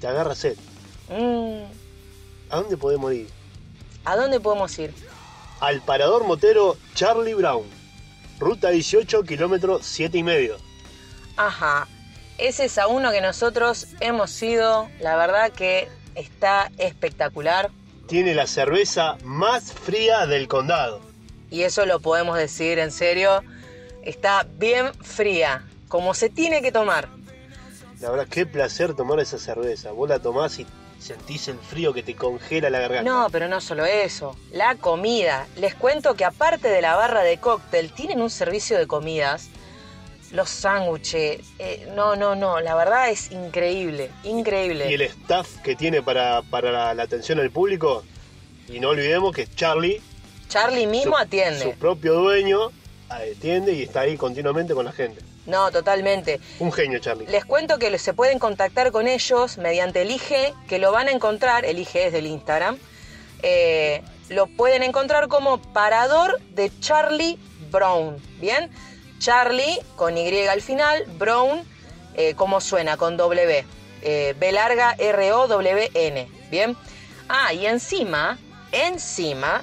te 0.00 0.06
agarra 0.06 0.34
sed. 0.34 0.56
Mm, 1.10 1.64
¿A 2.48 2.56
dónde 2.56 2.78
podemos 2.78 3.12
ir? 3.12 3.28
¿A 4.06 4.16
dónde 4.16 4.40
podemos 4.40 4.78
ir? 4.78 4.94
Al 5.60 5.82
parador 5.82 6.24
motero 6.24 6.78
Charlie 6.94 7.34
Brown, 7.34 7.66
ruta 8.38 8.70
18, 8.70 9.22
kilómetro 9.24 9.80
7 9.82 10.16
y 10.16 10.22
medio. 10.22 10.56
Ajá. 11.36 11.86
Ese 12.38 12.64
es 12.64 12.78
a 12.78 12.86
uno 12.86 13.12
que 13.12 13.20
nosotros 13.20 13.88
hemos 14.00 14.42
ido. 14.42 14.88
La 15.00 15.16
verdad 15.16 15.52
que 15.52 15.90
está 16.14 16.70
espectacular. 16.78 17.70
Tiene 18.10 18.34
la 18.34 18.48
cerveza 18.48 19.16
más 19.22 19.72
fría 19.72 20.26
del 20.26 20.48
condado. 20.48 21.00
y 21.48 21.62
eso 21.62 21.86
lo 21.86 22.00
podemos 22.00 22.36
decir 22.36 22.80
en 22.80 22.90
serio, 22.90 23.42
está 24.02 24.44
bien 24.58 24.92
fría, 24.94 25.64
como 25.88 26.12
se 26.14 26.28
tiene 26.28 26.60
que 26.60 26.72
tomar. 26.72 27.08
La 28.00 28.10
verdad, 28.10 28.26
qué 28.28 28.46
placer 28.46 28.94
tomar 28.94 29.20
esa 29.20 29.38
cerveza. 29.38 29.92
Vos 29.92 30.08
la 30.08 30.18
tomás 30.18 30.58
y 30.58 30.66
sentís 30.98 31.46
el 31.46 31.58
frío 31.58 31.92
que 31.92 32.02
te 32.02 32.16
congela 32.16 32.68
la 32.68 32.80
garganta. 32.80 33.08
No, 33.08 33.28
pero 33.30 33.46
no 33.46 33.60
solo 33.60 33.84
eso, 33.86 34.36
la 34.52 34.74
comida. 34.74 35.46
Les 35.56 35.76
cuento 35.76 36.14
que 36.14 36.24
aparte 36.24 36.66
de 36.68 36.82
la 36.82 36.96
barra 36.96 37.22
de 37.22 37.38
cóctel, 37.38 37.92
tienen 37.92 38.20
un 38.20 38.30
servicio 38.30 38.76
de 38.76 38.88
comidas. 38.88 39.48
Los 40.32 40.48
sándwiches, 40.48 41.40
eh, 41.58 41.88
no, 41.96 42.14
no, 42.14 42.36
no, 42.36 42.60
la 42.60 42.76
verdad 42.76 43.10
es 43.10 43.32
increíble, 43.32 44.10
increíble. 44.22 44.88
Y 44.90 44.94
el 44.94 45.02
staff 45.02 45.56
que 45.62 45.74
tiene 45.74 46.02
para, 46.02 46.42
para 46.42 46.94
la, 46.94 47.02
atención 47.02 47.40
al 47.40 47.50
público. 47.50 48.04
Y 48.68 48.78
no 48.78 48.90
olvidemos 48.90 49.34
que 49.34 49.48
Charlie, 49.48 50.00
Charlie 50.48 50.86
mismo 50.86 51.16
su, 51.16 51.22
atiende. 51.22 51.62
su 51.62 51.72
propio 51.72 52.14
dueño, 52.14 52.70
atiende 53.08 53.72
y 53.72 53.82
está 53.82 54.02
ahí 54.02 54.16
continuamente 54.16 54.72
con 54.74 54.84
la 54.84 54.92
gente. 54.92 55.20
No, 55.46 55.72
totalmente. 55.72 56.40
Un 56.60 56.70
genio, 56.70 57.00
Charlie. 57.00 57.26
Les 57.26 57.44
cuento 57.44 57.78
que 57.78 57.98
se 57.98 58.14
pueden 58.14 58.38
contactar 58.38 58.92
con 58.92 59.08
ellos 59.08 59.58
mediante 59.58 60.02
el 60.02 60.12
IG, 60.12 60.54
que 60.68 60.78
lo 60.78 60.92
van 60.92 61.08
a 61.08 61.10
encontrar, 61.10 61.64
el 61.64 61.78
IG 61.78 61.96
es 61.96 62.12
del 62.12 62.26
Instagram, 62.26 62.78
eh, 63.42 64.02
lo 64.28 64.46
pueden 64.46 64.82
encontrar 64.82 65.28
como 65.28 65.60
Parador 65.60 66.40
de 66.50 66.70
Charlie 66.80 67.38
Brown, 67.70 68.16
¿bien? 68.40 68.70
Charlie 69.20 69.78
con 69.94 70.18
Y 70.18 70.46
al 70.48 70.62
final, 70.62 71.04
Brown, 71.18 71.62
eh, 72.14 72.34
como 72.34 72.60
suena, 72.60 72.96
con 72.96 73.16
W, 73.16 73.64
eh, 74.02 74.34
B 74.38 74.52
larga 74.52 74.96
R 74.98 75.32
O 75.32 75.46
W 75.46 75.90
N, 75.94 76.28
¿bien? 76.50 76.76
Ah, 77.28 77.52
y 77.52 77.66
encima, 77.66 78.38
encima, 78.72 79.62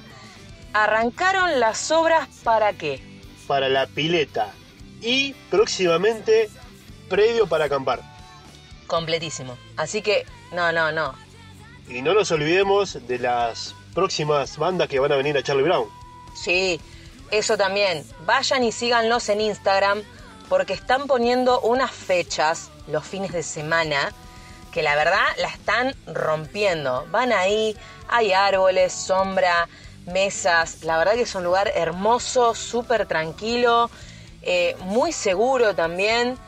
arrancaron 0.72 1.60
las 1.60 1.90
obras 1.90 2.28
para 2.44 2.72
qué? 2.72 3.02
Para 3.46 3.68
la 3.68 3.86
pileta. 3.86 4.52
Y 5.02 5.34
próximamente, 5.50 6.48
predio 7.08 7.46
para 7.46 7.66
acampar. 7.66 8.00
Completísimo. 8.86 9.58
Así 9.76 10.02
que, 10.02 10.24
no, 10.52 10.72
no, 10.72 10.92
no. 10.92 11.14
Y 11.88 12.00
no 12.00 12.14
nos 12.14 12.30
olvidemos 12.30 13.06
de 13.06 13.18
las 13.18 13.74
próximas 13.94 14.56
bandas 14.56 14.88
que 14.88 15.00
van 15.00 15.12
a 15.12 15.16
venir 15.16 15.36
a 15.36 15.42
Charlie 15.42 15.64
Brown. 15.64 15.88
Sí, 16.34 16.80
eso 17.30 17.56
también. 17.56 18.04
Vayan 18.26 18.64
y 18.64 18.72
síganlos 18.72 19.28
en 19.28 19.40
Instagram 19.40 20.02
porque 20.48 20.72
están 20.72 21.06
poniendo 21.06 21.60
unas 21.60 21.90
fechas 21.90 22.70
los 22.86 23.04
fines 23.04 23.32
de 23.32 23.42
semana 23.42 24.12
que 24.72 24.82
la 24.82 24.94
verdad 24.94 25.24
la 25.38 25.48
están 25.48 25.94
rompiendo. 26.06 27.06
Van 27.10 27.32
ahí, 27.32 27.76
hay 28.08 28.32
árboles, 28.32 28.92
sombra, 28.92 29.68
mesas. 30.06 30.84
La 30.84 30.98
verdad 30.98 31.14
que 31.14 31.22
es 31.22 31.34
un 31.34 31.44
lugar 31.44 31.72
hermoso, 31.74 32.54
súper 32.54 33.06
tranquilo, 33.06 33.90
eh, 34.42 34.76
muy 34.80 35.12
seguro 35.12 35.74
también. 35.74 36.38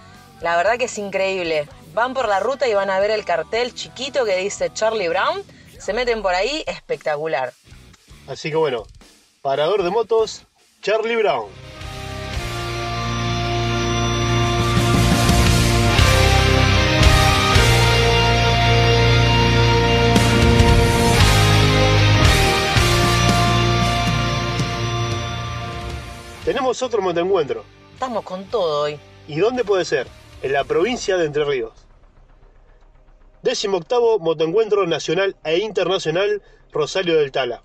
La 0.40 0.56
verdad 0.56 0.78
que 0.78 0.84
es 0.84 0.98
increíble. 0.98 1.68
Van 1.92 2.14
por 2.14 2.28
la 2.28 2.40
ruta 2.40 2.68
y 2.68 2.74
van 2.74 2.88
a 2.90 3.00
ver 3.00 3.10
el 3.10 3.24
cartel 3.24 3.74
chiquito 3.74 4.24
que 4.24 4.36
dice 4.36 4.72
Charlie 4.72 5.08
Brown. 5.08 5.42
Se 5.78 5.92
meten 5.92 6.22
por 6.22 6.34
ahí, 6.34 6.62
espectacular. 6.66 7.52
Así 8.26 8.50
que 8.50 8.56
bueno, 8.56 8.86
parador 9.42 9.82
de 9.82 9.90
motos, 9.90 10.46
Charlie 10.82 11.16
Brown. 11.16 11.50
Tenemos 26.46 26.82
otro 26.82 27.02
motoencuentro. 27.02 27.62
Estamos 27.92 28.24
con 28.24 28.46
todo 28.46 28.84
hoy. 28.84 28.98
¿Y 29.28 29.38
dónde 29.38 29.64
puede 29.64 29.84
ser? 29.84 30.06
En 30.40 30.54
la 30.54 30.64
provincia 30.64 31.18
de 31.18 31.26
Entre 31.26 31.44
Ríos. 31.44 31.74
Décimo 33.42 33.76
octavo 33.76 34.18
motoencuentro 34.18 34.86
nacional 34.86 35.36
e 35.44 35.58
internacional 35.58 36.40
Rosario 36.72 37.18
del 37.18 37.32
Tala. 37.32 37.60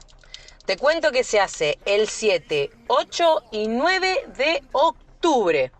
Te 0.65 0.77
cuento 0.77 1.11
que 1.11 1.23
se 1.23 1.39
hace 1.39 1.77
el 1.85 2.09
7, 2.09 2.71
8 2.87 3.43
y 3.51 3.67
9 3.67 4.25
de 4.35 4.63
octubre. 4.71 5.71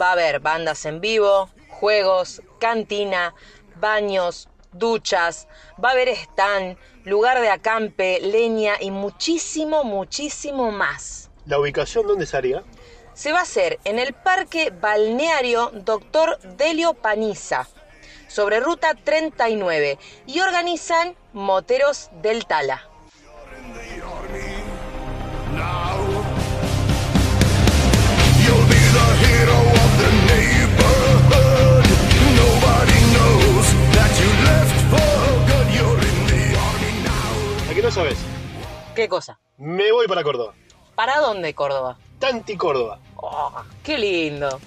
Va 0.00 0.08
a 0.08 0.12
haber 0.12 0.40
bandas 0.40 0.86
en 0.86 1.02
vivo, 1.02 1.50
juegos, 1.68 2.40
cantina, 2.58 3.34
baños, 3.78 4.48
duchas, 4.72 5.48
va 5.82 5.90
a 5.90 5.92
haber 5.92 6.08
stand, 6.08 6.78
lugar 7.04 7.42
de 7.42 7.50
acampe, 7.50 8.18
leña 8.20 8.76
y 8.80 8.90
muchísimo, 8.90 9.84
muchísimo 9.84 10.72
más. 10.72 11.30
¿La 11.44 11.58
ubicación 11.58 12.06
dónde 12.06 12.24
sería? 12.24 12.64
Se 13.12 13.32
va 13.32 13.40
a 13.40 13.42
hacer 13.42 13.78
en 13.84 13.98
el 13.98 14.14
Parque 14.14 14.70
Balneario 14.70 15.72
Dr. 15.74 16.38
Delio 16.56 16.94
Paniza, 16.94 17.68
sobre 18.28 18.60
Ruta 18.60 18.94
39, 18.94 19.98
y 20.26 20.40
organizan 20.40 21.14
Moteros 21.34 22.08
del 22.22 22.46
Tala. 22.46 22.95
You'll 28.44 28.66
be 28.68 28.82
the 28.96 29.08
hero 29.24 29.58
of 29.84 29.90
the 30.02 30.10
neighborhood. 30.30 31.84
Nobody 32.42 32.98
knows 33.14 33.66
that 33.96 34.12
you 34.20 34.30
left 34.48 34.78
for 34.92 35.18
good. 35.50 35.66
You're 35.76 36.00
in 36.10 36.18
the 36.30 36.42
army 36.66 36.92
now. 37.04 37.70
¿A 37.70 37.74
qué 37.74 37.82
no 37.82 37.90
sabes? 37.90 38.18
¿Qué 38.94 39.08
cosa? 39.08 39.38
Me 39.58 39.90
voy 39.92 40.06
para 40.06 40.22
Córdoba. 40.22 40.54
¿Para 40.94 41.18
dónde, 41.18 41.54
Córdoba? 41.54 41.98
Tanti 42.18 42.56
Córdoba. 42.56 43.00
Oh, 43.16 43.52
qué 43.82 43.98
lindo. 43.98 44.60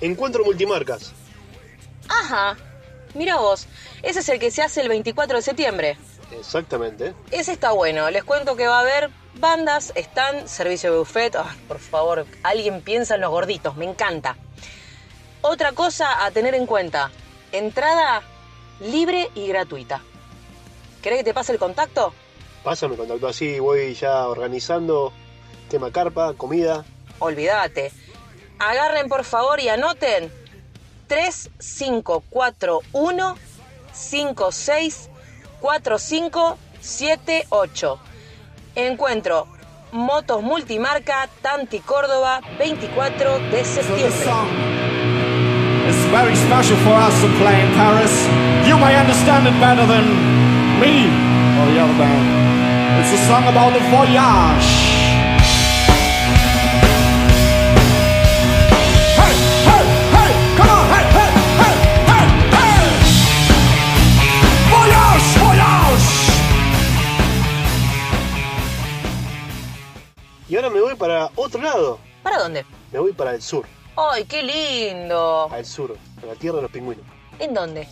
Encuentro 0.00 0.44
multimarcas. 0.44 1.12
Ajá. 2.08 2.56
Mira 3.14 3.36
vos, 3.36 3.66
ese 4.02 4.20
es 4.20 4.28
el 4.28 4.38
que 4.38 4.50
se 4.50 4.62
hace 4.62 4.80
el 4.80 4.88
24 4.88 5.36
de 5.36 5.42
septiembre. 5.42 5.98
Exactamente. 6.38 7.14
Ese 7.30 7.52
está 7.52 7.72
bueno. 7.72 8.10
Les 8.10 8.24
cuento 8.24 8.56
que 8.56 8.66
va 8.66 8.78
a 8.78 8.80
haber 8.80 9.10
bandas, 9.34 9.92
están, 9.94 10.48
servicio 10.48 10.92
de 10.92 10.98
buffet. 10.98 11.36
Ay, 11.36 11.56
por 11.68 11.78
favor, 11.78 12.26
alguien 12.42 12.80
piensa 12.80 13.14
en 13.14 13.20
los 13.20 13.30
gorditos, 13.30 13.76
me 13.76 13.84
encanta. 13.84 14.36
Otra 15.40 15.72
cosa 15.72 16.24
a 16.24 16.30
tener 16.30 16.54
en 16.54 16.66
cuenta: 16.66 17.10
entrada 17.52 18.22
libre 18.80 19.30
y 19.34 19.46
gratuita. 19.46 20.02
¿Querés 21.02 21.18
que 21.18 21.24
te 21.24 21.34
pase 21.34 21.52
el 21.52 21.58
contacto? 21.58 22.14
Pásame 22.62 22.96
contacto 22.96 23.26
así, 23.26 23.58
voy 23.58 23.94
ya 23.94 24.28
organizando 24.28 25.12
tema 25.68 25.90
carpa, 25.90 26.34
comida. 26.34 26.84
Olvídate. 27.18 27.92
Agarren 28.58 29.08
por 29.08 29.24
favor 29.24 29.60
y 29.60 29.68
anoten 29.68 30.32
3541 31.08 33.36
564578. 35.62 37.98
Encuentro 38.74 39.46
Motos 39.92 40.42
Multimarca 40.42 41.28
Tanti 41.40 41.78
Córdoba 41.80 42.40
24 42.58 43.38
de 43.50 43.64
septiembre. 43.64 44.32
It's 45.86 46.04
very 46.10 46.34
special 46.36 46.76
for 46.78 46.94
us 46.94 47.14
to 47.20 47.28
play 47.38 47.60
in 47.60 47.72
Paris. 47.74 48.26
You 48.66 48.76
may 48.78 48.96
understand 48.96 49.46
it 49.46 49.54
better 49.60 49.86
than 49.86 50.04
me 50.80 51.06
or 51.60 51.66
the 51.70 51.78
other 51.80 51.94
band. 51.98 52.26
It's 53.00 53.12
a 53.12 53.18
song 53.26 53.46
about 53.46 53.72
the 53.74 53.80
voyage. 53.90 54.81
Y 70.52 70.56
ahora 70.56 70.68
me 70.68 70.82
voy 70.82 70.94
para 70.96 71.30
otro 71.34 71.62
lado. 71.62 71.98
¿Para 72.22 72.36
dónde? 72.36 72.66
Me 72.92 72.98
voy 72.98 73.14
para 73.14 73.34
el 73.34 73.40
sur. 73.40 73.64
¡Ay, 73.96 74.26
qué 74.26 74.42
lindo! 74.42 75.48
Al 75.50 75.64
sur, 75.64 75.96
a 76.22 76.26
la 76.26 76.34
tierra 76.34 76.56
de 76.56 76.62
los 76.64 76.70
pingüinos. 76.70 77.06
¿En 77.38 77.54
dónde? 77.54 77.88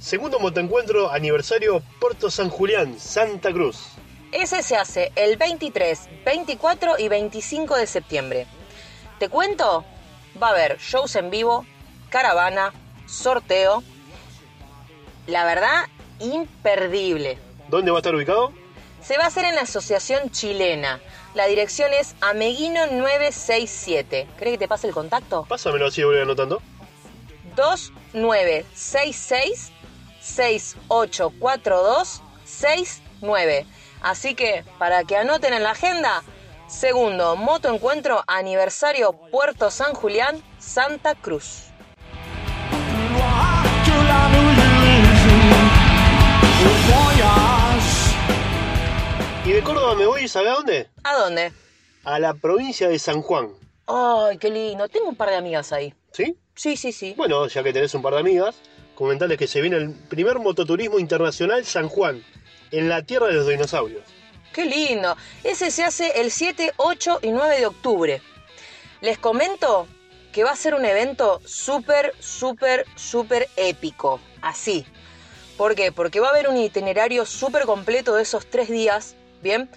Segundo 0.00 0.40
motoencuentro 0.40 1.12
aniversario 1.12 1.80
Puerto 2.00 2.32
San 2.32 2.50
Julián, 2.50 2.98
Santa 2.98 3.52
Cruz. 3.52 3.78
Ese 4.32 4.60
se 4.64 4.74
hace 4.74 5.12
el 5.14 5.36
23, 5.36 6.08
24 6.24 6.98
y 6.98 7.06
25 7.06 7.76
de 7.76 7.86
septiembre. 7.86 8.46
¿Te 9.20 9.28
cuento? 9.28 9.84
Va 10.42 10.48
a 10.48 10.50
haber 10.50 10.78
shows 10.78 11.14
en 11.14 11.30
vivo, 11.30 11.64
caravana, 12.10 12.72
sorteo. 13.06 13.84
La 15.28 15.44
verdad, 15.44 15.84
imperdible. 16.18 17.38
¿Dónde 17.68 17.92
va 17.92 17.98
a 17.98 18.00
estar 18.00 18.16
ubicado? 18.16 18.52
Se 19.00 19.16
va 19.16 19.24
a 19.24 19.28
hacer 19.28 19.44
en 19.44 19.54
la 19.54 19.62
Asociación 19.62 20.30
Chilena. 20.30 21.00
La 21.34 21.46
dirección 21.46 21.94
es 21.94 22.14
Ameguino 22.20 22.86
967. 22.86 24.28
¿Crees 24.36 24.54
que 24.54 24.58
te 24.58 24.68
pase 24.68 24.86
el 24.86 24.92
contacto? 24.92 25.46
Pásamelo 25.48 25.86
así, 25.86 26.04
voy 26.04 26.20
anotando. 26.20 26.60
2966 27.56 29.72
6842 30.20 32.20
69. 32.44 33.66
Así 34.02 34.34
que, 34.34 34.62
para 34.78 35.04
que 35.04 35.16
anoten 35.16 35.54
en 35.54 35.62
la 35.62 35.70
agenda, 35.70 36.22
Segundo, 36.72 37.36
Moto 37.36 37.72
Encuentro 37.72 38.24
Aniversario 38.26 39.12
Puerto 39.12 39.70
San 39.70 39.92
Julián, 39.92 40.42
Santa 40.58 41.14
Cruz. 41.14 41.66
Y 49.44 49.50
de 49.50 49.62
Córdoba 49.64 49.96
me 49.96 50.06
voy, 50.06 50.28
¿sabe 50.28 50.50
a 50.50 50.52
dónde? 50.52 50.88
¿A 51.02 51.14
dónde? 51.16 51.52
A 52.04 52.20
la 52.20 52.32
provincia 52.32 52.88
de 52.88 52.96
San 53.00 53.22
Juan. 53.22 53.50
Ay, 53.88 54.38
qué 54.38 54.48
lindo. 54.50 54.88
Tengo 54.88 55.08
un 55.08 55.16
par 55.16 55.30
de 55.30 55.36
amigas 55.36 55.72
ahí. 55.72 55.92
¿Sí? 56.12 56.36
Sí, 56.54 56.76
sí, 56.76 56.92
sí. 56.92 57.14
Bueno, 57.16 57.48
ya 57.48 57.62
que 57.64 57.72
tenés 57.72 57.92
un 57.94 58.02
par 58.02 58.14
de 58.14 58.20
amigas, 58.20 58.54
comentarles 58.94 59.38
que 59.38 59.48
se 59.48 59.60
viene 59.60 59.78
el 59.78 59.94
primer 60.08 60.38
mototurismo 60.38 61.00
internacional 61.00 61.64
San 61.64 61.88
Juan, 61.88 62.22
en 62.70 62.88
la 62.88 63.02
tierra 63.02 63.26
de 63.26 63.32
los 63.32 63.48
dinosaurios. 63.48 64.04
Qué 64.52 64.64
lindo. 64.64 65.16
Ese 65.42 65.72
se 65.72 65.82
hace 65.82 66.20
el 66.20 66.30
7, 66.30 66.74
8 66.76 67.18
y 67.22 67.30
9 67.32 67.58
de 67.58 67.66
octubre. 67.66 68.22
Les 69.00 69.18
comento 69.18 69.88
que 70.32 70.44
va 70.44 70.52
a 70.52 70.56
ser 70.56 70.74
un 70.74 70.84
evento 70.84 71.40
súper, 71.44 72.14
súper, 72.20 72.86
súper 72.94 73.48
épico. 73.56 74.20
Así. 74.40 74.86
¿Por 75.56 75.74
qué? 75.74 75.90
Porque 75.90 76.20
va 76.20 76.28
a 76.28 76.30
haber 76.30 76.48
un 76.48 76.56
itinerario 76.56 77.26
súper 77.26 77.64
completo 77.64 78.14
de 78.14 78.22
esos 78.22 78.46
tres 78.46 78.68
días. 78.68 79.16
Bien. 79.42 79.68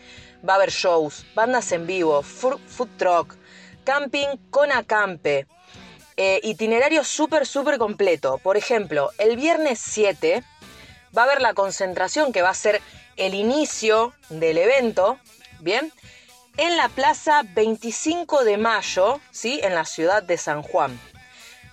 Va 0.47 0.53
a 0.53 0.55
haber 0.57 0.69
shows, 0.69 1.25
bandas 1.33 1.71
en 1.71 1.87
vivo, 1.87 2.21
food 2.21 2.59
truck, 2.97 3.35
camping 3.83 4.37
con 4.51 4.71
acampe. 4.71 5.47
Eh, 6.17 6.39
itinerario 6.43 7.03
súper, 7.03 7.45
súper 7.45 7.77
completo. 7.77 8.37
Por 8.37 8.55
ejemplo, 8.55 9.11
el 9.17 9.35
viernes 9.35 9.79
7 9.79 10.43
va 11.17 11.23
a 11.23 11.25
haber 11.25 11.41
la 11.41 11.53
concentración 11.53 12.31
que 12.31 12.41
va 12.41 12.49
a 12.49 12.53
ser 12.53 12.81
el 13.17 13.33
inicio 13.33 14.13
del 14.29 14.57
evento, 14.57 15.17
¿bien? 15.59 15.91
En 16.57 16.77
la 16.77 16.87
plaza 16.87 17.43
25 17.53 18.45
de 18.45 18.57
mayo, 18.57 19.19
¿sí? 19.31 19.59
En 19.63 19.75
la 19.75 19.83
ciudad 19.83 20.23
de 20.23 20.37
San 20.37 20.61
Juan. 20.61 20.97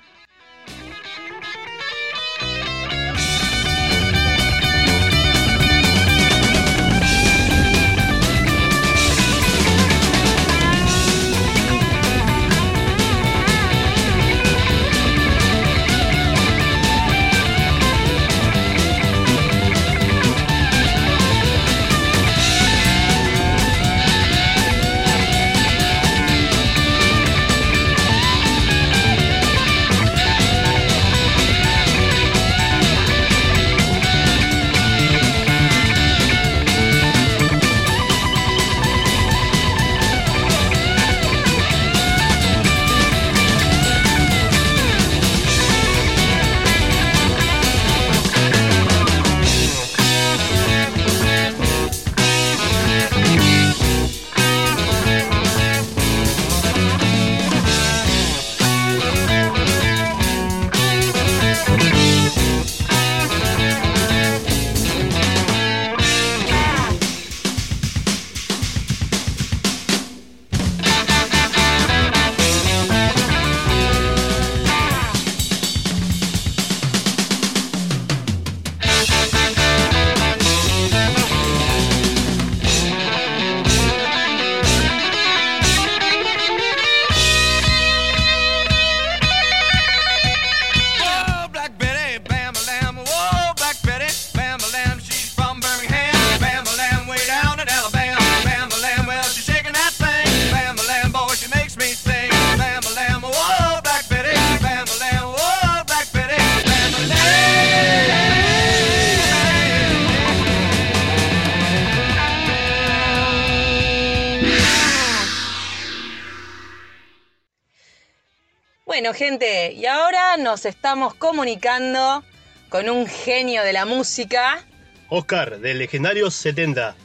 Nos 120.65 120.75
estamos 120.75 121.13
comunicando 121.15 122.25
con 122.71 122.89
un 122.89 123.07
genio 123.07 123.63
de 123.63 123.75
la 123.75 123.85
música. 123.85 124.65
Oscar, 125.11 125.59
del 125.59 125.79
legendario 125.79 126.31
70. 126.31 126.97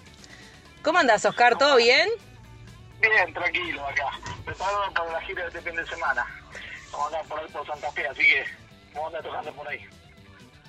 ¿Cómo 0.81 0.99
andás, 0.99 1.25
Oscar? 1.25 1.57
¿Todo 1.57 1.75
bien? 1.75 2.07
Bien, 3.01 3.33
tranquilo 3.33 3.85
acá. 3.85 4.05
Preparado 4.45 4.93
para 4.93 5.11
la 5.11 5.21
gira 5.23 5.41
de 5.41 5.47
este 5.49 5.61
fin 5.61 5.75
de 5.75 5.85
semana. 5.87 6.25
Vamos 6.93 7.03
a 7.03 7.17
andar 7.17 7.25
por 7.27 7.39
ahí 7.41 7.47
por 7.51 7.67
Santa 7.67 7.91
Fe, 7.91 8.07
así 8.07 8.21
que 8.23 8.45
vamos 8.93 9.03
a 9.13 9.17
andar 9.17 9.23
tocando 9.23 9.51
por 9.53 9.67
ahí. 9.67 9.85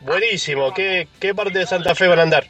Buenísimo. 0.01 0.75
¿Qué, 0.75 1.07
¿Qué 1.21 1.33
parte 1.33 1.61
de 1.61 1.67
Santa 1.67 1.95
Fe 1.95 2.09
van 2.09 2.19
a 2.19 2.23
andar? 2.23 2.45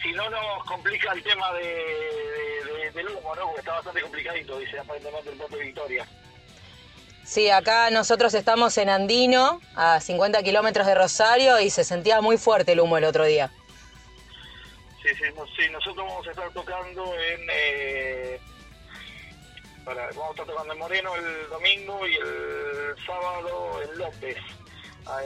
Si 0.00 0.12
no 0.12 0.30
nos 0.30 0.64
complica 0.66 1.10
el 1.12 1.22
tema 1.24 1.52
de, 1.54 1.60
de- 1.64 2.84
de- 2.84 2.90
del 2.92 3.08
humo, 3.08 3.34
¿no? 3.34 3.46
Porque 3.46 3.60
está 3.60 3.72
bastante 3.72 4.00
complicadito, 4.02 4.58
dice 4.60 4.78
aparentemente 4.78 5.30
el 5.30 5.38
de 5.38 5.64
Victoria. 5.64 6.06
Sí, 7.32 7.48
acá 7.48 7.88
nosotros 7.88 8.34
estamos 8.34 8.76
en 8.76 8.90
Andino, 8.90 9.58
a 9.74 10.00
50 10.02 10.42
kilómetros 10.42 10.86
de 10.86 10.94
Rosario, 10.94 11.58
y 11.60 11.70
se 11.70 11.82
sentía 11.82 12.20
muy 12.20 12.36
fuerte 12.36 12.72
el 12.72 12.80
humo 12.80 12.98
el 12.98 13.04
otro 13.04 13.24
día. 13.24 13.50
Sí, 15.02 15.08
sí, 15.16 15.24
no- 15.34 15.46
sí, 15.46 15.62
nosotros 15.70 16.06
vamos 16.06 16.26
a 16.26 16.30
estar 16.30 16.50
tocando 16.52 17.02
en... 17.14 17.40
Eh, 17.50 18.40
vamos 19.86 20.26
a 20.26 20.30
estar 20.32 20.46
tocando 20.46 20.74
en 20.74 20.78
Moreno 20.78 21.16
el 21.16 21.48
domingo 21.48 22.06
y 22.06 22.16
el 22.16 22.96
sábado 23.06 23.80
en 23.82 23.96
López. 23.98 24.36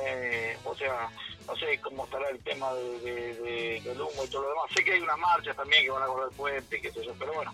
Eh, 0.05 0.57
o 0.65 0.77
sea, 0.77 1.09
no 1.49 1.57
sé 1.57 1.81
cómo 1.81 2.05
estará 2.05 2.29
el 2.29 2.39
tema 2.45 2.73
de, 2.75 3.01
de- 3.01 3.35
de- 3.35 3.81
del 3.85 4.01
humo 4.01 4.23
y 4.25 4.29
todo 4.29 4.43
lo 4.43 4.51
demás. 4.51 4.67
Sé 4.73 4.85
que 4.85 4.93
hay 4.93 5.01
unas 5.01 5.19
marchas 5.19 5.57
también 5.57 5.83
que 5.83 5.91
van 5.91 6.05
a 6.05 6.07
correr 6.07 6.29
el 6.31 6.37
puente, 6.37 6.81
qué 6.81 6.93
sé 6.93 7.05
yo, 7.05 7.13
pero 7.19 7.33
bueno. 7.35 7.53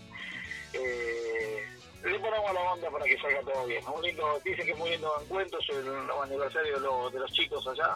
Eh, 0.73 1.65
le 2.03 2.19
ponemos 2.19 2.53
la 2.53 2.61
onda 2.73 2.89
para 2.91 3.05
que 3.05 3.17
salga 3.19 3.41
todo 3.41 3.65
bien. 3.65 3.83
Un 3.87 4.01
lindo, 4.01 4.39
dice 4.43 4.63
que 4.63 4.71
es 4.71 4.77
muy 4.77 4.89
lindo 4.91 5.11
encuentro, 5.21 5.59
es 5.59 5.69
el 5.69 5.87
aniversario 6.23 6.75
de, 6.75 6.79
los- 6.81 7.13
de 7.13 7.19
los 7.19 7.31
chicos 7.31 7.65
allá, 7.67 7.95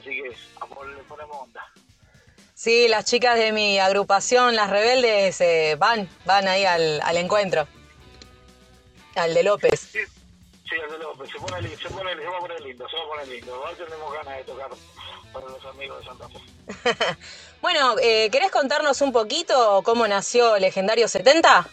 así 0.00 0.10
que 0.10 0.28
le 0.30 1.02
ponemos 1.08 1.36
onda. 1.40 1.64
Sí, 2.54 2.86
las 2.88 3.04
chicas 3.04 3.36
de 3.36 3.52
mi 3.52 3.78
agrupación, 3.78 4.54
las 4.54 4.70
rebeldes, 4.70 5.40
eh, 5.40 5.76
van, 5.78 6.08
van 6.24 6.46
ahí 6.48 6.64
al, 6.64 7.00
al 7.02 7.16
encuentro. 7.16 7.66
Al 9.16 9.34
de 9.34 9.42
López. 9.42 9.80
Sí, 9.80 9.98
sí, 10.68 10.74
el 10.84 10.90
de 10.92 10.98
López, 10.98 11.30
se 11.30 11.38
pone, 11.38 11.68
se 11.76 11.88
pone, 11.90 12.14
se 12.16 12.24
va 12.26 12.36
a 12.36 12.40
poner 12.40 12.60
lindo, 12.60 12.88
se 12.88 12.96
va 12.96 13.02
a 13.02 13.06
poner 13.08 13.28
lindo. 13.28 13.54
Igual 13.56 13.76
tenemos 13.76 14.12
ganas 14.12 14.36
de 14.38 14.44
tocar 14.44 14.70
para 15.32 15.46
los 15.46 15.64
amigos 15.66 15.98
de 16.00 16.04
Santa 16.06 16.28
Fe. 16.28 17.16
Bueno, 17.60 17.94
eh, 18.02 18.28
¿querés 18.30 18.50
contarnos 18.50 19.00
un 19.00 19.10
poquito 19.10 19.80
cómo 19.84 20.06
nació 20.06 20.58
Legendario 20.58 21.08
70? 21.08 21.66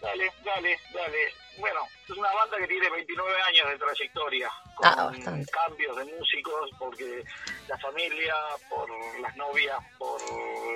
Dale, 0.00 0.32
dale, 0.44 0.78
dale. 0.92 1.32
Bueno, 1.58 1.80
es 2.04 2.10
una 2.10 2.32
banda 2.34 2.58
que 2.58 2.66
tiene 2.68 2.90
29 2.90 3.42
años 3.42 3.68
de 3.70 3.78
trayectoria, 3.78 4.50
con 4.74 4.86
Ah, 4.86 5.10
cambios 5.50 5.96
de 5.96 6.04
músicos, 6.04 6.70
porque 6.78 7.24
la 7.68 7.78
familia, 7.78 8.34
por 8.68 8.88
las 9.20 9.34
novias, 9.36 9.78
por 9.98 10.20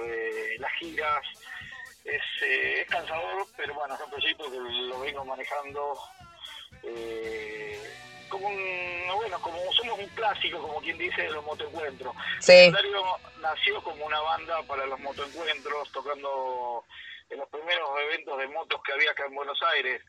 eh, 0.07 0.57
las 0.59 0.73
giras. 0.75 1.23
Es, 2.03 2.23
eh, 2.43 2.81
es 2.81 2.89
cansador, 2.89 3.47
pero 3.59 3.75
bueno, 3.75 3.95
es 3.95 4.01
un 4.01 4.11
proyecto 4.11 4.51
que 4.51 4.57
lo 4.59 5.01
vengo 5.01 5.23
manejando 5.27 6.01
eh, 6.83 7.79
como 8.31 8.47
un, 8.49 9.17
bueno, 9.17 9.39
como 9.43 9.59
somos 9.75 9.99
un 9.99 10.09
clásico, 10.09 10.63
como 10.63 10.81
quien 10.81 10.97
dice, 10.97 11.23
de 11.23 11.31
los 11.31 11.45
motoencuentros. 11.45 12.15
Sí. 12.41 12.53
Legendario 12.53 13.03
nació 13.41 13.83
como 13.83 14.07
una 14.07 14.21
banda 14.21 14.63
para 14.63 14.87
los 14.87 14.99
motoencuentros, 15.01 15.93
tocando 15.93 16.85
en 17.31 17.39
los 17.39 17.49
primeros 17.49 17.89
eventos 18.03 18.39
de 18.39 18.49
motos 18.49 18.83
que 18.83 18.93
había 18.93 19.13
acá 19.13 19.25
en 19.27 19.35
Buenos 19.35 19.61
Aires, 19.75 20.03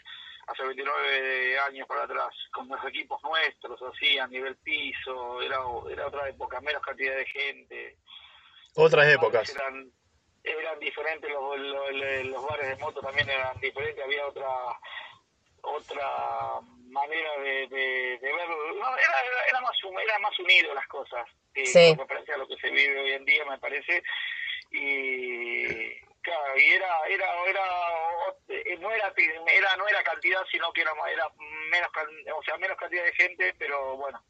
hace 0.47 0.63
29 0.63 1.59
años 1.59 1.87
para 1.87 2.03
atrás, 2.03 2.33
con 2.51 2.67
los 2.67 2.83
equipos 2.85 3.21
nuestros, 3.23 3.79
así, 3.83 4.17
a 4.17 4.27
nivel 4.27 4.57
piso, 4.57 5.41
era, 5.41 5.57
era 5.89 6.07
otra 6.07 6.27
época, 6.27 6.59
menos 6.61 6.81
cantidad 6.81 7.15
de 7.15 7.25
gente. 7.27 7.97
Otras 8.75 9.07
épocas. 9.07 9.49
Eran, 9.55 9.91
eran 10.43 10.79
diferentes, 10.79 11.29
los, 11.29 11.59
los, 11.59 11.91
los 12.25 12.47
bares 12.47 12.69
de 12.69 12.75
moto 12.83 13.01
también 13.01 13.29
eran 13.29 13.59
diferentes, 13.59 14.03
había 14.03 14.27
otra 14.27 14.47
otra 15.63 16.59
manera 16.89 17.37
de, 17.37 17.67
de, 17.67 18.17
de 18.19 18.33
verlo. 18.33 18.73
No, 18.73 18.97
era, 18.97 19.21
era, 19.21 19.45
era 19.49 19.61
más, 19.61 19.77
era 20.03 20.19
más 20.19 20.39
unido 20.39 20.73
las 20.73 20.87
cosas, 20.87 21.27
que 21.53 21.65
Sí. 21.67 21.89
con 21.95 21.99
referencia 21.99 22.33
a 22.35 22.37
lo 22.39 22.47
que 22.47 22.57
se 22.57 22.71
vive 22.71 22.99
hoy 22.99 23.11
en 23.11 23.25
día, 23.25 23.45
me 23.45 23.59
parece. 23.59 24.03
Y 24.71 25.93
claro, 26.21 26.57
y 26.57 26.71
era, 26.71 27.07
era, 27.07 27.25
era, 27.45 27.65
no 28.79 28.91
era, 28.91 29.13
era, 29.47 29.77
no 29.77 29.87
era 29.87 30.03
cantidad, 30.03 30.43
sino 30.51 30.71
que 30.73 30.81
era, 30.81 30.91
era 31.11 31.27
menos, 31.69 31.89
o 32.35 32.43
sea, 32.43 32.57
menos 32.57 32.77
cantidad 32.77 33.03
de 33.03 33.13
gente, 33.13 33.55
pero 33.57 33.97
bueno, 33.97 34.23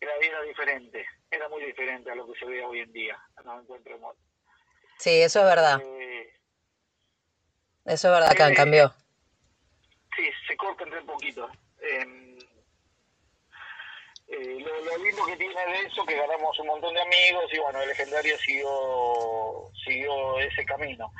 era, 0.00 0.12
era 0.16 0.42
diferente, 0.42 1.06
era 1.30 1.48
muy 1.48 1.64
diferente 1.64 2.10
a 2.10 2.14
lo 2.14 2.30
que 2.30 2.38
se 2.38 2.46
ve 2.46 2.64
hoy 2.64 2.80
en 2.80 2.92
día, 2.92 3.18
encuentros 3.38 3.84
de 3.84 4.00
moto. 4.00 4.18
Sí, 4.98 5.22
eso 5.22 5.40
es 5.40 5.46
verdad. 5.46 5.80
Eh, 5.84 6.32
Eso 7.84 8.08
es 8.08 8.14
verdad, 8.20 8.34
que 8.34 8.52
eh, 8.52 8.56
cambió. 8.56 8.94
Sí, 10.16 10.30
se 10.46 10.56
corta 10.56 10.84
entre 10.84 11.00
un 11.00 11.06
poquito. 11.06 11.50
Eh, 11.80 12.35
eh, 14.28 14.58
lo, 14.60 14.80
lo 14.84 14.98
lindo 15.04 15.24
que 15.26 15.36
tiene 15.36 15.54
de 15.66 15.86
eso 15.86 16.04
que 16.04 16.16
ganamos 16.16 16.58
un 16.58 16.66
montón 16.66 16.94
de 16.94 17.00
amigos 17.02 17.44
y 17.52 17.58
bueno, 17.58 17.80
el 17.82 17.88
legendario 17.88 18.36
siguió 18.38 19.70
siguió 19.84 20.38
ese 20.40 20.64
camino. 20.64 21.12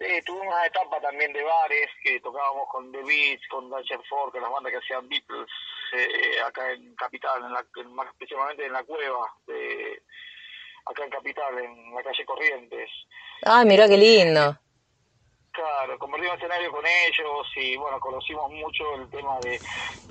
Eh, 0.00 0.20
tuvimos 0.26 0.48
una 0.54 0.66
etapa 0.66 1.00
también 1.00 1.32
de 1.32 1.42
bares 1.42 1.88
que 2.02 2.20
tocábamos 2.20 2.68
con 2.70 2.92
The 2.92 3.02
Beats, 3.02 3.48
con 3.48 3.70
Dasher 3.70 4.00
Ford, 4.08 4.30
con 4.30 4.42
las 4.42 4.50
bandas 4.50 4.70
que 4.72 4.78
hacían 4.78 5.08
Beatles 5.08 5.48
eh, 5.94 6.40
acá 6.44 6.70
en 6.72 6.94
Capital, 6.96 7.42
en 7.44 7.52
la, 7.52 7.64
en- 7.76 7.94
más 7.94 8.06
especialmente 8.08 8.66
en 8.66 8.72
la 8.72 8.84
cueva, 8.84 9.32
de, 9.46 10.02
acá 10.84 11.02
en 11.04 11.10
Capital, 11.10 11.58
en 11.58 11.94
la 11.94 12.02
calle 12.02 12.24
Corrientes. 12.26 12.90
Ay, 13.42 13.64
mirá 13.64 13.88
qué 13.88 13.96
lindo. 13.96 14.58
Claro, 15.56 15.98
compartimos 15.98 16.36
escenario 16.36 16.70
con 16.70 16.84
ellos 16.86 17.46
y 17.56 17.76
bueno, 17.78 17.98
conocimos 17.98 18.50
mucho 18.50 18.94
el 18.96 19.08
tema 19.08 19.40
de, 19.40 19.58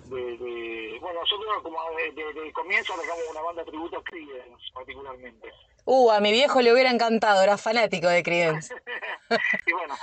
de, 0.05 0.37
de- 0.37 0.97
bueno, 0.99 1.19
nosotros 1.19 1.61
como 1.61 1.77
desde 1.91 2.13
de, 2.33 2.33
de 2.41 2.51
comienzo 2.51 2.93
tocamos 2.95 3.21
una 3.29 3.41
banda 3.41 3.63
tributo 3.63 3.99
a 3.99 4.03
Creedence 4.03 4.65
particularmente. 4.73 5.53
Uh, 5.85 6.09
a 6.09 6.19
mi 6.19 6.31
viejo 6.31 6.61
le 6.61 6.73
hubiera 6.73 6.89
encantado, 6.89 7.43
era 7.43 7.59
fanático 7.59 8.07
de 8.07 8.23
Creedence. 8.23 8.73
y 9.67 9.71
bueno, 9.71 9.95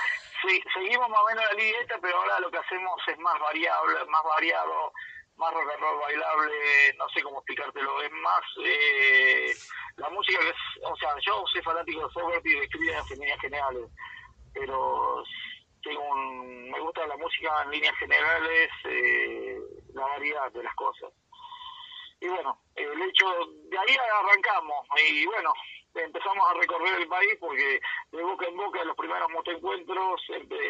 sí, 0.47 0.62
seguimos 0.74 1.09
más 1.09 1.19
o 1.20 1.27
menos 1.27 1.44
la 1.51 1.59
línea 1.59 1.81
esta, 1.81 1.98
pero 2.01 2.16
ahora 2.19 2.39
lo 2.39 2.48
que 2.48 2.59
hacemos 2.59 2.94
es 3.09 3.19
más 3.19 3.36
variable, 3.40 3.94
más 4.06 4.23
variado, 4.23 4.93
más 5.35 5.52
rock 5.52 5.73
and 5.73 5.81
roll 5.81 5.98
bailable, 6.02 6.94
no 6.98 7.09
sé 7.09 7.20
cómo 7.20 7.39
explicártelo, 7.39 8.01
es 8.01 8.12
más 8.12 8.43
eh, 8.64 9.52
la 9.97 10.09
música 10.10 10.39
que 10.39 10.51
es, 10.51 10.85
o 10.85 10.94
sea, 10.94 11.10
yo 11.27 11.43
soy 11.52 11.62
fanático 11.62 12.06
de 12.06 12.12
Fogerty 12.14 12.48
y 12.56 12.60
de 12.60 12.69
Creedence 12.69 13.14
en 13.14 13.20
líneas 13.20 13.40
generales, 13.40 13.90
pero 14.52 15.22
tengo 15.82 16.02
un, 16.10 16.70
me 16.70 16.80
gusta 16.80 17.06
la 17.06 17.16
música 17.16 17.62
en 17.64 17.70
líneas 17.70 17.96
generales, 17.96 18.70
eh, 18.84 19.58
la 19.94 20.06
variedad 20.06 20.52
de 20.52 20.62
las 20.62 20.74
cosas. 20.74 21.12
Y 22.20 22.28
bueno, 22.28 22.56
el 22.76 23.02
hecho, 23.02 23.26
de 23.68 23.78
ahí 23.78 23.96
arrancamos, 24.20 24.86
y 25.10 25.26
bueno, 25.26 25.52
empezamos 25.94 26.48
a 26.48 26.54
recorrer 26.54 27.00
el 27.00 27.08
país 27.08 27.36
porque 27.40 27.80
de 28.12 28.22
boca 28.22 28.46
en 28.46 28.56
boca 28.56 28.84
los 28.84 28.96
primeros 28.96 29.28
motoencuentros 29.30 30.22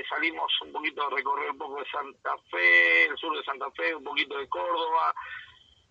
salimos 0.09 0.51
un 0.63 0.73
poquito 0.73 1.07
a 1.07 1.11
recorrer 1.11 1.51
un 1.51 1.59
poco 1.59 1.77
de 1.79 1.91
Santa 1.91 2.37
Fe, 2.51 3.05
el 3.05 3.17
sur 3.19 3.37
de 3.37 3.45
Santa 3.45 3.71
Fe, 3.73 3.95
un 3.95 4.05
poquito 4.05 4.39
de 4.39 4.49
Córdoba, 4.49 5.15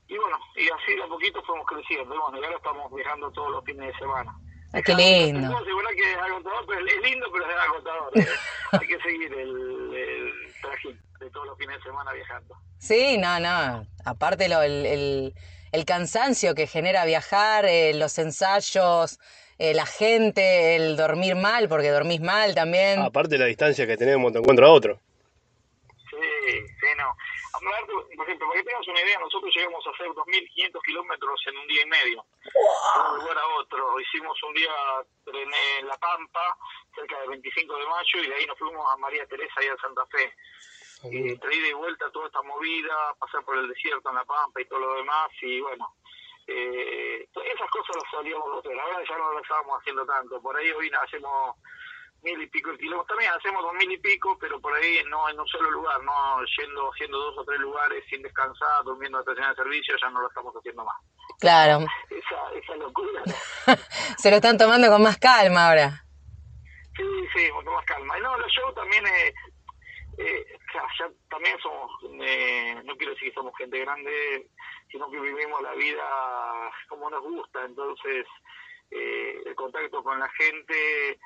y 0.07 0.17
bueno, 0.17 0.37
y 0.55 0.67
así 0.69 0.95
de 0.95 1.03
a 1.03 1.07
poquito 1.07 1.41
fuimos 1.43 1.65
creciendo, 1.67 2.13
y 2.13 2.17
bueno, 2.17 2.39
y 2.39 2.43
ahora 2.43 2.57
estamos 2.57 2.93
viajando 2.93 3.31
todos 3.31 3.51
los 3.51 3.63
fines 3.63 3.87
de 3.87 3.99
semana. 3.99 4.35
Ay, 4.73 4.83
qué 4.83 4.93
lindo. 4.95 5.47
Seguro 5.63 5.87
que 5.95 6.11
es 6.11 6.17
agotador, 6.17 6.65
pero 6.67 6.85
es 6.85 7.01
lindo, 7.03 7.25
pero 7.31 7.45
es 7.45 7.57
agotador. 7.57 8.17
¿eh? 8.17 8.27
Hay 8.71 8.87
que 8.87 8.99
seguir 8.99 9.33
el, 9.33 9.93
el 9.93 10.33
trajín 10.61 10.99
de 11.19 11.29
todos 11.29 11.47
los 11.47 11.57
fines 11.57 11.77
de 11.77 11.83
semana 11.83 12.11
viajando. 12.13 12.55
Sí, 12.79 13.17
no, 13.17 13.39
no. 13.39 13.85
Aparte 14.05 14.47
lo, 14.49 14.61
el, 14.61 14.85
el, 14.85 15.33
el 15.71 15.85
cansancio 15.85 16.55
que 16.55 16.67
genera 16.67 17.05
viajar, 17.05 17.65
eh, 17.65 17.93
los 17.93 18.17
ensayos, 18.17 19.19
eh, 19.57 19.73
la 19.73 19.85
gente, 19.85 20.75
el 20.75 20.95
dormir 20.97 21.35
mal, 21.35 21.67
porque 21.69 21.89
dormís 21.89 22.21
mal 22.21 22.55
también. 22.55 22.99
Aparte 22.99 23.37
la 23.37 23.45
distancia 23.45 23.85
que 23.85 23.97
tenemos 23.97 24.33
de 24.33 24.39
encuentro 24.39 24.65
a 24.65 24.71
otro. 24.71 24.99
Sí, 26.41 26.67
sí, 26.67 26.87
no. 26.97 27.15
Hablar 27.53 27.85
de- 27.85 28.15
por 28.15 28.25
ejemplo, 28.25 28.47
para 28.47 28.59
que 28.59 28.65
tengas 28.65 28.87
una 28.87 29.01
idea, 29.01 29.19
nosotros 29.19 29.53
llegamos 29.55 29.85
a 29.85 29.89
hacer 29.91 30.07
2.500 30.07 30.81
kilómetros 30.83 31.41
en 31.47 31.57
un 31.57 31.67
día 31.67 31.81
y 31.83 31.85
medio. 31.85 32.25
De 32.43 33.09
un 33.11 33.17
lugar 33.19 33.37
a 33.37 33.47
otro. 33.59 33.99
Hicimos 33.99 34.41
un 34.43 34.53
día 34.53 34.71
en, 35.27 35.87
La 35.87 35.97
Pampa, 35.97 36.57
cerca 36.95 37.19
del 37.19 37.29
25 37.29 37.77
de 37.77 37.85
mayo, 37.85 38.23
y 38.23 38.27
de 38.27 38.35
ahí 38.35 38.45
nos 38.47 38.57
fuimos 38.57 38.85
a 38.91 38.97
María 38.97 39.25
Teresa 39.27 39.63
y 39.63 39.67
a 39.67 39.77
Santa 39.77 40.05
Fe. 40.07 40.33
Y 41.03 41.29
entre 41.29 41.55
ida 41.55 41.67
y 41.69 41.73
vuelta 41.73 42.11
toda 42.11 42.27
esta 42.27 42.41
movida, 42.43 43.15
pasar 43.19 43.43
por 43.43 43.57
el 43.57 43.67
desierto 43.67 44.09
en 44.09 44.15
La 44.15 44.25
Pampa 44.25 44.61
y 44.61 44.65
todo 44.65 44.79
lo 44.79 44.93
demás, 44.95 45.29
y 45.41 45.59
bueno, 45.61 45.95
eh, 46.47 47.27
esas 47.45 47.69
cosas 47.69 47.95
las 47.95 48.11
solíamos 48.11 48.59
hacer. 48.59 48.79
Ahora 48.79 49.03
ya 49.07 49.17
no 49.17 49.33
las 49.33 49.43
estábamos 49.43 49.79
haciendo 49.79 50.05
tanto. 50.05 50.41
Por 50.41 50.57
ahí 50.57 50.71
hoy 50.71 50.91
hacemos 51.01 51.55
mil 52.23 52.41
y 52.41 52.47
pico 52.47 52.71
de 52.71 52.77
kilómetros. 52.77 53.07
También 53.07 53.31
hacemos 53.31 53.63
dos 53.63 53.73
mil 53.73 53.91
y 53.91 53.97
pico, 53.97 54.37
pero 54.39 54.59
por 54.59 54.73
ahí 54.73 54.99
no 55.09 55.29
en 55.29 55.39
un 55.39 55.47
solo 55.47 55.71
lugar, 55.71 56.01
no 56.03 56.39
yendo 56.57 56.91
haciendo 56.91 57.17
dos 57.17 57.37
o 57.37 57.45
tres 57.45 57.59
lugares 57.59 58.03
sin 58.09 58.21
descansar, 58.21 58.83
durmiendo 58.83 59.17
en 59.17 59.21
estación 59.21 59.49
de 59.49 59.55
servicio, 59.55 59.95
ya 60.01 60.09
no 60.09 60.21
lo 60.21 60.27
estamos 60.27 60.53
haciendo 60.55 60.85
más. 60.85 60.95
Claro. 61.39 61.79
Esa, 62.09 62.59
esa 62.59 62.75
locura. 62.75 63.21
¿no? 63.25 63.73
Se 64.17 64.29
lo 64.29 64.37
están 64.37 64.57
tomando 64.57 64.87
con 64.89 65.01
más 65.01 65.17
calma 65.17 65.69
ahora. 65.69 66.05
Sí, 66.95 67.03
sí, 67.35 67.51
mucho 67.53 67.71
más 67.71 67.85
calma. 67.85 68.17
Y 68.17 68.21
no, 68.21 68.37
los 68.37 68.51
shows 68.51 68.75
también, 68.75 69.05
eh, 69.07 69.33
eh, 70.17 70.45
ya, 70.73 70.83
ya 70.99 71.11
también 71.29 71.57
somos, 71.59 71.89
eh, 72.21 72.75
no 72.83 72.95
quiero 72.97 73.13
decir 73.13 73.29
que 73.29 73.35
somos 73.35 73.57
gente 73.57 73.79
grande, 73.79 74.47
sino 74.91 75.09
que 75.09 75.19
vivimos 75.19 75.61
la 75.61 75.73
vida 75.73 76.03
como 76.89 77.09
nos 77.09 77.21
gusta. 77.21 77.63
Entonces, 77.65 78.25
eh, 78.91 79.41
el 79.45 79.55
contacto 79.55 80.03
con 80.03 80.19
la 80.19 80.29
gente 80.31 81.19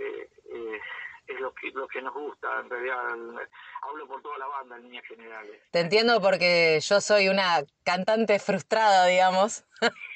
eh, 0.00 0.28
eh, 0.50 0.80
es 1.26 1.40
lo 1.40 1.52
que, 1.54 1.70
lo 1.70 1.88
que 1.88 2.02
nos 2.02 2.12
gusta. 2.14 2.60
En 2.60 2.70
realidad, 2.70 3.10
el- 3.14 3.48
hablo 3.82 4.06
por 4.06 4.22
toda 4.22 4.38
la 4.38 4.46
banda 4.46 4.76
en 4.76 4.82
líneas 4.84 5.04
generales. 5.06 5.60
Te 5.70 5.80
entiendo 5.80 6.20
porque 6.20 6.80
yo 6.80 7.00
soy 7.00 7.28
una 7.28 7.64
cantante 7.84 8.38
frustrada, 8.38 9.06
digamos. 9.06 9.64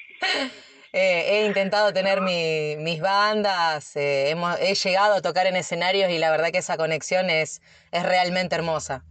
Eh, 0.91 1.25
he 1.43 1.45
intentado 1.45 1.93
tener 1.93 2.19
mi- 2.19 2.75
mis 2.77 2.99
bandas, 2.99 3.95
eh, 3.95 4.31
hemos, 4.31 4.59
he 4.59 4.73
llegado 4.73 5.13
a 5.13 5.21
tocar 5.21 5.45
en 5.45 5.55
escenarios 5.55 6.09
y 6.09 6.17
la 6.17 6.31
verdad 6.31 6.49
que 6.51 6.57
esa 6.57 6.77
conexión 6.77 7.29
es, 7.29 7.61
es 7.91 8.03
realmente 8.03 8.55
hermosa. 8.55 9.03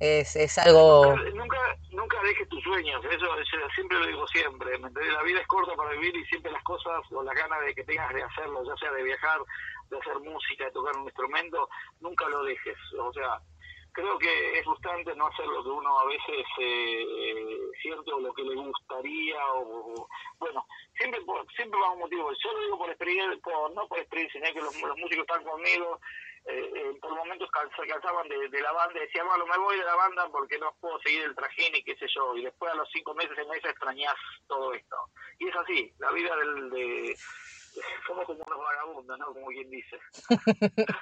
Es, 0.00 0.34
es 0.34 0.58
algo... 0.58 1.14
Nunca, 1.34 1.58
nunca 1.90 2.16
dejes 2.24 2.48
tu 2.48 2.56
tus 2.56 2.64
sueños, 2.64 3.04
eso, 3.04 3.38
eso 3.38 3.56
siempre 3.74 4.00
lo 4.00 4.06
digo 4.08 4.26
siempre. 4.26 4.76
La 4.78 5.22
vida 5.22 5.40
es 5.40 5.46
corta 5.46 5.76
para 5.76 5.90
vivir 5.92 6.16
y 6.16 6.24
siempre 6.26 6.50
las 6.50 6.62
cosas 6.64 7.00
o 7.12 7.22
las 7.22 7.34
ganas 7.36 7.60
de 7.64 7.72
que 7.74 7.84
tengas 7.84 8.12
de 8.12 8.22
hacerlo, 8.24 8.64
ya 8.64 8.76
sea 8.78 8.90
de 8.90 9.04
viajar, 9.04 9.38
de 9.92 9.98
hacer 9.98 10.20
música, 10.20 10.64
de 10.64 10.72
tocar 10.72 10.96
un 10.96 11.04
instrumento, 11.04 11.68
nunca 12.00 12.28
lo 12.28 12.42
dejes, 12.44 12.76
o 12.98 13.12
sea, 13.12 13.40
creo 13.92 14.18
que 14.18 14.58
es 14.58 14.64
frustrante 14.64 15.14
no 15.14 15.26
hacer 15.26 15.46
lo 15.46 15.62
que 15.62 15.68
uno 15.68 16.00
a 16.00 16.06
veces 16.06 16.46
eh, 16.58 17.58
siente 17.80 18.12
o 18.12 18.20
lo 18.20 18.32
que 18.32 18.42
le 18.42 18.54
gustaría 18.54 19.38
o, 19.54 20.08
bueno 20.38 20.66
siempre 20.96 21.20
por, 21.22 21.46
siempre 21.52 21.78
va 21.80 21.92
un 21.92 22.00
motivo. 22.00 22.30
Yo 22.32 22.52
lo 22.52 22.60
digo 22.62 22.78
por 22.78 22.88
experiencia 22.88 23.38
por, 23.42 23.74
no 23.74 23.86
por 23.88 23.98
experiencia 23.98 24.40
sino 24.40 24.54
que 24.54 24.64
los, 24.64 24.80
los 24.80 24.96
músicos 24.96 25.26
están 25.28 25.44
conmigo 25.44 26.00
eh, 26.46 26.72
eh, 26.74 26.98
por 27.00 27.14
momentos 27.14 27.48
se 27.76 27.86
cansaban 27.86 28.28
de, 28.28 28.60
la 28.60 28.72
banda 28.72 28.98
y 28.98 29.06
decían 29.06 29.26
bueno 29.26 29.46
me 29.46 29.58
voy 29.58 29.78
de 29.78 29.84
la 29.84 29.94
banda 29.94 30.28
porque 30.30 30.58
no 30.58 30.74
puedo 30.80 30.98
seguir 31.00 31.22
el 31.22 31.34
trajín 31.36 31.76
y 31.76 31.84
qué 31.84 31.94
sé 31.96 32.06
yo 32.14 32.36
y 32.36 32.44
después 32.44 32.72
a 32.72 32.76
los 32.76 32.88
cinco 32.92 33.14
meses 33.14 33.32
seis 33.36 33.48
meses 33.48 33.70
extrañás 33.70 34.16
todo 34.48 34.72
esto. 34.72 34.96
Y 35.38 35.48
es 35.48 35.56
así 35.56 35.92
la 35.98 36.10
vida 36.12 36.34
del 36.36 36.70
de 36.70 37.16
somos 38.06 38.24
como 38.26 38.42
unos 38.46 38.58
vagabundos 38.58 39.18
no 39.18 39.26
como 39.26 39.46
quien 39.46 39.70
dice 39.70 39.98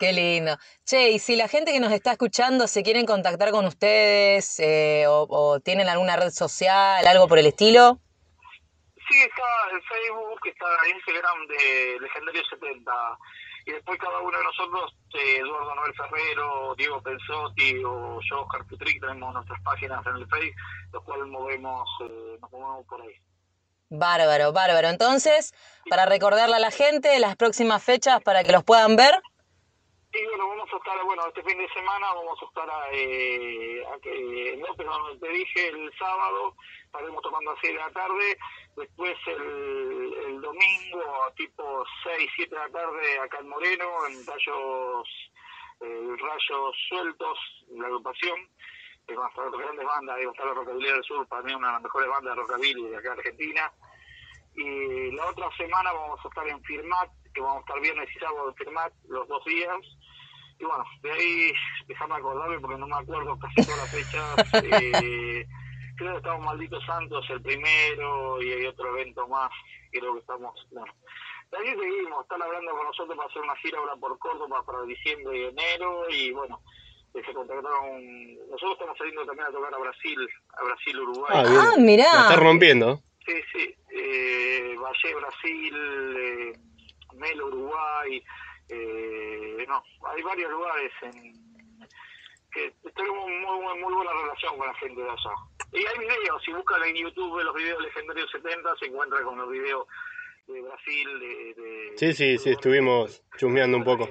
Qué 0.00 0.14
lindo. 0.14 0.56
Che, 0.86 1.10
y 1.10 1.18
si 1.18 1.36
la 1.36 1.46
gente 1.46 1.72
que 1.72 1.78
nos 1.78 1.92
está 1.92 2.12
escuchando 2.12 2.66
se 2.66 2.82
quieren 2.82 3.04
contactar 3.04 3.50
con 3.50 3.66
ustedes 3.66 4.58
eh, 4.58 5.04
o, 5.06 5.26
o 5.28 5.60
tienen 5.60 5.90
alguna 5.90 6.16
red 6.16 6.30
social, 6.30 7.06
algo 7.06 7.28
por 7.28 7.38
el 7.38 7.44
estilo. 7.44 8.00
Sí, 9.10 9.18
está 9.20 9.42
el 9.74 9.82
Facebook, 9.82 10.40
está 10.44 10.64
el 10.86 10.94
Instagram 10.94 11.46
de 11.48 11.98
Legendario 12.00 12.42
70. 12.48 12.92
Y 13.66 13.72
después 13.72 13.98
cada 13.98 14.20
uno 14.20 14.38
de 14.38 14.44
nosotros, 14.44 14.96
eh, 15.14 15.36
Eduardo 15.36 15.74
Noel 15.74 15.94
Ferrero, 15.94 16.74
Diego 16.76 17.02
Pensotti 17.02 17.84
o 17.84 18.20
yo, 18.22 18.42
Oscar 18.42 18.64
Putric, 18.66 19.00
tenemos 19.00 19.34
nuestras 19.34 19.60
páginas 19.62 20.06
en 20.06 20.16
el 20.16 20.26
Facebook, 20.28 20.54
los 20.92 21.04
cuales 21.04 21.26
movemos, 21.26 21.88
eh, 22.04 22.38
nos 22.40 22.50
movemos 22.50 22.86
por 22.86 23.02
ahí. 23.02 23.14
Bárbaro, 23.90 24.52
bárbaro. 24.52 24.88
Entonces, 24.88 25.52
para 25.88 26.06
recordarle 26.06 26.56
a 26.56 26.60
la 26.60 26.70
gente 26.70 27.18
las 27.18 27.36
próximas 27.36 27.82
fechas 27.82 28.22
para 28.22 28.44
que 28.44 28.52
los 28.52 28.62
puedan 28.62 28.94
ver. 28.94 29.20
Y 30.12 30.24
bueno, 30.26 30.48
vamos 30.48 30.68
a 30.72 30.76
estar, 30.76 31.04
bueno, 31.04 31.22
este 31.26 31.42
fin 31.42 31.58
de 31.58 31.68
semana 31.68 32.12
vamos 32.14 32.38
a 32.42 32.44
estar 32.44 32.68
eh, 32.92 33.84
en 34.04 34.60
López, 34.60 34.86
donde 34.86 35.18
te 35.20 35.32
dije, 35.32 35.68
el 35.68 35.92
sábado, 35.98 36.56
estaremos 36.84 37.22
tocando 37.22 37.52
a 37.52 37.60
6 37.60 37.72
de 37.72 37.78
la 37.78 37.90
tarde, 37.90 38.38
después 38.76 39.16
el, 39.26 40.14
el 40.26 40.40
domingo, 40.40 41.32
tipo 41.36 41.84
6, 42.02 42.30
7 42.34 42.54
de 42.54 42.60
la 42.60 42.68
tarde, 42.70 43.18
acá 43.20 43.38
en 43.38 43.48
Moreno, 43.48 44.06
en 44.08 44.26
Rayos, 44.26 45.08
eh, 45.80 46.16
Rayos 46.18 46.76
Sueltos, 46.88 47.38
la 47.70 47.86
agrupación, 47.86 48.48
que 49.10 49.18
van 49.18 49.26
a 49.26 49.30
estar 49.30 49.50
grandes 49.50 49.86
bandas, 49.86 50.16
ahí 50.16 50.24
va 50.24 50.30
a 50.30 50.32
estar 50.32 50.46
la 50.46 50.54
Rockabilly 50.54 50.92
del 50.92 51.04
Sur, 51.04 51.26
para 51.26 51.42
mí 51.42 51.54
una 51.54 51.66
de 51.68 51.72
las 51.74 51.82
mejores 51.82 52.08
bandas 52.08 52.36
de 52.36 52.42
Rockabilly 52.42 52.88
de 52.88 52.96
acá 52.96 53.10
de 53.10 53.18
Argentina, 53.18 53.72
y 54.54 55.10
la 55.12 55.26
otra 55.26 55.48
semana 55.56 55.92
vamos 55.92 56.20
a 56.24 56.28
estar 56.28 56.48
en 56.48 56.62
Firmat, 56.62 57.10
que 57.34 57.40
vamos 57.40 57.58
a 57.58 57.60
estar 57.60 57.80
viernes 57.80 58.08
y 58.14 58.18
sábado 58.18 58.48
en 58.48 58.54
Firmat, 58.54 58.92
los 59.08 59.28
dos 59.28 59.44
días. 59.44 59.78
Y 60.58 60.64
bueno, 60.64 60.84
de 61.02 61.12
ahí, 61.12 61.52
déjame 61.86 62.16
acordarme 62.16 62.60
porque 62.60 62.76
no 62.76 62.86
me 62.86 62.96
acuerdo 62.96 63.38
casi 63.38 63.64
todas 63.64 63.78
las 63.78 63.90
fechas. 63.90 64.54
eh, 64.64 65.46
creo 65.96 66.12
que 66.12 66.18
estamos 66.18 66.44
Malditos 66.44 66.84
Santos 66.84 67.24
el 67.30 67.40
primero 67.40 68.42
y 68.42 68.52
hay 68.52 68.66
otro 68.66 68.88
evento 68.90 69.26
más. 69.28 69.50
Creo 69.90 70.14
que 70.14 70.20
estamos, 70.20 70.54
bueno. 70.70 70.92
De 71.50 71.58
ahí 71.58 71.70
seguimos, 71.70 72.22
están 72.22 72.42
hablando 72.42 72.72
con 72.72 72.84
nosotros 72.84 73.16
para 73.16 73.28
hacer 73.28 73.42
una 73.42 73.56
gira 73.56 73.78
ahora 73.78 73.96
por 73.96 74.18
Córdoba 74.18 74.62
para 74.64 74.82
diciembre 74.82 75.38
y 75.38 75.44
enero. 75.44 76.10
Y 76.10 76.32
bueno, 76.32 76.60
se. 77.12 77.32
Nosotros 77.32 78.72
estamos 78.72 78.98
saliendo 78.98 79.26
también 79.26 79.48
a 79.48 79.52
tocar 79.52 79.74
a 79.74 79.78
Brasil, 79.78 80.28
a 80.54 80.64
Brasil, 80.64 81.00
Uruguay. 81.00 81.30
Ah, 81.32 81.42
bien. 81.42 81.60
Ah, 81.60 81.74
mirá. 81.78 82.14
La 82.14 82.20
está 82.22 82.36
rompiendo. 82.36 83.02
Sí, 83.26 83.34
sí. 83.52 83.74
Eh, 83.92 84.76
Valle, 84.78 85.14
Brasil, 85.14 86.16
eh, 86.18 86.52
Melo, 87.14 87.46
Uruguay. 87.46 88.22
Eh, 88.68 89.64
no, 89.68 89.82
hay 90.06 90.22
varios 90.22 90.50
lugares 90.50 90.92
en 91.02 91.50
que 92.52 92.72
tenemos 92.96 93.28
muy, 93.28 93.60
muy, 93.60 93.78
muy 93.80 93.94
buena 93.94 94.12
relación 94.12 94.58
con 94.58 94.66
la 94.66 94.74
gente 94.74 95.00
de 95.00 95.08
allá. 95.08 95.34
Y 95.72 95.86
hay 95.86 95.98
videos, 95.98 96.42
si 96.44 96.52
buscan 96.52 96.82
en 96.84 96.96
YouTube 96.96 97.42
los 97.42 97.54
videos 97.54 97.80
legendarios 97.82 98.30
70, 98.32 98.76
se 98.76 98.86
encuentran 98.86 99.24
con 99.24 99.38
los 99.38 99.50
videos 99.50 99.86
de 100.48 100.60
Brasil, 100.60 101.20
de... 101.20 101.54
de 101.54 101.92
Sí, 101.96 102.12
sí, 102.12 102.38
sí, 102.38 102.50
estuvimos 102.50 103.22
chusmeando 103.38 103.78
un 103.78 103.84
poco. 103.84 104.08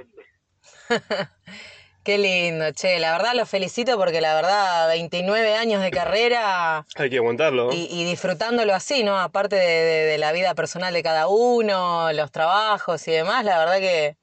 Qué 2.04 2.18
lindo, 2.18 2.72
che. 2.74 2.98
La 3.00 3.12
verdad 3.12 3.34
los 3.36 3.50
felicito 3.50 3.98
porque 3.98 4.22
la 4.22 4.34
verdad 4.34 4.88
29 4.90 5.56
años 5.56 5.82
de 5.82 5.92
carrera 5.92 6.86
Hay 6.96 7.10
que 7.10 7.18
aguantarlo. 7.18 7.70
y, 7.72 7.88
y 7.92 8.06
disfrutándolo 8.06 8.74
así, 8.74 9.04
¿no? 9.04 9.20
Aparte 9.20 9.56
de, 9.58 9.66
de- 9.68 10.06
de 10.06 10.18
la 10.18 10.32
vida 10.32 10.56
personal 10.56 10.94
de 10.94 11.04
cada 11.04 11.28
uno, 11.28 12.12
los 12.14 12.32
trabajos 12.32 13.08
y 13.08 13.12
demás, 13.12 13.44
la 13.46 13.60
verdad 13.60 13.80
que 13.80 14.18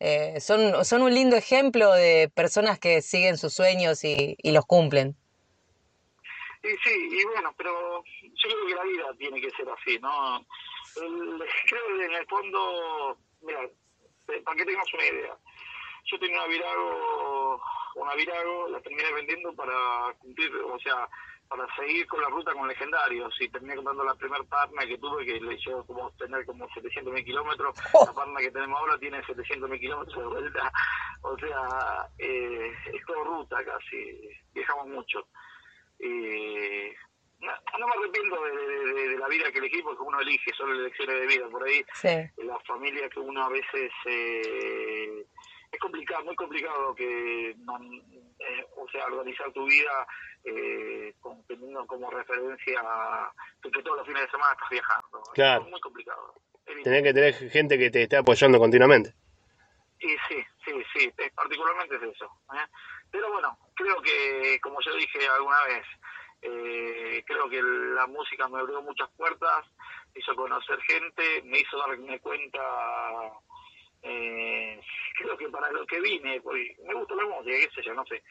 eh, 0.00 0.40
son, 0.40 0.84
son 0.84 1.02
un 1.02 1.14
lindo 1.14 1.36
ejemplo 1.36 1.92
de 1.92 2.30
personas 2.34 2.78
que 2.78 3.00
siguen 3.00 3.38
sus 3.38 3.54
sueños 3.54 4.04
y, 4.04 4.36
y 4.42 4.50
los 4.52 4.66
cumplen. 4.66 5.16
Y 6.62 6.68
sí, 6.82 7.08
y 7.20 7.24
bueno, 7.26 7.54
pero 7.56 8.02
yo 8.22 8.48
creo 8.48 8.66
que 8.66 8.74
la 8.74 8.82
vida 8.84 9.04
tiene 9.18 9.40
que 9.40 9.50
ser 9.50 9.66
así, 9.70 9.98
¿no? 10.00 10.38
El- 10.96 11.38
creo 11.68 11.98
que 11.98 12.04
en 12.06 12.12
el 12.12 12.26
fondo, 12.26 13.18
mira, 13.42 13.60
eh, 13.64 14.42
para 14.44 14.56
que 14.56 14.64
tengas 14.64 14.92
una 14.94 15.04
idea, 15.06 15.36
yo 16.04 16.18
tenía 16.18 16.38
una 16.38 16.46
Virago, 16.48 17.60
una 17.96 18.14
Virago, 18.14 18.68
la 18.68 18.80
terminé 18.80 19.12
vendiendo 19.12 19.54
para 19.54 20.12
cumplir, 20.18 20.54
o 20.56 20.78
sea, 20.80 21.08
para 21.48 21.66
seguir 21.76 22.06
con 22.06 22.20
la 22.22 22.28
ruta 22.28 22.52
con 22.54 22.66
legendarios 22.66 23.34
y 23.40 23.48
terminé 23.48 23.76
comprando 23.76 24.02
la 24.04 24.14
primer 24.14 24.44
Parma 24.46 24.86
que 24.86 24.98
tuve 24.98 25.24
que 25.26 25.40
le 25.40 25.56
llevó 25.58 25.84
como 25.86 26.10
tener 26.12 26.44
como 26.46 26.66
700 26.72 27.12
mil 27.12 27.24
kilómetros. 27.24 27.76
La 28.06 28.12
Parma 28.12 28.40
que 28.40 28.50
tenemos 28.50 28.78
ahora 28.80 28.98
tiene 28.98 29.24
700 29.24 29.68
mil 29.68 29.78
kilómetros 29.80 30.16
de 30.18 30.26
vuelta. 30.26 30.72
O 31.22 31.38
sea 31.38 32.08
eh, 32.18 32.72
es 32.92 33.04
todo 33.06 33.24
ruta 33.24 33.64
casi 33.64 34.28
viajamos 34.54 34.86
mucho. 34.88 35.26
Eh, 35.98 36.94
no, 37.40 37.52
no 37.78 37.86
me 37.86 37.92
arrepiento 37.94 38.42
de, 38.42 38.50
de- 38.56 38.92
de- 38.94 39.08
de 39.10 39.18
la 39.18 39.28
vida 39.28 39.52
que 39.52 39.58
elegí 39.58 39.82
porque 39.82 40.02
uno 40.02 40.20
elige 40.20 40.50
solo 40.56 40.72
elecciones 40.74 41.20
de 41.20 41.26
vida 41.26 41.48
por 41.48 41.62
ahí. 41.66 41.84
Sí. 41.94 42.08
la 42.38 42.58
familia 42.60 43.08
que 43.10 43.20
uno 43.20 43.44
a 43.44 43.48
veces 43.50 43.92
eh, 44.06 44.93
muy 46.22 46.36
complicado 46.36 46.94
que 46.94 47.54
man- 47.64 47.90
eh, 48.38 48.66
o 48.76 48.88
sea 48.88 49.06
organizar 49.06 49.50
tu 49.52 49.64
vida 49.66 50.06
eh, 50.44 51.14
con- 51.20 51.42
teniendo 51.46 51.86
como 51.86 52.10
referencia 52.10 52.80
que, 53.62 53.70
que 53.70 53.82
todos 53.82 53.98
los 53.98 54.06
fines 54.06 54.22
de 54.22 54.30
semana 54.30 54.52
estás 54.52 54.70
viajando 54.70 55.22
Claro. 55.34 55.64
es 55.64 55.70
muy 55.70 55.80
complicado 55.80 56.34
Tenés 56.82 57.02
que 57.02 57.12
tener 57.14 57.34
gente 57.50 57.78
que 57.78 57.90
te 57.90 58.02
esté 58.04 58.16
apoyando 58.16 58.58
continuamente. 58.58 59.12
Y 60.00 60.08
sí, 60.28 60.42
sí, 60.64 60.72
sí, 60.94 61.12
particularmente 61.34 61.96
es 61.96 62.02
eso. 62.02 62.24
¿eh? 62.54 62.66
Pero 63.10 63.30
bueno, 63.32 63.56
creo 63.74 64.00
que, 64.02 64.58
como 64.62 64.80
yo 64.80 64.94
dije 64.96 65.28
alguna 65.28 65.62
vez, 65.64 65.84
eh, 66.42 67.22
creo 67.26 67.48
que 67.50 67.62
la 67.62 68.06
música 68.06 68.48
me 68.48 68.60
abrió 68.60 68.80
muchas 68.82 69.10
puertas, 69.16 69.64
me 70.14 70.20
hizo 70.20 70.34
conocer 70.34 70.80
gente, 70.82 71.42
me 71.44 71.58
hizo 71.60 71.76
darme 71.78 72.18
cuenta, 72.20 72.60
eh, 74.04 74.80
creo 75.18 75.36
que 75.36 75.48
para 75.48 75.70
lo 75.72 75.84
que 75.86 76.00
vine, 76.00 76.40
porque 76.40 76.76
me 76.86 76.94
gusta 76.94 77.14
la 77.14 77.24
música, 77.24 77.56
qué 77.58 77.68
sé 77.74 77.82
yo, 77.82 77.94
no 77.94 78.04
sé. 78.06 78.22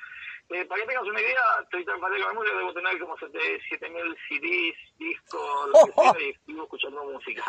Eh, 0.50 0.66
para 0.66 0.82
que 0.82 0.88
tengas 0.88 1.04
una 1.04 1.22
idea, 1.22 1.40
estoy 1.64 1.86
tan 1.86 2.00
fanático 2.02 2.28
de 2.28 2.34
la 2.34 2.40
música, 2.40 2.58
debo 2.58 2.74
tener 2.74 3.00
como 3.00 3.18
7000 3.18 4.18
CDs, 4.28 4.76
discos, 5.00 5.70
lo 5.70 5.86
que 5.86 5.92
sea, 6.02 6.22
y 6.22 6.36
vivo 6.48 6.64
escuchando 6.64 7.04
música. 7.06 7.44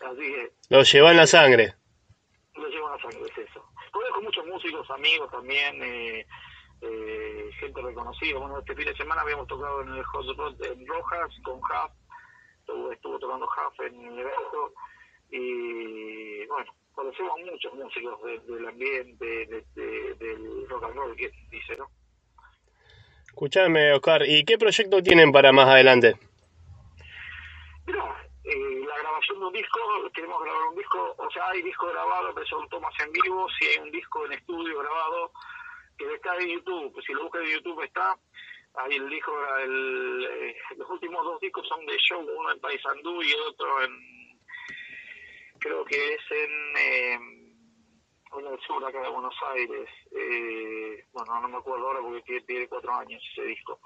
Así 0.00 0.20
que 0.20 0.52
Lo 0.70 0.82
lleva 0.82 1.10
en 1.10 1.16
la 1.16 1.26
sangre. 1.26 1.74
lo 2.54 2.68
llevo 2.68 2.86
en 2.86 2.92
la 2.96 3.02
sangre, 3.02 3.30
es 3.30 3.38
eso. 3.50 3.64
Conozco 3.90 4.22
muchos 4.22 4.46
músicos, 4.46 4.90
amigos 4.90 5.30
también, 5.30 5.82
eh, 5.82 6.26
eh, 6.82 7.50
gente 7.58 7.80
reconocida. 7.82 8.38
Bueno, 8.38 8.58
este 8.60 8.74
fin 8.76 8.84
de 8.86 8.96
semana 8.96 9.22
habíamos 9.22 9.46
tocado 9.48 9.82
en 9.82 9.88
el 9.94 10.04
Hot 10.04 10.36
Rod 10.36 10.64
en 10.64 10.86
Rojas 10.86 11.30
con 11.42 11.56
Huff, 11.56 11.92
estuvo, 12.60 12.92
estuvo 12.92 13.18
tocando 13.18 13.46
Huff 13.46 13.80
en 13.80 13.94
el 14.06 14.18
evento, 14.20 14.72
y 15.30 16.46
bueno, 16.46 16.72
conocemos 16.94 17.38
muchos 17.50 17.74
músicos 17.74 18.22
de- 18.22 18.38
del 18.40 18.66
ambiente, 18.68 19.24
de- 19.46 19.64
de- 19.74 20.14
del 20.14 20.68
rock 20.68 20.84
and 20.84 20.94
roll, 20.96 21.16
que 21.16 21.30
dice, 21.50 21.76
¿no? 21.76 21.88
Escuchame, 23.26 23.92
Oscar, 23.92 24.22
¿y 24.26 24.44
qué 24.44 24.56
proyecto 24.56 25.02
tienen 25.02 25.30
para 25.30 25.52
más 25.52 25.68
adelante? 25.68 26.14
Mira, 27.86 28.28
eh, 28.44 28.84
la 28.88 28.98
grabación 28.98 29.40
de 29.40 29.46
un 29.46 29.52
disco, 29.52 29.78
queremos 30.14 30.42
grabar 30.42 30.62
un 30.68 30.76
disco, 30.76 31.14
o 31.18 31.30
sea, 31.30 31.48
hay 31.50 31.62
disco 31.62 31.86
grabado, 31.88 32.32
pero 32.34 32.46
son 32.46 32.68
tomas 32.68 32.94
en 33.00 33.12
vivo, 33.12 33.46
si 33.58 33.66
hay 33.66 33.78
un 33.78 33.90
disco 33.90 34.24
en 34.26 34.32
estudio 34.32 34.78
grabado, 34.78 35.32
que 35.98 36.14
está 36.14 36.36
en 36.38 36.48
YouTube, 36.48 37.02
si 37.06 37.12
lo 37.12 37.24
buscas 37.24 37.42
en 37.42 37.50
YouTube 37.52 37.82
está, 37.82 38.16
ahí 38.74 38.96
el 38.96 39.08
disco, 39.10 39.32
el, 39.62 40.28
eh, 40.30 40.56
los 40.78 40.88
últimos 40.90 41.24
dos 41.24 41.40
discos 41.40 41.66
son 41.68 41.84
de 41.86 41.96
show, 41.98 42.20
uno 42.20 42.52
en 42.52 42.60
Paysandú 42.60 43.22
y 43.22 43.32
el 43.32 43.40
otro 43.40 43.82
en, 43.84 43.92
creo 45.58 45.84
que 45.84 46.14
es 46.14 46.20
en, 46.30 46.76
eh, 46.76 47.18
el 48.38 48.60
sur, 48.66 48.84
acá 48.84 49.00
de 49.00 49.08
Buenos 49.08 49.34
Aires, 49.54 49.88
eh, 50.12 51.04
bueno, 51.12 51.40
no 51.40 51.48
me 51.48 51.56
acuerdo 51.56 51.86
ahora 51.86 52.00
porque 52.00 52.22
tiene, 52.22 52.40
tiene 52.42 52.68
cuatro 52.68 52.94
años 52.94 53.22
ese 53.32 53.46
disco. 53.46 53.80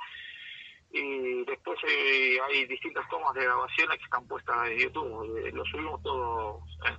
y 0.93 1.45
después 1.45 1.79
eh, 1.87 2.39
hay 2.41 2.67
distintas 2.67 3.09
tomas 3.09 3.33
de 3.35 3.45
grabaciones 3.45 3.99
que 3.99 4.05
están 4.05 4.27
puestas 4.27 4.71
en 4.71 4.79
YouTube, 4.79 5.47
eh, 5.47 5.53
lo 5.53 5.65
subimos 5.67 6.03
todo 6.03 6.63
eh, 6.89 6.97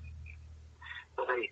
por 1.15 1.29
ahí. 1.29 1.49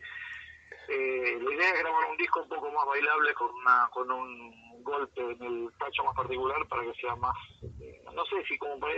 Eh, 0.92 1.38
la 1.40 1.54
idea 1.54 1.70
es 1.72 1.80
grabar 1.82 2.10
un 2.10 2.18
disco 2.18 2.42
un 2.42 2.50
poco 2.50 2.72
más 2.72 2.86
bailable 2.88 3.32
con 3.36 3.54
una 3.54 3.88
con 3.94 4.12
un 4.12 4.84
golpe 4.84 5.22
en 5.22 5.44
el 5.44 5.70
tacho 5.78 6.04
más 6.04 6.16
particular 6.16 6.68
para 6.68 6.82
que 6.84 6.94
sea 7.00 7.16
más 7.18 7.36
eh, 7.62 8.02
no 8.12 8.26
sé 8.26 8.44
si 8.48 8.58
como 8.58 8.80
para- 8.80 8.96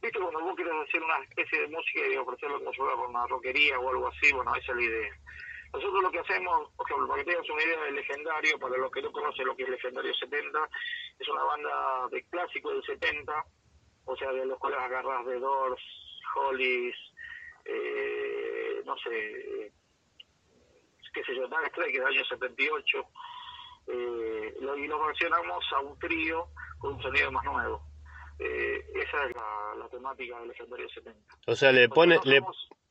viste 0.00 0.18
cuando 0.20 0.40
vos 0.40 0.56
querés 0.56 0.72
hacer 0.72 1.02
una 1.02 1.18
especie 1.18 1.60
de 1.60 1.68
música 1.68 2.00
y 2.06 2.16
ofrecerlo 2.16 2.58
como 2.60 2.72
si 2.72 2.78
fuera 2.78 2.94
una 2.94 3.26
rockería 3.26 3.78
o 3.78 3.90
algo 3.90 4.08
así 4.08 4.32
bueno 4.32 4.54
esa 4.56 4.72
es 4.72 4.76
la 4.78 4.82
idea. 4.84 5.14
Nosotros 5.74 6.02
lo 6.04 6.10
que 6.12 6.20
hacemos, 6.20 6.70
por 6.76 6.86
ejemplo, 6.86 7.08
para 7.08 7.24
que 7.24 7.30
tengas 7.32 7.50
una 7.50 7.62
idea 7.64 7.80
del 7.82 7.94
legendario, 7.96 8.58
para 8.60 8.76
los 8.78 8.92
que 8.92 9.02
no 9.02 9.10
conocen 9.10 9.44
lo 9.46 9.56
que 9.56 9.64
es 9.64 9.68
legendario 9.70 10.14
70, 10.14 10.68
es 11.18 11.28
una 11.28 11.42
banda 11.42 12.08
de 12.12 12.22
clásico 12.28 12.70
del 12.70 12.82
70, 12.84 13.44
o 14.04 14.16
sea, 14.16 14.30
de 14.32 14.46
los 14.46 14.56
cuales 14.60 14.78
agarras 14.78 15.26
de 15.26 15.40
Doors, 15.40 15.82
Hollies, 16.36 16.94
eh, 17.64 18.82
no 18.84 18.96
sé, 18.98 19.10
eh, 19.66 19.72
qué 21.14 21.22
sé 21.24 21.34
yo, 21.34 21.48
Dark 21.48 21.66
Strike 21.68 21.98
del 21.98 22.06
año 22.06 22.24
78, 22.24 23.06
eh, 23.86 24.54
lo, 24.60 24.76
y 24.76 24.86
lo 24.86 25.06
versionamos 25.06 25.64
a 25.72 25.80
un 25.80 25.98
trío 25.98 26.48
con 26.78 26.94
un 26.94 27.02
sonido 27.02 27.30
más 27.32 27.44
nuevo. 27.44 27.82
Eh, 28.38 28.84
esa 28.94 29.24
es 29.26 29.36
la, 29.36 29.74
la 29.78 29.88
temática 29.88 30.38
del 30.40 30.48
legendario 30.48 30.88
70. 30.88 31.34
O 31.46 31.54
sea, 31.54 31.72
le, 31.72 31.88
pone, 31.88 32.18
le, 32.24 32.42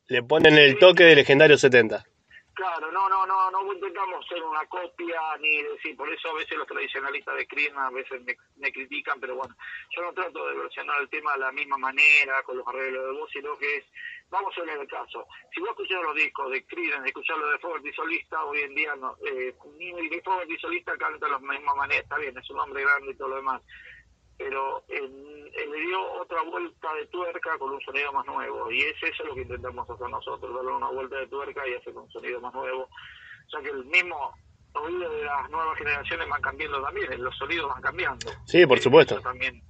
le 0.07 0.23
ponen 0.23 0.57
el 0.57 0.79
toque 0.79 1.03
de 1.03 1.15
legendario 1.15 1.57
70. 1.57 2.05
Claro, 2.53 2.91
no, 2.91 3.09
no, 3.09 3.25
no, 3.25 3.49
no 3.49 3.73
intentamos 3.73 4.27
ser 4.27 4.43
una 4.43 4.63
copia 4.67 5.19
ni 5.39 5.63
decir, 5.63 5.97
por 5.97 6.07
eso 6.13 6.29
a 6.29 6.35
veces 6.35 6.55
los 6.55 6.67
tradicionalistas 6.67 7.35
de 7.35 7.47
Cream 7.47 7.75
a 7.79 7.89
veces 7.89 8.21
me, 8.57 8.71
critican, 8.71 9.19
pero 9.19 9.35
bueno, 9.35 9.55
yo 9.89 10.03
no 10.03 10.13
trato 10.13 10.47
de 10.47 10.57
versionar 10.57 11.01
el 11.01 11.09
tema 11.09 11.33
de 11.33 11.39
la 11.39 11.51
misma 11.51 11.77
manera, 11.77 12.43
con 12.43 12.57
los 12.57 12.67
arreglos 12.67 13.05
de 13.05 13.11
voz, 13.11 13.31
sino 13.31 13.57
que 13.57 13.77
es, 13.77 13.85
vamos 14.29 14.55
a 14.55 14.61
ver 14.65 14.77
el 14.77 14.87
caso, 14.87 15.25
si 15.51 15.61
vos 15.61 15.71
escuchás 15.71 16.03
los 16.03 16.13
discos 16.13 16.51
de 16.51 16.63
Creedence, 16.67 17.07
escuchás 17.07 17.39
los 17.39 17.51
de 17.53 17.57
Fogerty 17.57 17.91
Solista, 17.91 18.45
hoy 18.45 18.61
en 18.61 18.75
día 18.75 18.95
no, 18.97 19.17
eh, 19.25 19.55
ni 19.77 20.09
de 20.09 20.21
Fogerty 20.21 20.55
Solista 20.59 20.95
canta 20.95 21.25
de 21.25 21.31
la 21.31 21.39
misma 21.39 21.73
manera, 21.73 22.01
está 22.01 22.19
bien, 22.19 22.37
es 22.37 22.49
un 22.51 22.59
hombre 22.59 22.83
grande 22.83 23.13
y 23.13 23.15
todo 23.15 23.29
lo 23.29 23.35
demás, 23.37 23.63
pero 24.37 24.83
eh, 24.89 24.99
eh, 24.99 25.67
le 25.71 25.79
dio 25.79 26.13
otra 26.21 26.41
vuelta 26.43 26.93
de 26.95 27.05
tuerca 27.07 27.57
con 27.57 27.71
un 27.71 27.81
sonido 27.81 28.11
más 28.11 28.25
nuevo 28.25 28.71
y 28.71 28.81
es 28.81 28.95
eso 29.03 29.23
lo 29.25 29.35
que 29.35 29.41
intentamos 29.41 29.89
hacer 29.89 30.09
nosotros, 30.09 30.53
darle 30.55 30.71
una 30.71 30.89
vuelta 30.89 31.17
de 31.17 31.27
tuerca 31.27 31.67
y 31.67 31.75
hacer 31.75 31.95
un 31.95 32.09
sonido 32.11 32.41
más 32.41 32.53
nuevo, 32.53 32.89
ya 33.51 33.61
que 33.61 33.69
el 33.69 33.85
mismo 33.85 34.33
oído 34.73 35.09
de 35.11 35.23
las 35.23 35.49
nuevas 35.49 35.77
generaciones 35.77 36.27
van 36.27 36.41
cambiando 36.41 36.81
también, 36.81 37.23
los 37.23 37.37
sonidos 37.37 37.69
van 37.69 37.81
cambiando. 37.81 38.31
Sí, 38.45 38.65
por 38.65 38.79
supuesto. 38.79 39.15
Eso 39.15 39.23
también. 39.23 39.61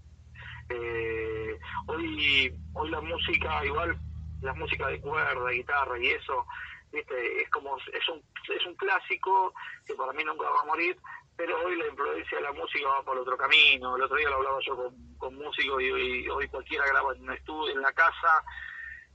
Eh, 0.70 1.60
hoy, 1.88 2.54
hoy 2.74 2.90
la 2.90 3.02
música, 3.02 3.66
igual 3.66 3.98
la 4.42 4.54
música 4.54 4.88
de 4.88 5.00
cuerda, 5.02 5.50
guitarra 5.50 6.00
y 6.00 6.08
eso, 6.08 6.46
viste, 6.92 7.42
es 7.42 7.50
como, 7.50 7.78
es 7.78 8.10
un, 8.10 8.22
es 8.56 8.66
un 8.66 8.76
clásico 8.76 9.54
que 9.86 9.94
para 9.96 10.14
mí 10.14 10.24
nunca 10.24 10.50
va 10.50 10.62
a 10.62 10.66
morir, 10.66 10.98
pero 11.38 11.60
hoy 11.66 11.76
la 11.78 11.88
influencia 11.88 12.38
de 12.38 12.44
la 12.44 12.52
música 12.52 12.88
va 12.88 13.04
por 13.04 13.18
otro 13.18 13.36
camino. 13.38 13.96
El 13.96 14.04
otro 14.04 14.18
día 14.18 14.30
lo 14.30 14.36
hablaba 14.38 14.58
yo 14.66 14.76
con, 14.76 15.18
con 15.18 15.36
músicos 15.36 15.82
y 15.82 15.92
hoy, 15.92 16.28
hoy 16.30 16.48
cualquiera 16.48 16.86
graba 16.88 17.14
en 17.16 17.24
un 17.24 17.34
estudio, 17.34 17.74
en 17.74 17.82
la 17.82 17.92
casa, 17.94 18.44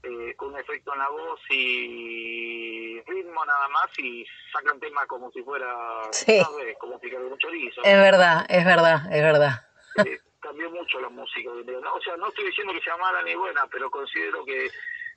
eh, 0.03 0.35
con 0.37 0.53
un 0.53 0.59
efecto 0.61 0.93
en 0.93 0.99
la 1.01 1.09
voz 1.11 1.41
y 1.51 3.01
ritmo 3.07 3.45
nada 3.45 3.69
más 3.69 3.99
y 3.99 4.25
sacan 4.53 4.79
tema 4.81 5.07
como 5.07 5.31
si 5.33 5.43
fuera, 5.43 5.67
Sí. 6.13 6.39
no 6.39 6.59
sé, 6.59 6.77
como 6.79 6.99
picar 7.01 7.21
un 7.23 7.39
chorizo. 7.39 7.83
Es 7.83 7.97
verdad, 7.97 8.47
es 8.49 8.65
verdad, 8.65 9.01
es 9.13 9.23
verdad. 9.23 9.67
Eh, 10.05 10.19
cambió 10.41 10.71
mucho 10.71 11.01
la 11.01 11.09
música. 11.09 11.51
No, 11.51 11.95
o 11.95 12.01
sea, 12.01 12.17
no 12.17 12.29
estoy 12.29 12.47
diciendo 12.47 12.73
que 12.73 12.81
sea 12.83 12.97
mala 12.97 13.23
ni 13.23 13.35
buena, 13.35 13.67
pero 13.71 13.91
considero 13.91 14.45
que 14.45 14.71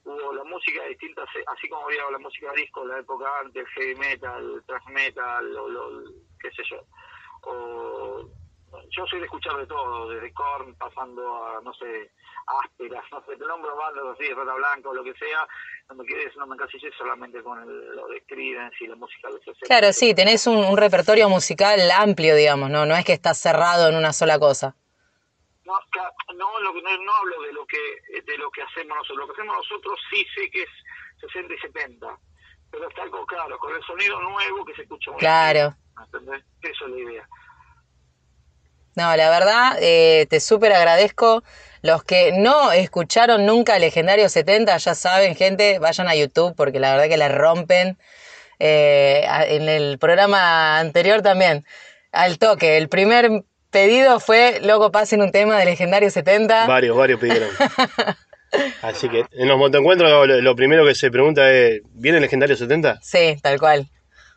hubo 0.03 0.33
la 0.33 0.43
música 0.43 0.83
distinta, 0.85 1.23
así 1.47 1.69
como 1.69 1.85
había 1.87 2.09
la 2.11 2.17
música 2.19 2.51
disco 2.53 2.83
en 2.83 2.89
la 2.89 2.99
época 2.99 3.25
antes, 3.39 3.63
el 3.63 3.67
heavy 3.73 3.95
metal, 3.95 4.53
el 4.55 4.63
thrash 4.65 4.87
metal, 4.87 5.57
o 5.57 5.67
lo, 5.69 6.03
qué 6.39 6.51
sé 6.51 6.63
yo. 6.69 6.81
O, 7.43 8.29
yo 8.89 9.05
soy 9.07 9.19
de 9.19 9.25
escuchar 9.25 9.57
de 9.57 9.67
todo, 9.67 10.09
desde 10.09 10.33
Korn 10.33 10.73
pasando 10.75 11.43
a, 11.45 11.61
no 11.61 11.73
sé, 11.73 12.09
ásperas, 12.63 13.03
no 13.11 13.21
sé, 13.25 13.35
te 13.35 13.45
nombro 13.45 13.75
bandas 13.75 14.03
así, 14.17 14.31
Rata 14.33 14.53
Blanca 14.53 14.89
o 14.89 14.93
lo 14.93 15.03
que 15.03 15.13
sea, 15.15 15.45
me 15.93 16.05
quedes, 16.05 16.35
no 16.37 16.47
me 16.47 16.55
encasilles 16.55 16.93
solamente 16.97 17.43
con 17.43 17.61
el- 17.61 17.95
lo 17.95 18.07
de 18.07 18.23
Creedence 18.25 18.77
y 18.81 18.87
la 18.87 18.95
música 18.95 19.27
de 19.27 19.33
los 19.35 19.43
60. 19.43 19.65
Claro, 19.67 19.91
sí, 19.91 20.13
tenés 20.15 20.47
un, 20.47 20.57
un 20.57 20.77
repertorio 20.77 21.27
musical 21.29 21.79
amplio, 21.91 22.33
digamos, 22.35 22.69
¿no? 22.69 22.85
No 22.85 22.95
es 22.95 23.03
que 23.03 23.13
estás 23.13 23.37
cerrado 23.37 23.89
en 23.89 23.95
una 23.95 24.13
sola 24.13 24.39
cosa. 24.39 24.75
No, 26.35 26.59
no, 26.59 26.73
no, 26.73 27.15
hablo 27.15 27.41
de 27.41 27.53
lo 27.53 27.65
que 27.65 27.77
de 28.25 28.37
lo 28.37 28.49
que 28.51 28.61
hacemos 28.61 28.97
nosotros. 28.97 29.19
Lo 29.19 29.27
que 29.27 29.33
hacemos 29.41 29.57
nosotros 29.57 29.99
sí 30.09 30.25
sé 30.35 30.49
que 30.49 30.63
es 30.63 30.69
60 31.21 31.53
y 31.53 31.57
70, 31.59 32.07
pero 32.71 32.87
está 32.89 33.03
algo 33.03 33.25
claro, 33.25 33.57
con 33.59 33.75
el 33.75 33.83
sonido 33.83 34.19
nuevo 34.21 34.65
que 34.65 34.75
se 34.75 34.83
escucha 34.83 35.11
muy 35.11 35.19
Claro. 35.19 35.75
bien. 36.11 36.45
Eso 36.61 36.85
es 36.85 36.91
la 36.91 36.99
idea. 36.99 37.29
No, 38.95 39.15
la 39.15 39.29
verdad, 39.29 39.77
eh, 39.79 40.27
te 40.29 40.39
súper 40.39 40.73
agradezco. 40.73 41.43
Los 41.81 42.03
que 42.03 42.33
no 42.33 42.71
escucharon 42.71 43.45
nunca 43.45 43.79
Legendario 43.79 44.27
70, 44.29 44.77
ya 44.77 44.95
saben, 44.95 45.35
gente, 45.35 45.79
vayan 45.79 46.07
a 46.07 46.15
YouTube 46.15 46.55
porque 46.55 46.79
la 46.79 46.91
verdad 46.91 47.07
que 47.07 47.17
la 47.17 47.29
rompen. 47.29 47.97
Eh, 48.59 49.25
en 49.47 49.67
el 49.69 49.97
programa 49.97 50.77
anterior 50.77 51.23
también, 51.23 51.65
al 52.11 52.37
toque. 52.37 52.77
El 52.77 52.89
primer 52.89 53.43
pedido 53.71 54.19
fue, 54.19 54.59
loco, 54.61 54.91
pasen 54.91 55.21
un 55.21 55.31
tema 55.31 55.57
de 55.57 55.65
Legendario 55.65 56.09
70. 56.09 56.67
Varios, 56.67 56.95
varios 56.95 57.19
pidieron. 57.19 57.49
Así 58.81 59.07
que 59.09 59.25
en 59.31 59.47
los 59.47 59.57
motoencuentros 59.57 60.27
lo, 60.27 60.41
lo 60.41 60.55
primero 60.55 60.85
que 60.85 60.93
se 60.93 61.09
pregunta 61.09 61.51
es, 61.51 61.81
¿viene 61.93 62.17
el 62.17 62.23
legendario 62.23 62.55
70? 62.55 62.99
Sí, 63.01 63.37
tal 63.41 63.59
cual. 63.59 63.89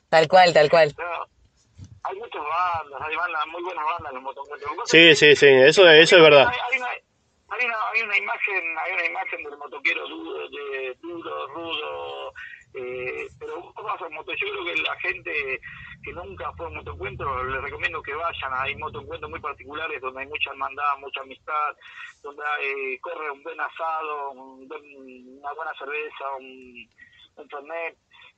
Tal 0.09 0.29
cual, 0.29 0.53
tal 0.53 0.71
cual. 0.71 0.95
No, 0.97 1.05
hay 2.05 2.17
muchas 2.17 2.43
bandas, 2.43 3.03
hay 3.03 3.17
bandas, 3.17 3.47
muy 3.49 3.63
buenas 3.63 3.85
bandas 3.85 4.11
en 4.11 4.15
los 4.15 4.23
motoencuentros. 4.23 4.73
Sí, 4.87 5.17
sí, 5.17 5.35
sí, 5.35 5.47
eso, 5.49 5.89
eso 5.91 6.17
es 6.17 6.23
verdad. 6.23 6.47
Hay, 6.47 6.59
hay 6.71 6.79
una, 6.79 6.89
hay, 6.89 7.67
una, 7.67 7.77
hay 7.93 8.03
una 8.03 8.17
imagen 8.17 8.79
hay 8.85 8.93
una 8.93 9.07
imagen 9.07 9.43
del 9.43 9.59
motoquero 9.59 10.09
duro, 10.09 10.49
de, 10.49 10.97
duro 11.03 11.47
rudo, 11.49 12.24
eh, 12.75 13.29
pero 13.39 13.73
vas 13.83 14.01
a 14.03 14.09
moto, 14.11 14.33
yo 14.33 14.47
creo 14.51 14.65
que 14.65 14.77
la 14.83 14.97
gente 15.01 15.61
que 16.03 16.13
nunca 16.13 16.53
fue 16.57 16.67
a 16.67 16.69
un 16.69 16.77
motoencuentro, 16.77 17.45
les 17.45 17.63
recomiendo 17.63 18.03
que 18.03 18.15
vayan, 18.15 18.53
hay 18.55 18.75
motoencuentros 18.77 19.31
muy 19.31 19.41
particulares 19.41 20.01
donde 20.01 20.21
hay 20.23 20.27
mucha 20.29 20.51
hermandad, 20.51 20.99
mucha 20.99 21.21
amistad, 21.21 21.77
donde 22.23 22.43
eh, 22.63 22.99
corre 23.01 23.31
un 23.31 23.43
buen 23.43 23.61
asado, 23.61 24.31
un 24.33 24.69
buen- 24.69 25.39
una 25.39 25.53
buena 25.55 25.73
cerveza, 25.79 26.35
un, 26.39 26.89
un 27.37 27.49
fernet, 27.49 27.97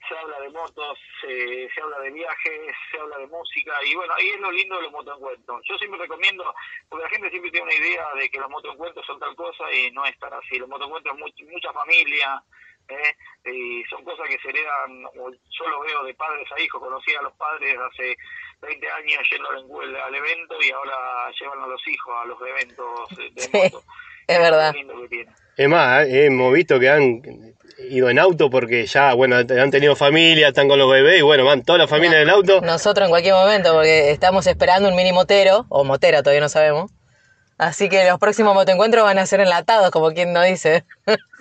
se 0.09 0.17
habla 0.19 0.39
de 0.41 0.51
motos, 0.51 0.99
se, 1.21 1.69
se 1.75 1.81
habla 1.81 1.99
de 2.01 2.11
viajes, 2.13 2.61
se 2.93 3.01
habla 3.01 3.17
de 3.19 3.27
música, 3.27 3.73
y 3.85 3.95
bueno, 3.97 4.13
ahí 4.15 4.29
es 4.29 4.41
lo 4.41 4.51
lindo 4.53 4.77
de 4.77 4.83
los 4.83 4.93
motoencuentros. 4.93 5.61
Yo 5.69 5.77
siempre 5.79 5.99
recomiendo, 5.99 6.55
porque 6.89 7.05
la 7.05 7.11
gente 7.11 7.31
siempre 7.31 7.51
tiene 7.51 7.65
una 7.67 7.75
idea 7.75 8.07
de 8.15 8.29
que 8.29 8.39
los 8.39 8.51
motoencuentros 8.51 9.05
son 9.07 9.19
tal 9.19 9.35
cosa 9.35 9.73
y 9.73 9.91
no 9.93 10.05
es 10.05 10.17
tan 10.19 10.33
así. 10.35 10.59
Los 10.59 10.69
motoencuentros 10.69 11.17
much- 11.19 11.51
mucha 11.51 11.73
familia, 11.73 12.41
¿eh? 12.95 13.51
y 13.51 13.85
son 13.85 14.05
cosas 14.05 14.29
que 14.29 14.39
se 14.39 14.49
heredan, 14.49 15.03
yo 15.15 15.69
lo 15.69 15.81
veo 15.81 16.05
de 16.05 16.15
padres 16.15 16.47
a 16.57 16.61
hijos, 16.61 16.81
conocí 16.81 17.15
a 17.15 17.23
los 17.23 17.33
padres 17.35 17.77
hace 17.93 18.17
20 18.63 18.91
años 18.91 19.23
yendo 19.31 19.49
al, 19.51 20.15
evento 20.15 20.57
y 20.63 20.71
ahora 20.71 21.31
llevan 21.39 21.63
a 21.63 21.67
los 21.67 21.89
hijos 21.89 22.15
a 22.23 22.27
los 22.27 22.39
eventos 22.41 23.17
de, 23.17 23.33
Sí, 23.41 23.51
moto. 23.53 23.85
es 24.27 24.39
verdad. 24.39 24.73
Lo 24.73 24.79
lindo 24.79 25.03
que 25.03 25.09
tiene. 25.09 25.33
Es 25.57 25.69
más, 25.69 26.07
eh, 26.07 26.27
hemos 26.27 26.53
visto 26.53 26.79
que 26.79 26.91
han 26.91 27.23
ido 27.79 28.11
en 28.11 28.19
auto 28.19 28.51
porque 28.51 28.87
ya, 28.87 29.15
bueno, 29.15 29.37
han 29.37 29.71
tenido 29.71 29.97
familia, 29.97 30.49
están 30.49 30.69
con 30.69 30.79
los 30.79 30.91
bebés 30.91 31.21
y 31.21 31.23
bueno, 31.23 31.45
van 31.45 31.63
toda 31.63 31.79
la 31.79 31.89
familia 31.89 32.17
en 32.17 32.23
el 32.25 32.31
auto. 32.31 32.61
Nosotros 32.61 33.07
en 33.07 33.11
cualquier 33.11 33.35
momento, 33.35 33.73
porque 33.73 34.11
estamos 34.11 34.47
esperando 34.47 34.89
un 34.89 34.97
mini 34.97 35.13
motero, 35.13 35.67
o 35.69 35.85
motera, 35.85 36.23
todavía 36.23 36.41
no 36.41 36.49
sabemos. 36.49 36.91
Así 37.59 37.89
que 37.89 38.07
los 38.07 38.19
próximos 38.19 38.55
motoencuentros 38.55 39.05
van 39.05 39.19
a 39.19 39.27
ser 39.27 39.41
enlatados, 39.41 39.91
como 39.91 40.11
quien 40.11 40.33
no 40.33 40.43
dice. 40.43 40.85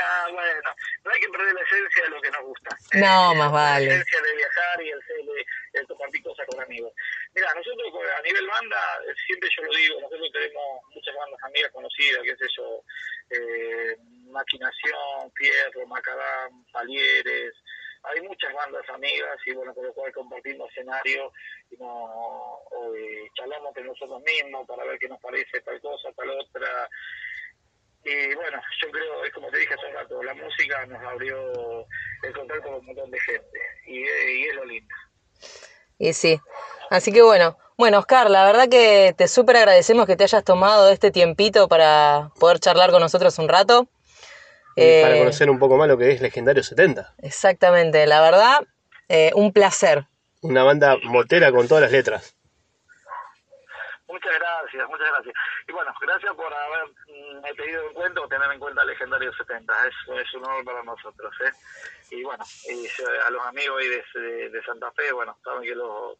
Ah, 0.00 0.28
bueno, 0.32 0.70
no 1.04 1.10
hay 1.10 1.20
que 1.20 1.28
perder 1.28 1.54
la 1.54 1.62
esencia 1.62 2.04
de 2.04 2.10
lo 2.10 2.20
que 2.20 2.30
nos 2.30 2.42
gusta. 2.42 2.76
No, 2.94 3.34
más 3.34 3.46
La 3.46 3.48
vale. 3.48 3.86
esencia 3.86 4.20
de 4.22 4.36
viajar 4.36 4.82
y 4.82 4.90
el, 4.90 5.00
el, 5.20 5.46
el 5.74 5.86
compartir 5.86 6.22
cosas 6.22 6.46
con 6.46 6.60
amigos. 6.62 6.92
Mira, 7.34 7.52
nosotros 7.54 7.92
a 8.18 8.22
nivel 8.22 8.46
banda, 8.46 8.78
eh, 9.08 9.14
siempre 9.26 9.48
yo 9.56 9.62
lo 9.64 9.72
digo, 9.74 10.00
nosotros 10.00 10.30
tenemos 10.32 10.82
muchas 10.94 11.14
bandas 11.16 11.42
amigas 11.42 11.70
conocidas, 11.72 12.22
qué 12.22 12.36
sé 12.36 12.46
yo, 12.56 12.82
eh, 13.30 13.96
Maquinación, 14.30 15.32
Fierro, 15.34 15.86
Macadam, 15.86 16.64
Palieres, 16.72 17.54
hay 18.04 18.20
muchas 18.20 18.52
bandas 18.52 18.88
amigas 18.90 19.36
y 19.46 19.52
bueno, 19.54 19.74
con 19.74 19.86
lo 19.86 19.92
cual 19.94 20.12
compartimos 20.12 20.70
escenario 20.70 21.32
y 21.70 21.76
no, 21.76 21.86
o, 21.86 22.94
eh, 22.94 23.30
charlamos 23.34 23.68
entre 23.68 23.84
nosotros 23.84 24.22
mismos 24.22 24.66
para 24.66 24.84
ver 24.84 24.98
qué 24.98 25.08
nos 25.08 25.20
parece 25.20 25.60
tal 25.62 25.80
cosa, 25.80 26.12
tal 26.12 26.30
otra. 26.30 26.88
Y 28.04 28.34
bueno, 28.34 28.60
yo 28.82 28.90
creo, 28.90 29.24
es 29.24 29.32
como 29.32 29.48
te 29.48 29.58
dije 29.58 29.74
hace 29.74 29.86
un 29.86 29.94
rato, 29.94 30.22
la 30.22 30.34
música 30.34 30.86
nos 30.86 31.02
abrió 31.02 31.86
el 32.22 32.32
contacto 32.34 32.64
con 32.64 32.74
un 32.74 32.86
montón 32.86 33.10
de 33.10 33.18
gente 33.20 33.58
y, 33.86 34.02
eh, 34.02 34.38
y 34.40 34.44
es 34.44 34.54
lo 34.54 34.64
lindo. 34.66 34.94
Y 35.98 36.12
sí. 36.12 36.40
Así 36.90 37.12
que 37.12 37.22
bueno, 37.22 37.56
Bueno, 37.76 37.98
Oscar, 37.98 38.30
la 38.30 38.44
verdad 38.44 38.68
que 38.68 39.14
te 39.16 39.26
súper 39.26 39.56
agradecemos 39.56 40.06
que 40.06 40.14
te 40.16 40.22
hayas 40.24 40.44
tomado 40.44 40.90
este 40.90 41.10
tiempito 41.10 41.66
para 41.66 42.30
poder 42.38 42.60
charlar 42.60 42.90
con 42.92 43.00
nosotros 43.00 43.36
un 43.38 43.48
rato. 43.48 43.88
Para 44.76 45.16
Eh, 45.16 45.18
conocer 45.20 45.50
un 45.50 45.58
poco 45.58 45.76
más 45.76 45.88
lo 45.88 45.98
que 45.98 46.12
es 46.12 46.20
Legendario 46.20 46.62
70. 46.62 47.14
Exactamente, 47.22 48.06
la 48.06 48.20
verdad, 48.20 48.58
eh, 49.08 49.32
un 49.34 49.52
placer. 49.52 50.06
Una 50.40 50.62
banda 50.62 50.96
motera 51.02 51.50
con 51.50 51.66
todas 51.66 51.82
las 51.82 51.90
letras. 51.92 52.33
Muchas 54.14 54.32
gracias, 54.38 54.88
muchas 54.88 55.08
gracias. 55.08 55.34
Y 55.66 55.72
bueno, 55.72 55.92
gracias 56.00 56.34
por 56.34 56.54
haber 56.54 56.86
mm, 57.08 57.56
tenido 57.56 57.88
en 57.88 57.94
cuenta 57.94 58.20
o 58.20 58.28
tener 58.28 58.48
en 58.52 58.60
cuenta 58.60 58.84
Legendario 58.84 59.32
70. 59.34 59.88
Es, 59.88 59.94
es 60.20 60.34
un 60.34 60.44
honor 60.46 60.64
para 60.64 60.82
nosotros. 60.84 61.34
¿eh? 61.40 61.50
Y 62.10 62.22
bueno, 62.22 62.44
y 62.68 62.86
a 63.26 63.30
los 63.30 63.42
amigos 63.42 63.80
ahí 63.80 63.88
de, 63.88 64.04
de- 64.20 64.50
de 64.50 64.62
Santa 64.62 64.92
Fe, 64.92 65.10
bueno, 65.10 65.36
saben 65.42 65.62
que 65.64 65.74
los, 65.74 66.16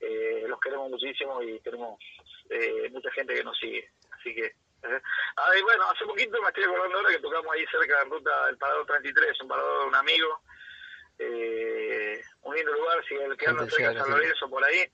eh, 0.00 0.44
los 0.48 0.58
queremos 0.60 0.88
muchísimo 0.88 1.42
y 1.42 1.60
tenemos 1.60 2.00
eh, 2.48 2.88
mucha 2.90 3.10
gente 3.12 3.34
que 3.34 3.44
nos 3.44 3.58
sigue. 3.58 3.90
Así 4.18 4.34
que. 4.34 4.46
¿eh? 4.46 5.02
Ah, 5.36 5.50
y 5.58 5.62
bueno, 5.62 5.90
hace 5.90 6.06
poquito 6.06 6.40
me 6.40 6.48
estoy 6.48 6.64
acordando 6.64 6.96
ahora 6.98 7.10
que 7.10 7.18
tocamos 7.18 7.52
ahí 7.52 7.66
cerca 7.66 8.00
en 8.02 8.10
ruta 8.10 8.46
del 8.46 8.56
Parador 8.56 8.86
33, 8.86 9.40
un 9.42 9.48
parador 9.48 9.82
de 9.82 9.88
un 9.88 9.94
amigo. 9.94 10.40
Eh, 11.18 12.18
un 12.42 12.56
lindo 12.56 12.72
lugar, 12.72 13.04
si 13.06 13.14
el 13.14 13.36
que 13.36 13.46
anda 13.46 13.66
cerca 13.68 13.90
de 13.92 13.98
San. 14.00 14.10
Lorenzo 14.10 14.48
por 14.48 14.64
ahí, 14.64 14.90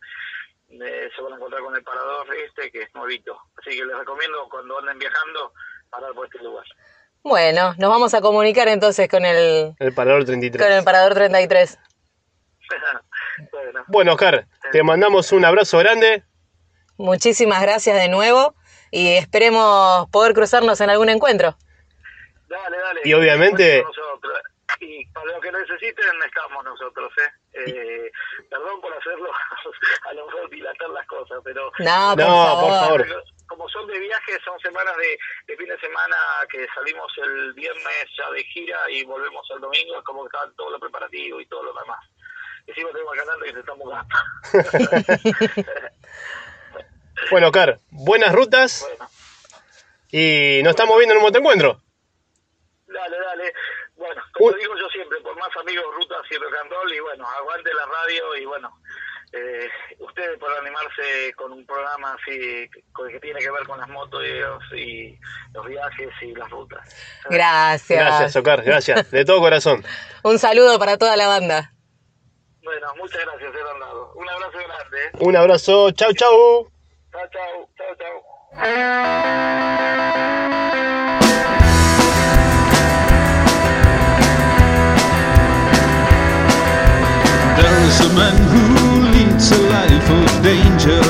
eh, 0.69 1.09
se 1.15 1.23
van 1.23 1.33
a 1.33 1.37
encontrar 1.37 1.63
con 1.63 1.77
el 1.77 1.83
parador 1.83 2.27
este 2.35 2.71
que 2.71 2.83
es 2.83 2.95
nuevito. 2.95 3.39
Así 3.59 3.77
que 3.77 3.85
les 3.85 3.97
recomiendo 3.97 4.49
cuando 4.51 4.79
anden 4.79 4.99
viajando 4.99 5.53
parar 5.91 6.13
por 6.13 6.27
este 6.27 6.39
lugar. 6.39 6.65
Bueno, 7.23 7.75
nos 7.79 7.91
vamos 7.91 8.15
a 8.15 8.21
comunicar 8.21 8.69
entonces 8.69 9.09
con 9.09 9.25
el, 9.25 9.75
El 9.79 9.93
Parador 9.95 10.25
33. 10.25 10.65
con 10.65 10.77
el 10.77 10.85
Parador 10.85 11.15
33. 11.15 11.79
bueno, 13.53 13.85
Bueno, 13.89 14.13
Oscar, 14.13 14.47
te 14.71 14.83
mandamos 14.83 15.33
un 15.33 15.45
abrazo 15.45 15.79
grande. 15.79 16.23
Muchísimas 16.97 17.61
gracias 17.63 17.97
de 17.97 18.09
nuevo 18.09 18.55
y 18.91 19.17
esperemos 19.17 20.09
poder 20.11 20.35
cruzarnos 20.35 20.81
en 20.81 20.91
algún 20.91 21.09
encuentro. 21.09 21.57
dale, 22.49 22.79
dale. 22.79 23.01
Y 23.05 23.13
obviamente-. 23.13 23.85
Y 24.81 25.07
para 25.07 25.33
lo 25.33 25.41
que 25.41 25.51
necesiten 25.53 26.23
estamos 26.27 26.65
nosotros, 26.65 27.11
¿eh? 27.19 27.31
Eh, 27.66 28.11
perdón 28.51 28.81
por 28.81 28.93
hacerlo, 28.93 29.31
a 30.09 30.12
lo 30.12 30.27
mejor 30.27 30.51
dilatar 30.51 30.89
las 30.91 31.07
cosas, 31.07 31.39
pero... 31.43 31.73
No, 31.78 32.15
por 32.15 32.19
No, 32.19 32.59
por 32.61 32.70
favor. 32.70 33.24
Como 33.47 33.69
son 33.69 33.87
de 33.87 33.99
viaje, 33.99 34.39
son 34.45 34.59
semanas 34.61 34.97
de, 34.97 35.19
de 35.47 35.57
fin 35.57 35.69
de 35.69 35.78
semana 35.78 36.16
que 36.51 36.66
salimos 36.74 37.12
el 37.19 37.53
viernes 37.55 38.07
ya 38.19 38.31
de 38.31 38.43
gira 38.45 38.78
y 38.91 39.05
volvemos 39.05 39.49
el 39.55 39.61
domingo, 39.61 39.99
es 39.99 40.05
como 40.05 40.23
que 40.24 40.37
está 40.37 40.51
todo 40.57 40.70
lo 40.70 40.81
preparativo 40.81 41.41
y 41.41 41.47
todo 41.47 41.62
lo 41.62 41.73
demás. 41.73 42.01
Encima 42.66 42.91
tenemos 42.91 43.15
cantante 43.15 43.47
que 43.47 43.53
se 43.53 43.61
está 43.61 43.74
mudando. 43.74 44.16
Bueno, 47.31 47.47
Oscar, 47.49 47.81
buenas 47.91 48.33
rutas. 48.35 48.87
bueno, 48.87 49.11
Y 50.11 50.61
nos 50.62 50.70
estamos 50.70 50.97
viendo 50.99 51.15
en 51.15 51.19
un 51.19 51.24
motoencuentro. 51.24 51.81
dale, 52.87 53.16
dale. 53.19 53.53
Bueno, 53.97 54.23
como 54.32 54.52
digo 54.52 54.77
yo 54.77 54.89
siempre, 54.90 55.20
por 55.20 55.36
más 55.36 55.48
amigos, 55.56 55.86
rutas 55.94 56.23
y 56.31 56.36
rock 56.36 56.55
and 56.62 56.70
roll, 56.70 56.93
y 56.93 57.01
bueno, 57.01 57.27
aguante 57.27 57.70
la 57.73 57.86
radio 57.86 58.36
y 58.36 58.44
bueno, 58.44 58.78
eh, 59.32 59.68
ustedes 59.98 60.39
por 60.39 60.52
animarse 60.52 61.32
con 61.35 61.52
un 61.52 61.66
programa 61.66 62.14
así 62.14 62.68
que 62.70 63.20
tiene 63.20 63.40
que 63.40 63.51
ver 63.51 63.66
con 63.66 63.78
las 63.78 63.89
motos 63.89 64.23
y 64.24 64.39
los, 64.39 64.62
y 64.73 65.18
los 65.52 65.66
viajes 65.66 66.10
y 66.23 66.35
las 66.35 66.48
rutas. 66.51 66.81
Gracias. 67.28 67.98
Gracias, 67.98 68.36
Oscar, 68.36 68.62
gracias. 68.62 69.10
De 69.10 69.24
todo 69.24 69.40
corazón. 69.40 69.85
Un 70.23 70.39
saludo 70.39 70.78
para 70.78 70.97
toda 70.98 71.16
la 71.16 71.27
banda. 71.27 71.73
Bueno, 72.62 72.86
muchas 72.97 73.24
gracias, 73.24 73.52
Fernando. 73.52 74.12
Un 74.14 74.28
abrazo 74.28 74.59
grande. 74.59 75.05
¿eh? 75.05 75.10
Un 75.20 75.36
abrazo. 75.36 75.90
Chau, 75.93 76.12
chau. 76.12 76.70
Chao, 77.12 77.28
chao, 77.31 77.68
chao, 77.77 77.94
chao. 81.60 81.66
Is 87.87 88.01
a 88.01 88.11
man 88.15 88.37
who 88.53 88.65
leads 89.15 89.51
a 89.53 89.61
life 89.77 90.09
of 90.19 90.29
danger. 90.43 91.03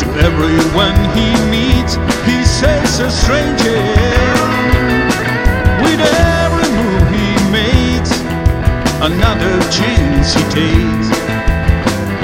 To 0.00 0.06
everyone 0.28 0.98
he 1.16 1.28
meets, 1.54 1.94
he 2.28 2.38
says 2.44 3.00
a 3.00 3.10
stranger. 3.10 3.80
With 5.82 6.00
every 6.42 6.68
move 6.78 7.06
he 7.18 7.28
makes, 7.58 8.12
another 9.10 9.54
chance 9.78 10.34
he 10.36 10.42
takes. 10.58 11.08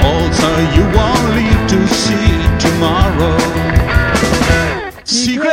Also, 0.07 0.49
you 0.75 0.83
won't 0.97 1.23
to 1.73 1.87
see 1.87 2.29
tomorrow. 2.59 3.37
Secret 5.05 5.52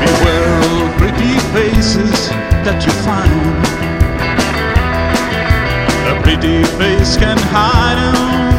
Beware 0.00 0.60
of 0.82 0.96
pretty 0.98 1.38
faces 1.54 2.28
that 2.66 2.84
you 2.84 2.92
find. 3.06 3.32
A 6.06 6.22
pretty 6.22 6.64
face 6.76 7.16
can 7.16 7.38
hide 7.38 7.96
an 7.96 8.55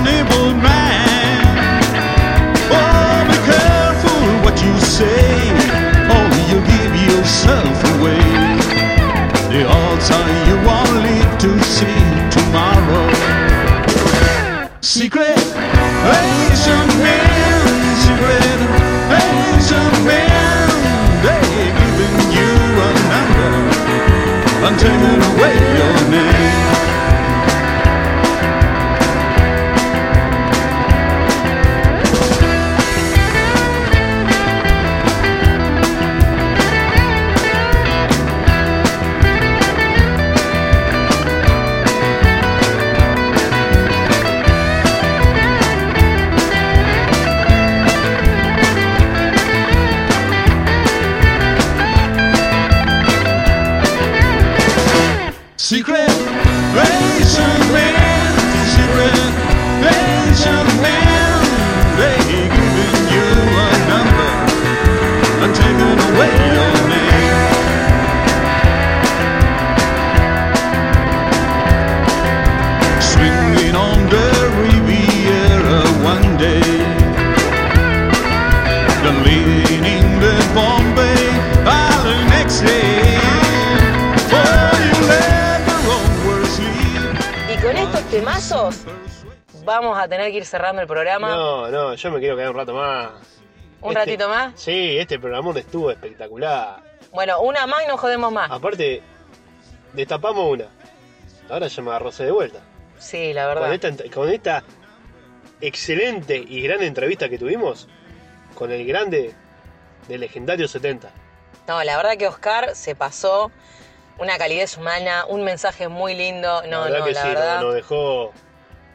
temazos 88.21 88.79
vamos 89.63 89.95
a 89.97 90.07
tener 90.07 90.31
que 90.31 90.37
ir 90.37 90.45
cerrando 90.45 90.81
el 90.81 90.87
programa. 90.87 91.29
No, 91.29 91.69
no, 91.69 91.93
yo 91.93 92.11
me 92.11 92.19
quiero 92.19 92.35
quedar 92.35 92.49
un 92.49 92.55
rato 92.57 92.73
más. 92.73 93.11
¿Un 93.79 93.89
Este- 93.91 93.99
ratito 94.05 94.27
más? 94.29 94.53
Sí, 94.59 94.97
este 94.97 95.19
programa 95.19 95.53
estuvo 95.59 95.91
espectacular. 95.91 96.81
Bueno, 97.11 97.39
una 97.41 97.67
más 97.67 97.83
y 97.83 97.87
no 97.87 97.95
jodemos 97.97 98.31
más. 98.31 98.49
Aparte, 98.49 99.03
destapamos 99.93 100.51
una. 100.51 100.65
Ahora 101.47 101.67
ya 101.67 101.81
me 101.83 101.89
agarró 101.91 102.09
de 102.09 102.31
vuelta. 102.31 102.59
Sí, 102.97 103.33
la 103.33 103.45
Con 103.45 103.55
verdad. 103.55 103.73
esta, 103.73 103.89
ent- 103.89 104.11
con 104.11 104.29
esta 104.29 104.63
excelente 105.61 106.37
y 106.37 106.61
gran 106.61 106.81
entrevista 106.81 107.29
que 107.29 107.37
tuvimos 107.37 107.87
con 108.55 108.71
el 108.71 108.83
grande 108.87 109.35
del 110.07 110.21
legendario 110.21 110.67
70. 110.67 111.11
No, 111.67 111.83
la 111.83 111.95
verdad 111.97 112.17
que 112.17 112.27
Oscar 112.27 112.75
se 112.75 112.95
pasó 112.95 113.51
una 114.19 114.37
calidez 114.37 114.77
humana, 114.77 115.25
un 115.27 115.43
mensaje 115.43 115.87
muy 115.87 116.15
lindo. 116.15 116.61
No, 116.63 116.85
la 116.85 116.99
verdad 116.99 116.99
no, 116.99 117.05
que 117.05 117.11
la 117.13 117.21
sí, 117.21 117.27
verdad. 117.29 117.61
nos, 117.61 117.73
dejó 117.73 118.33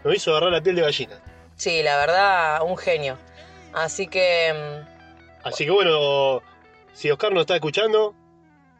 nos 0.04 0.14
hizo 0.16 0.30
agarrar 0.32 0.52
la 0.52 0.60
piel 0.62 0.76
de 0.76 0.82
gallina. 0.82 1.20
Sí, 1.56 1.82
la 1.82 1.96
verdad, 1.96 2.62
un 2.62 2.76
genio. 2.76 3.18
Así 3.72 4.06
que. 4.08 4.52
mm, 4.84 5.46
Así 5.46 5.64
que 5.64 5.70
bueno, 5.70 6.42
si 6.92 7.10
Oscar 7.10 7.32
nos 7.32 7.42
está 7.42 7.54
escuchando, 7.54 8.14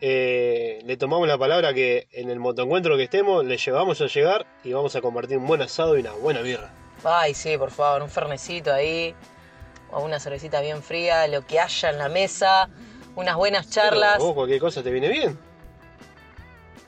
eh, 0.01 0.81
le 0.85 0.97
tomamos 0.97 1.27
la 1.28 1.39
palabra 1.39 1.73
que 1.74 2.09
en 2.12 2.31
el 2.31 2.39
motoencuentro 2.40 2.97
que 2.97 3.05
estemos, 3.05 3.44
le 3.44 3.56
llevamos 3.56 4.01
a 4.01 4.06
llegar 4.06 4.47
y 4.64 4.73
vamos 4.73 4.94
a 4.97 5.01
compartir 5.01 5.39
un 5.39 5.47
buen 5.47 5.62
asado 5.62 5.97
y 5.97 6.01
una 6.01 6.12
buena 6.12 6.40
birra. 6.40 6.70
Ay, 7.05 7.35
sí, 7.35 7.56
por 7.56 7.70
favor, 7.70 8.02
un 8.02 8.10
fernecito 8.10 8.73
ahí. 8.73 9.14
O 9.90 10.01
una 10.01 10.19
cervecita 10.19 10.60
bien 10.60 10.82
fría, 10.82 11.27
lo 11.28 11.47
que 11.47 11.60
haya 11.60 11.90
en 11.90 11.98
la 11.98 12.09
mesa. 12.09 12.69
Unas 13.14 13.36
buenas 13.36 13.69
charlas. 13.70 14.14
Pero 14.14 14.24
vos 14.27 14.35
cualquier 14.35 14.60
cosa 14.60 14.82
te 14.82 14.90
viene 14.90 15.09
bien. 15.09 15.39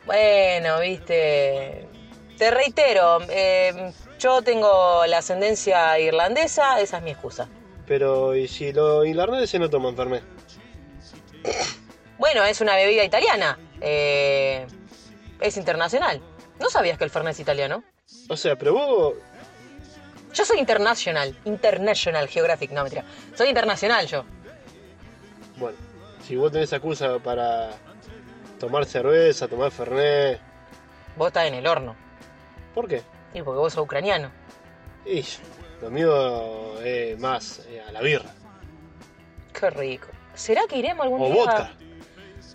Bueno, 0.07 0.81
viste. 0.81 1.89
Te 2.37 2.51
reitero, 2.51 3.21
eh, 3.29 3.93
yo 4.19 4.43
tengo 4.43 5.07
la 5.07 5.19
ascendencia 5.19 5.99
irlandesa, 5.99 6.81
esa 6.81 6.99
es 6.99 7.03
mi 7.03 7.11
excusa. 7.11 7.49
Pero, 7.87 8.35
¿y 8.35 8.49
si 8.49 8.73
los 8.73 9.07
irlandeses 9.07 9.61
no 9.61 9.71
toman 9.71 9.95
Fernet? 9.97 10.23
Bueno, 12.19 12.43
es 12.45 12.61
una 12.61 12.75
bebida 12.77 13.05
italiana. 13.05 13.59
eh, 13.81 14.67
es 15.41 15.57
internacional. 15.57 16.21
¿No 16.59 16.71
sabías 16.71 16.97
que 16.97 17.05
el 17.05 17.11
Fernet 17.11 17.35
es 17.35 17.41
italiano? 17.41 17.85
O 18.29 18.37
sea, 18.37 18.57
pero 18.57 18.73
vos... 18.73 19.15
Yo 20.33 20.45
soy 20.45 20.59
internacional. 20.59 21.37
International 21.45 22.27
Geographic, 22.29 22.71
no, 22.73 22.83
mentira. 22.83 23.05
Soy 23.37 23.49
internacional 23.49 24.07
yo. 24.07 24.25
Bueno, 25.57 25.77
si 26.27 26.35
vos 26.37 26.51
tenés 26.51 26.73
excusa 26.73 27.19
para 27.19 27.71
tomar 28.59 28.85
cerveza, 28.87 29.49
tomar 29.49 29.71
Fernet... 29.71 30.41
Vos 31.17 31.29
estás 31.29 31.47
en 31.47 31.55
el 31.55 31.67
horno. 31.67 31.95
¿Por 32.75 32.89
qué? 32.89 33.03
Sí, 33.33 33.43
porque 33.43 33.59
vos 33.59 33.73
sos 33.73 33.85
ucraniano. 33.85 34.31
Y 35.07 35.25
lo 35.81 35.91
mío 35.91 36.81
es 36.83 37.19
más 37.19 37.61
eh, 37.69 37.83
a 37.87 37.93
la 37.93 38.01
birra. 38.01 38.31
Qué 39.53 39.71
rico. 39.71 40.09
¿Será 40.35 40.63
que 40.69 40.77
iremos 40.77 41.05
algún 41.05 41.23
O 41.23 41.27
día? 41.27 41.35
vodka. 41.37 41.73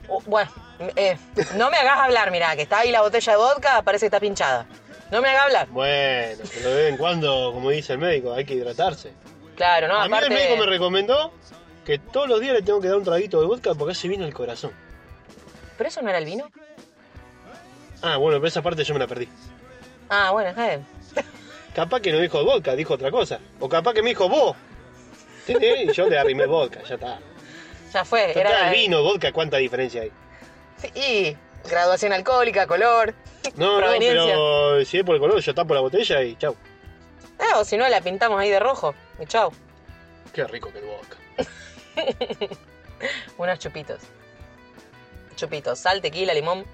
O- 0.10 0.22
bueno, 0.26 0.52
eh, 0.96 1.18
no 1.56 1.70
me 1.70 1.78
hagas 1.78 2.00
hablar, 2.00 2.32
mirá, 2.32 2.56
que 2.56 2.64
está 2.64 2.80
ahí 2.80 2.92
la 2.92 3.02
botella 3.02 3.32
de 3.34 3.38
vodka, 3.38 3.82
parece 3.84 4.04
que 4.04 4.08
está 4.08 4.20
pinchada. 4.20 4.66
No 5.12 5.22
me 5.22 5.30
hagas 5.30 5.46
hablar. 5.46 5.68
Bueno, 5.70 6.44
pero 6.54 6.70
de 6.70 6.76
vez 6.76 6.90
en 6.92 6.98
cuando, 6.98 7.52
como 7.54 7.70
dice 7.70 7.94
el 7.94 8.00
médico, 8.00 8.34
hay 8.34 8.44
que 8.46 8.56
hidratarse. 8.56 9.14
Claro, 9.56 9.88
no, 9.88 9.96
a 10.02 10.08
mí 10.08 10.14
aparte... 10.14 10.28
el 10.28 10.34
médico 10.34 10.58
me 10.58 10.66
recomendó 10.66 11.34
que 11.86 11.98
todos 11.98 12.28
los 12.28 12.40
días 12.42 12.54
le 12.54 12.62
tengo 12.62 12.82
que 12.82 12.88
dar 12.90 12.98
un 12.98 13.04
traguito 13.04 13.40
de 13.40 13.48
vodka 13.48 13.74
porque 13.76 13.94
hace 13.94 14.08
bien 14.08 14.22
al 14.24 14.34
corazón. 14.34 14.72
¿Pero 15.80 15.88
eso 15.88 16.02
no 16.02 16.10
era 16.10 16.18
el 16.18 16.26
vino? 16.26 16.52
Ah, 18.02 18.18
bueno, 18.18 18.38
pero 18.38 18.50
esa 18.50 18.62
parte 18.62 18.84
yo 18.84 18.94
me 18.94 19.00
la 19.00 19.08
perdí. 19.08 19.30
Ah, 20.10 20.32
bueno, 20.32 20.54
bien. 20.54 20.86
Capaz 21.74 22.02
que 22.02 22.12
no 22.12 22.20
dijo 22.20 22.44
vodka, 22.44 22.76
dijo 22.76 22.96
otra 22.96 23.10
cosa. 23.10 23.40
O 23.62 23.70
capaz 23.70 23.94
que 23.94 24.02
me 24.02 24.10
dijo 24.10 24.28
vos. 24.28 24.58
Y 25.48 25.90
yo 25.94 26.10
le 26.10 26.20
arrimé 26.20 26.48
vodka, 26.48 26.84
ya 26.84 26.96
está. 26.96 27.20
Ya 27.94 28.04
fue. 28.04 28.34
Total, 28.34 28.52
Era, 28.52 28.72
vino, 28.72 29.02
vodka, 29.02 29.32
¿cuánta 29.32 29.56
diferencia 29.56 30.02
hay? 30.02 30.12
Sí, 30.76 30.92
y 31.00 31.38
graduación 31.70 32.12
alcohólica, 32.12 32.68
color, 32.68 33.16
No, 33.56 33.80
no, 33.80 33.88
pero 33.98 34.84
si 34.84 34.98
es 34.98 35.06
por 35.06 35.16
el 35.16 35.22
color, 35.22 35.40
yo 35.40 35.56
tapo 35.56 35.74
la 35.74 35.80
botella 35.80 36.22
y 36.24 36.36
chau. 36.36 36.58
Ah, 37.40 37.58
o 37.58 37.64
si 37.64 37.78
no, 37.78 37.88
la 37.88 38.02
pintamos 38.02 38.38
ahí 38.38 38.50
de 38.50 38.60
rojo. 38.60 38.94
Y 39.18 39.26
chau. 39.28 39.54
Qué 40.34 40.44
rico 40.44 40.74
que 40.74 40.80
el 40.80 40.86
vodka. 40.88 41.18
Unos 43.38 43.60
chupitos. 43.60 44.02
Chupitos. 45.40 45.80
Sal, 45.80 46.02
tequila, 46.02 46.34
limón. 46.34 46.66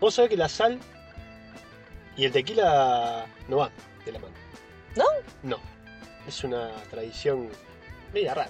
Vos 0.00 0.14
sabés 0.14 0.30
que 0.30 0.36
la 0.36 0.48
sal 0.48 0.78
y 2.16 2.24
el 2.24 2.32
tequila 2.32 3.26
no 3.48 3.56
van 3.58 3.70
de 4.04 4.12
la 4.12 4.18
mano. 4.18 4.34
¿No? 4.94 5.04
No. 5.42 5.58
Es 6.26 6.42
una 6.44 6.70
tradición 6.90 7.48
media 8.12 8.34
rara. 8.34 8.48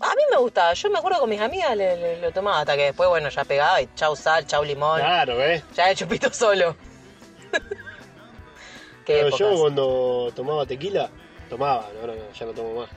A 0.00 0.14
mí 0.14 0.22
me 0.30 0.36
gustaba. 0.38 0.72
Yo 0.74 0.90
me 0.90 0.98
acuerdo 0.98 1.20
con 1.20 1.30
mis 1.30 1.40
amigas 1.40 1.74
le, 1.76 1.96
le- 1.96 2.20
lo 2.20 2.30
tomaba 2.32 2.60
hasta 2.60 2.76
que 2.76 2.84
después, 2.84 3.08
bueno, 3.08 3.28
ya 3.30 3.44
pegaba 3.44 3.80
y 3.80 3.88
chau 3.94 4.14
sal, 4.16 4.46
chau 4.46 4.62
limón. 4.64 4.98
Claro, 5.00 5.36
¿ves? 5.38 5.62
Ya 5.74 5.90
el 5.90 5.96
chupito 5.96 6.30
solo. 6.32 6.76
Qué 9.06 9.14
Pero 9.14 9.28
épocas. 9.28 9.38
yo 9.38 9.58
cuando 9.60 10.32
tomaba 10.34 10.66
tequila, 10.66 11.08
tomaba, 11.48 11.86
ahora 12.00 12.14
no, 12.14 12.32
ya 12.32 12.46
no 12.46 12.52
tomo 12.52 12.80
más. 12.80 12.90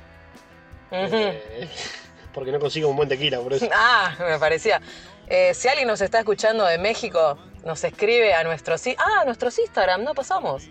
Ujú. 0.91 1.15
Eh, 1.15 1.69
porque 2.33 2.51
no 2.51 2.59
consigo 2.59 2.89
un 2.89 2.95
buen 2.97 3.07
tequila, 3.07 3.39
por 3.39 3.53
eso. 3.53 3.67
Ah, 3.73 4.15
me 4.19 4.39
parecía. 4.39 4.81
Eh, 5.29 5.53
si 5.53 5.67
alguien 5.67 5.87
nos 5.87 6.01
está 6.01 6.19
escuchando 6.19 6.65
de 6.65 6.77
México, 6.77 7.37
nos 7.63 7.83
escribe 7.83 8.33
a 8.33 8.43
nuestros 8.43 8.85
ah, 8.87 9.21
a 9.21 9.25
nuestros 9.25 9.59
Instagram, 9.59 10.03
no 10.03 10.15
pasamos. 10.15 10.63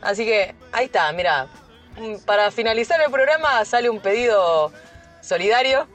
Así 0.00 0.24
que 0.24 0.54
ahí 0.72 0.86
está, 0.86 1.10
mira. 1.12 1.48
Mm, 1.96 2.16
Para 2.24 2.50
finalizar 2.50 3.00
el 3.00 3.10
programa 3.10 3.64
sale 3.64 3.88
un 3.88 4.00
pedido 4.00 4.72
solidario 5.20 5.86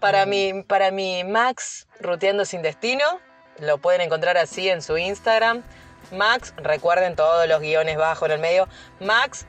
para 0.00 0.26
mi 0.26 0.62
para 0.62 0.90
mi 0.90 1.22
Max 1.24 1.86
ruteando 2.00 2.44
sin 2.44 2.62
destino. 2.62 3.04
Lo 3.58 3.78
pueden 3.78 4.00
encontrar 4.00 4.36
así 4.36 4.68
en 4.68 4.82
su 4.82 4.98
Instagram. 4.98 5.62
Max, 6.12 6.54
recuerden 6.56 7.14
todos 7.14 7.46
los 7.46 7.60
guiones 7.60 7.96
bajo 7.96 8.26
en 8.26 8.32
el 8.32 8.40
medio. 8.40 8.66
Max 8.98 9.46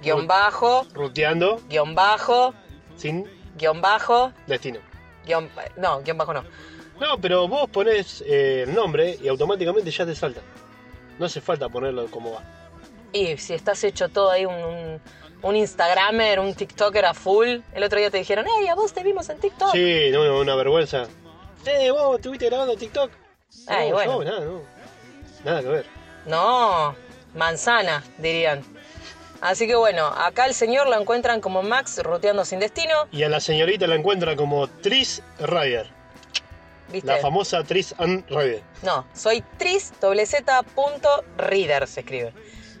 guion 0.00 0.26
bajo, 0.26 0.86
Ruteando 0.94 1.60
guion 1.68 1.94
bajo, 1.94 2.54
sin 2.96 3.28
guion 3.56 3.82
bajo, 3.82 4.32
destino. 4.46 4.80
Guión, 5.30 5.50
no, 5.76 6.02
guion 6.02 6.18
bajo 6.18 6.34
no. 6.34 6.44
No, 6.98 7.18
pero 7.20 7.46
vos 7.46 7.70
pones 7.70 8.22
eh, 8.26 8.64
el 8.66 8.74
nombre 8.74 9.16
y 9.22 9.28
automáticamente 9.28 9.90
ya 9.90 10.04
te 10.04 10.14
salta. 10.14 10.40
No 11.18 11.26
hace 11.26 11.40
falta 11.40 11.68
ponerlo 11.68 12.10
como 12.10 12.32
va. 12.32 12.42
Y 13.12 13.36
si 13.36 13.54
estás 13.54 13.82
hecho 13.84 14.08
todo 14.08 14.30
ahí, 14.30 14.44
un, 14.44 14.54
un, 14.54 15.00
un 15.42 15.56
Instagramer, 15.56 16.40
un 16.40 16.54
TikToker 16.54 17.04
a 17.04 17.14
full, 17.14 17.58
el 17.72 17.82
otro 17.82 17.98
día 17.98 18.10
te 18.10 18.18
dijeron, 18.18 18.44
hey, 18.58 18.66
a 18.68 18.74
vos 18.74 18.92
te 18.92 19.02
vimos 19.02 19.28
en 19.28 19.38
TikTok. 19.38 19.72
Sí, 19.72 20.10
no, 20.12 20.24
no, 20.24 20.40
una 20.40 20.54
vergüenza. 20.56 21.06
Eh, 21.64 21.90
vos 21.90 22.16
estuviste 22.16 22.46
grabando 22.46 22.76
TikTok. 22.76 23.10
Ay, 23.66 23.90
no, 23.90 23.94
bueno. 23.94 24.22
yo, 24.22 24.30
nada, 24.30 24.44
no. 24.44 24.62
Nada 25.44 25.60
que 25.62 25.68
ver. 25.68 25.86
No, 26.26 26.94
manzana, 27.34 28.02
dirían. 28.18 28.62
Así 29.40 29.66
que 29.66 29.74
bueno, 29.74 30.06
acá 30.06 30.46
el 30.46 30.54
señor 30.54 30.88
lo 30.88 31.00
encuentran 31.00 31.40
como 31.40 31.62
Max 31.62 32.00
ruteando 32.02 32.44
sin 32.44 32.60
destino. 32.60 33.08
Y 33.10 33.22
a 33.22 33.28
la 33.28 33.40
señorita 33.40 33.86
la 33.86 33.94
encuentra 33.94 34.36
como 34.36 34.68
Tris 34.68 35.22
Ryder. 35.38 35.90
¿Viste? 36.92 37.06
La 37.06 37.18
famosa 37.18 37.62
Tris 37.62 37.94
Ann 37.98 38.24
Ryder. 38.28 38.62
No, 38.82 39.06
soy 39.14 39.44
tris, 39.58 39.92
doble 40.00 40.26
Z, 40.26 40.62
punto, 40.74 41.24
reader 41.36 41.86
se 41.86 42.00
escribe. 42.00 42.32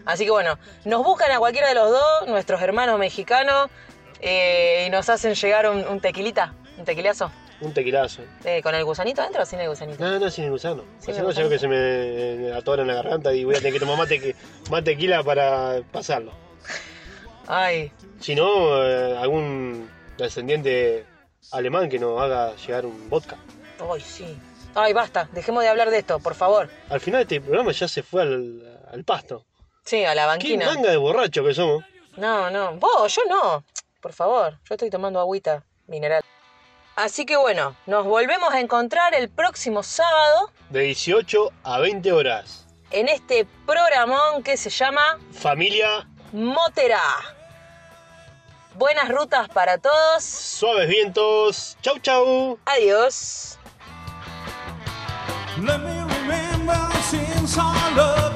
Así 0.04 0.24
que 0.24 0.30
bueno, 0.30 0.58
nos 0.84 1.04
buscan 1.04 1.30
a 1.30 1.38
cualquiera 1.38 1.68
de 1.68 1.74
los 1.74 1.90
dos, 1.90 2.26
nuestros 2.26 2.60
hermanos 2.60 2.98
mexicanos, 2.98 3.70
eh, 4.20 4.84
y 4.86 4.90
nos 4.90 5.08
hacen 5.08 5.34
llegar 5.34 5.70
un, 5.70 5.86
un 5.86 6.00
tequilita, 6.00 6.54
un 6.76 6.84
tequilazo. 6.84 7.30
Un 7.60 7.74
tequilazo. 7.74 8.22
Eh, 8.44 8.62
¿Con 8.62 8.74
el 8.74 8.84
gusanito 8.84 9.20
adentro 9.20 9.42
o 9.42 9.46
sin 9.46 9.60
el 9.60 9.68
gusanito? 9.68 10.02
No, 10.02 10.18
no, 10.18 10.30
sin 10.30 10.44
el 10.44 10.50
gusano. 10.50 10.84
Sin 10.98 11.14
el 11.14 11.20
no, 11.20 11.28
gusano. 11.28 11.48
que 11.48 11.58
se 11.58 11.68
me, 11.68 12.52
atora 12.52 12.82
en 12.82 12.88
la 12.88 12.94
garganta 12.94 13.34
y 13.34 13.44
voy 13.44 13.54
a 13.54 13.58
tener 13.58 13.74
que 13.74 13.80
tomar 13.80 13.98
más 13.98 14.84
tequila 14.84 15.22
para 15.22 15.82
pasarlo. 15.92 16.32
Ay, 17.52 17.90
Si 18.20 18.34
no, 18.36 18.84
eh, 18.86 19.18
algún 19.18 19.90
descendiente 20.16 21.04
alemán 21.50 21.88
que 21.88 21.98
nos 21.98 22.20
haga 22.20 22.54
llegar 22.54 22.86
un 22.86 23.10
vodka. 23.10 23.36
ay, 23.92 24.00
sí. 24.00 24.38
Ay, 24.74 24.92
basta, 24.92 25.28
dejemos 25.32 25.64
de 25.64 25.68
hablar 25.68 25.90
de 25.90 25.98
esto, 25.98 26.20
por 26.20 26.34
favor. 26.36 26.70
Al 26.90 27.00
final 27.00 27.22
este 27.22 27.40
programa 27.40 27.72
ya 27.72 27.88
se 27.88 28.04
fue 28.04 28.22
al, 28.22 28.80
al 28.92 29.02
pasto. 29.02 29.44
Sí, 29.84 30.04
a 30.04 30.14
la 30.14 30.22
¿Qué 30.22 30.26
banquina. 30.28 30.66
manga 30.66 30.90
de 30.92 30.96
borracho 30.96 31.42
que 31.44 31.52
somos? 31.54 31.82
No, 32.16 32.50
no, 32.50 32.74
vos, 32.76 33.12
yo 33.16 33.22
no. 33.28 33.64
Por 34.00 34.12
favor, 34.12 34.52
yo 34.68 34.74
estoy 34.76 34.90
tomando 34.90 35.18
agüita 35.18 35.64
mineral. 35.88 36.22
Así 36.94 37.26
que 37.26 37.36
bueno, 37.36 37.74
nos 37.86 38.04
volvemos 38.06 38.52
a 38.52 38.60
encontrar 38.60 39.14
el 39.14 39.28
próximo 39.28 39.82
sábado 39.82 40.52
De 40.68 40.80
18 40.82 41.50
a 41.64 41.78
20 41.80 42.12
horas. 42.12 42.66
en 42.92 43.08
este 43.08 43.46
programón 43.66 44.42
que 44.44 44.56
se 44.56 44.70
llama 44.70 45.18
Familia, 45.32 46.06
Motera. 46.32 47.00
Buenas 48.80 49.10
rutas 49.10 49.46
para 49.48 49.76
todos. 49.76 50.24
suaves 50.24 50.88
vientos. 50.88 51.76
Chau, 51.82 51.98
chau. 51.98 52.58
Adiós. 52.64 53.58
Let 55.58 55.80
me 55.80 56.00
remember 56.14 56.88
since 57.02 57.58
our 57.58 57.90
love. 57.94 58.34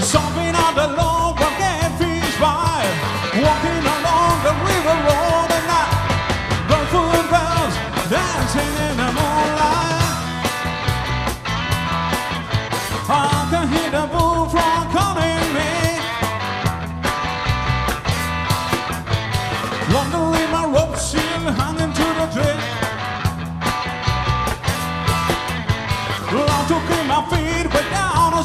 Something 0.00 0.56
on 0.56 0.74
the 0.74 0.88
low 1.00 1.36
get 1.38 1.98
fish 1.98 2.36
by. 2.40 2.82
Walking 3.40 3.86
along 3.86 4.42
the 4.42 4.54
river 4.66 4.96
road 5.06 5.25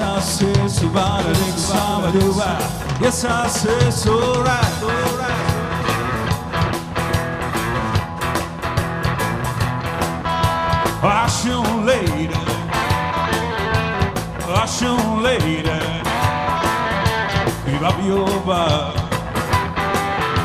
Yes, 0.00 0.14
I 0.14 0.20
say 0.20 0.70
so, 0.70 0.88
Yes, 3.02 3.24
I 3.24 3.46
say 3.48 3.90
so, 3.90 4.29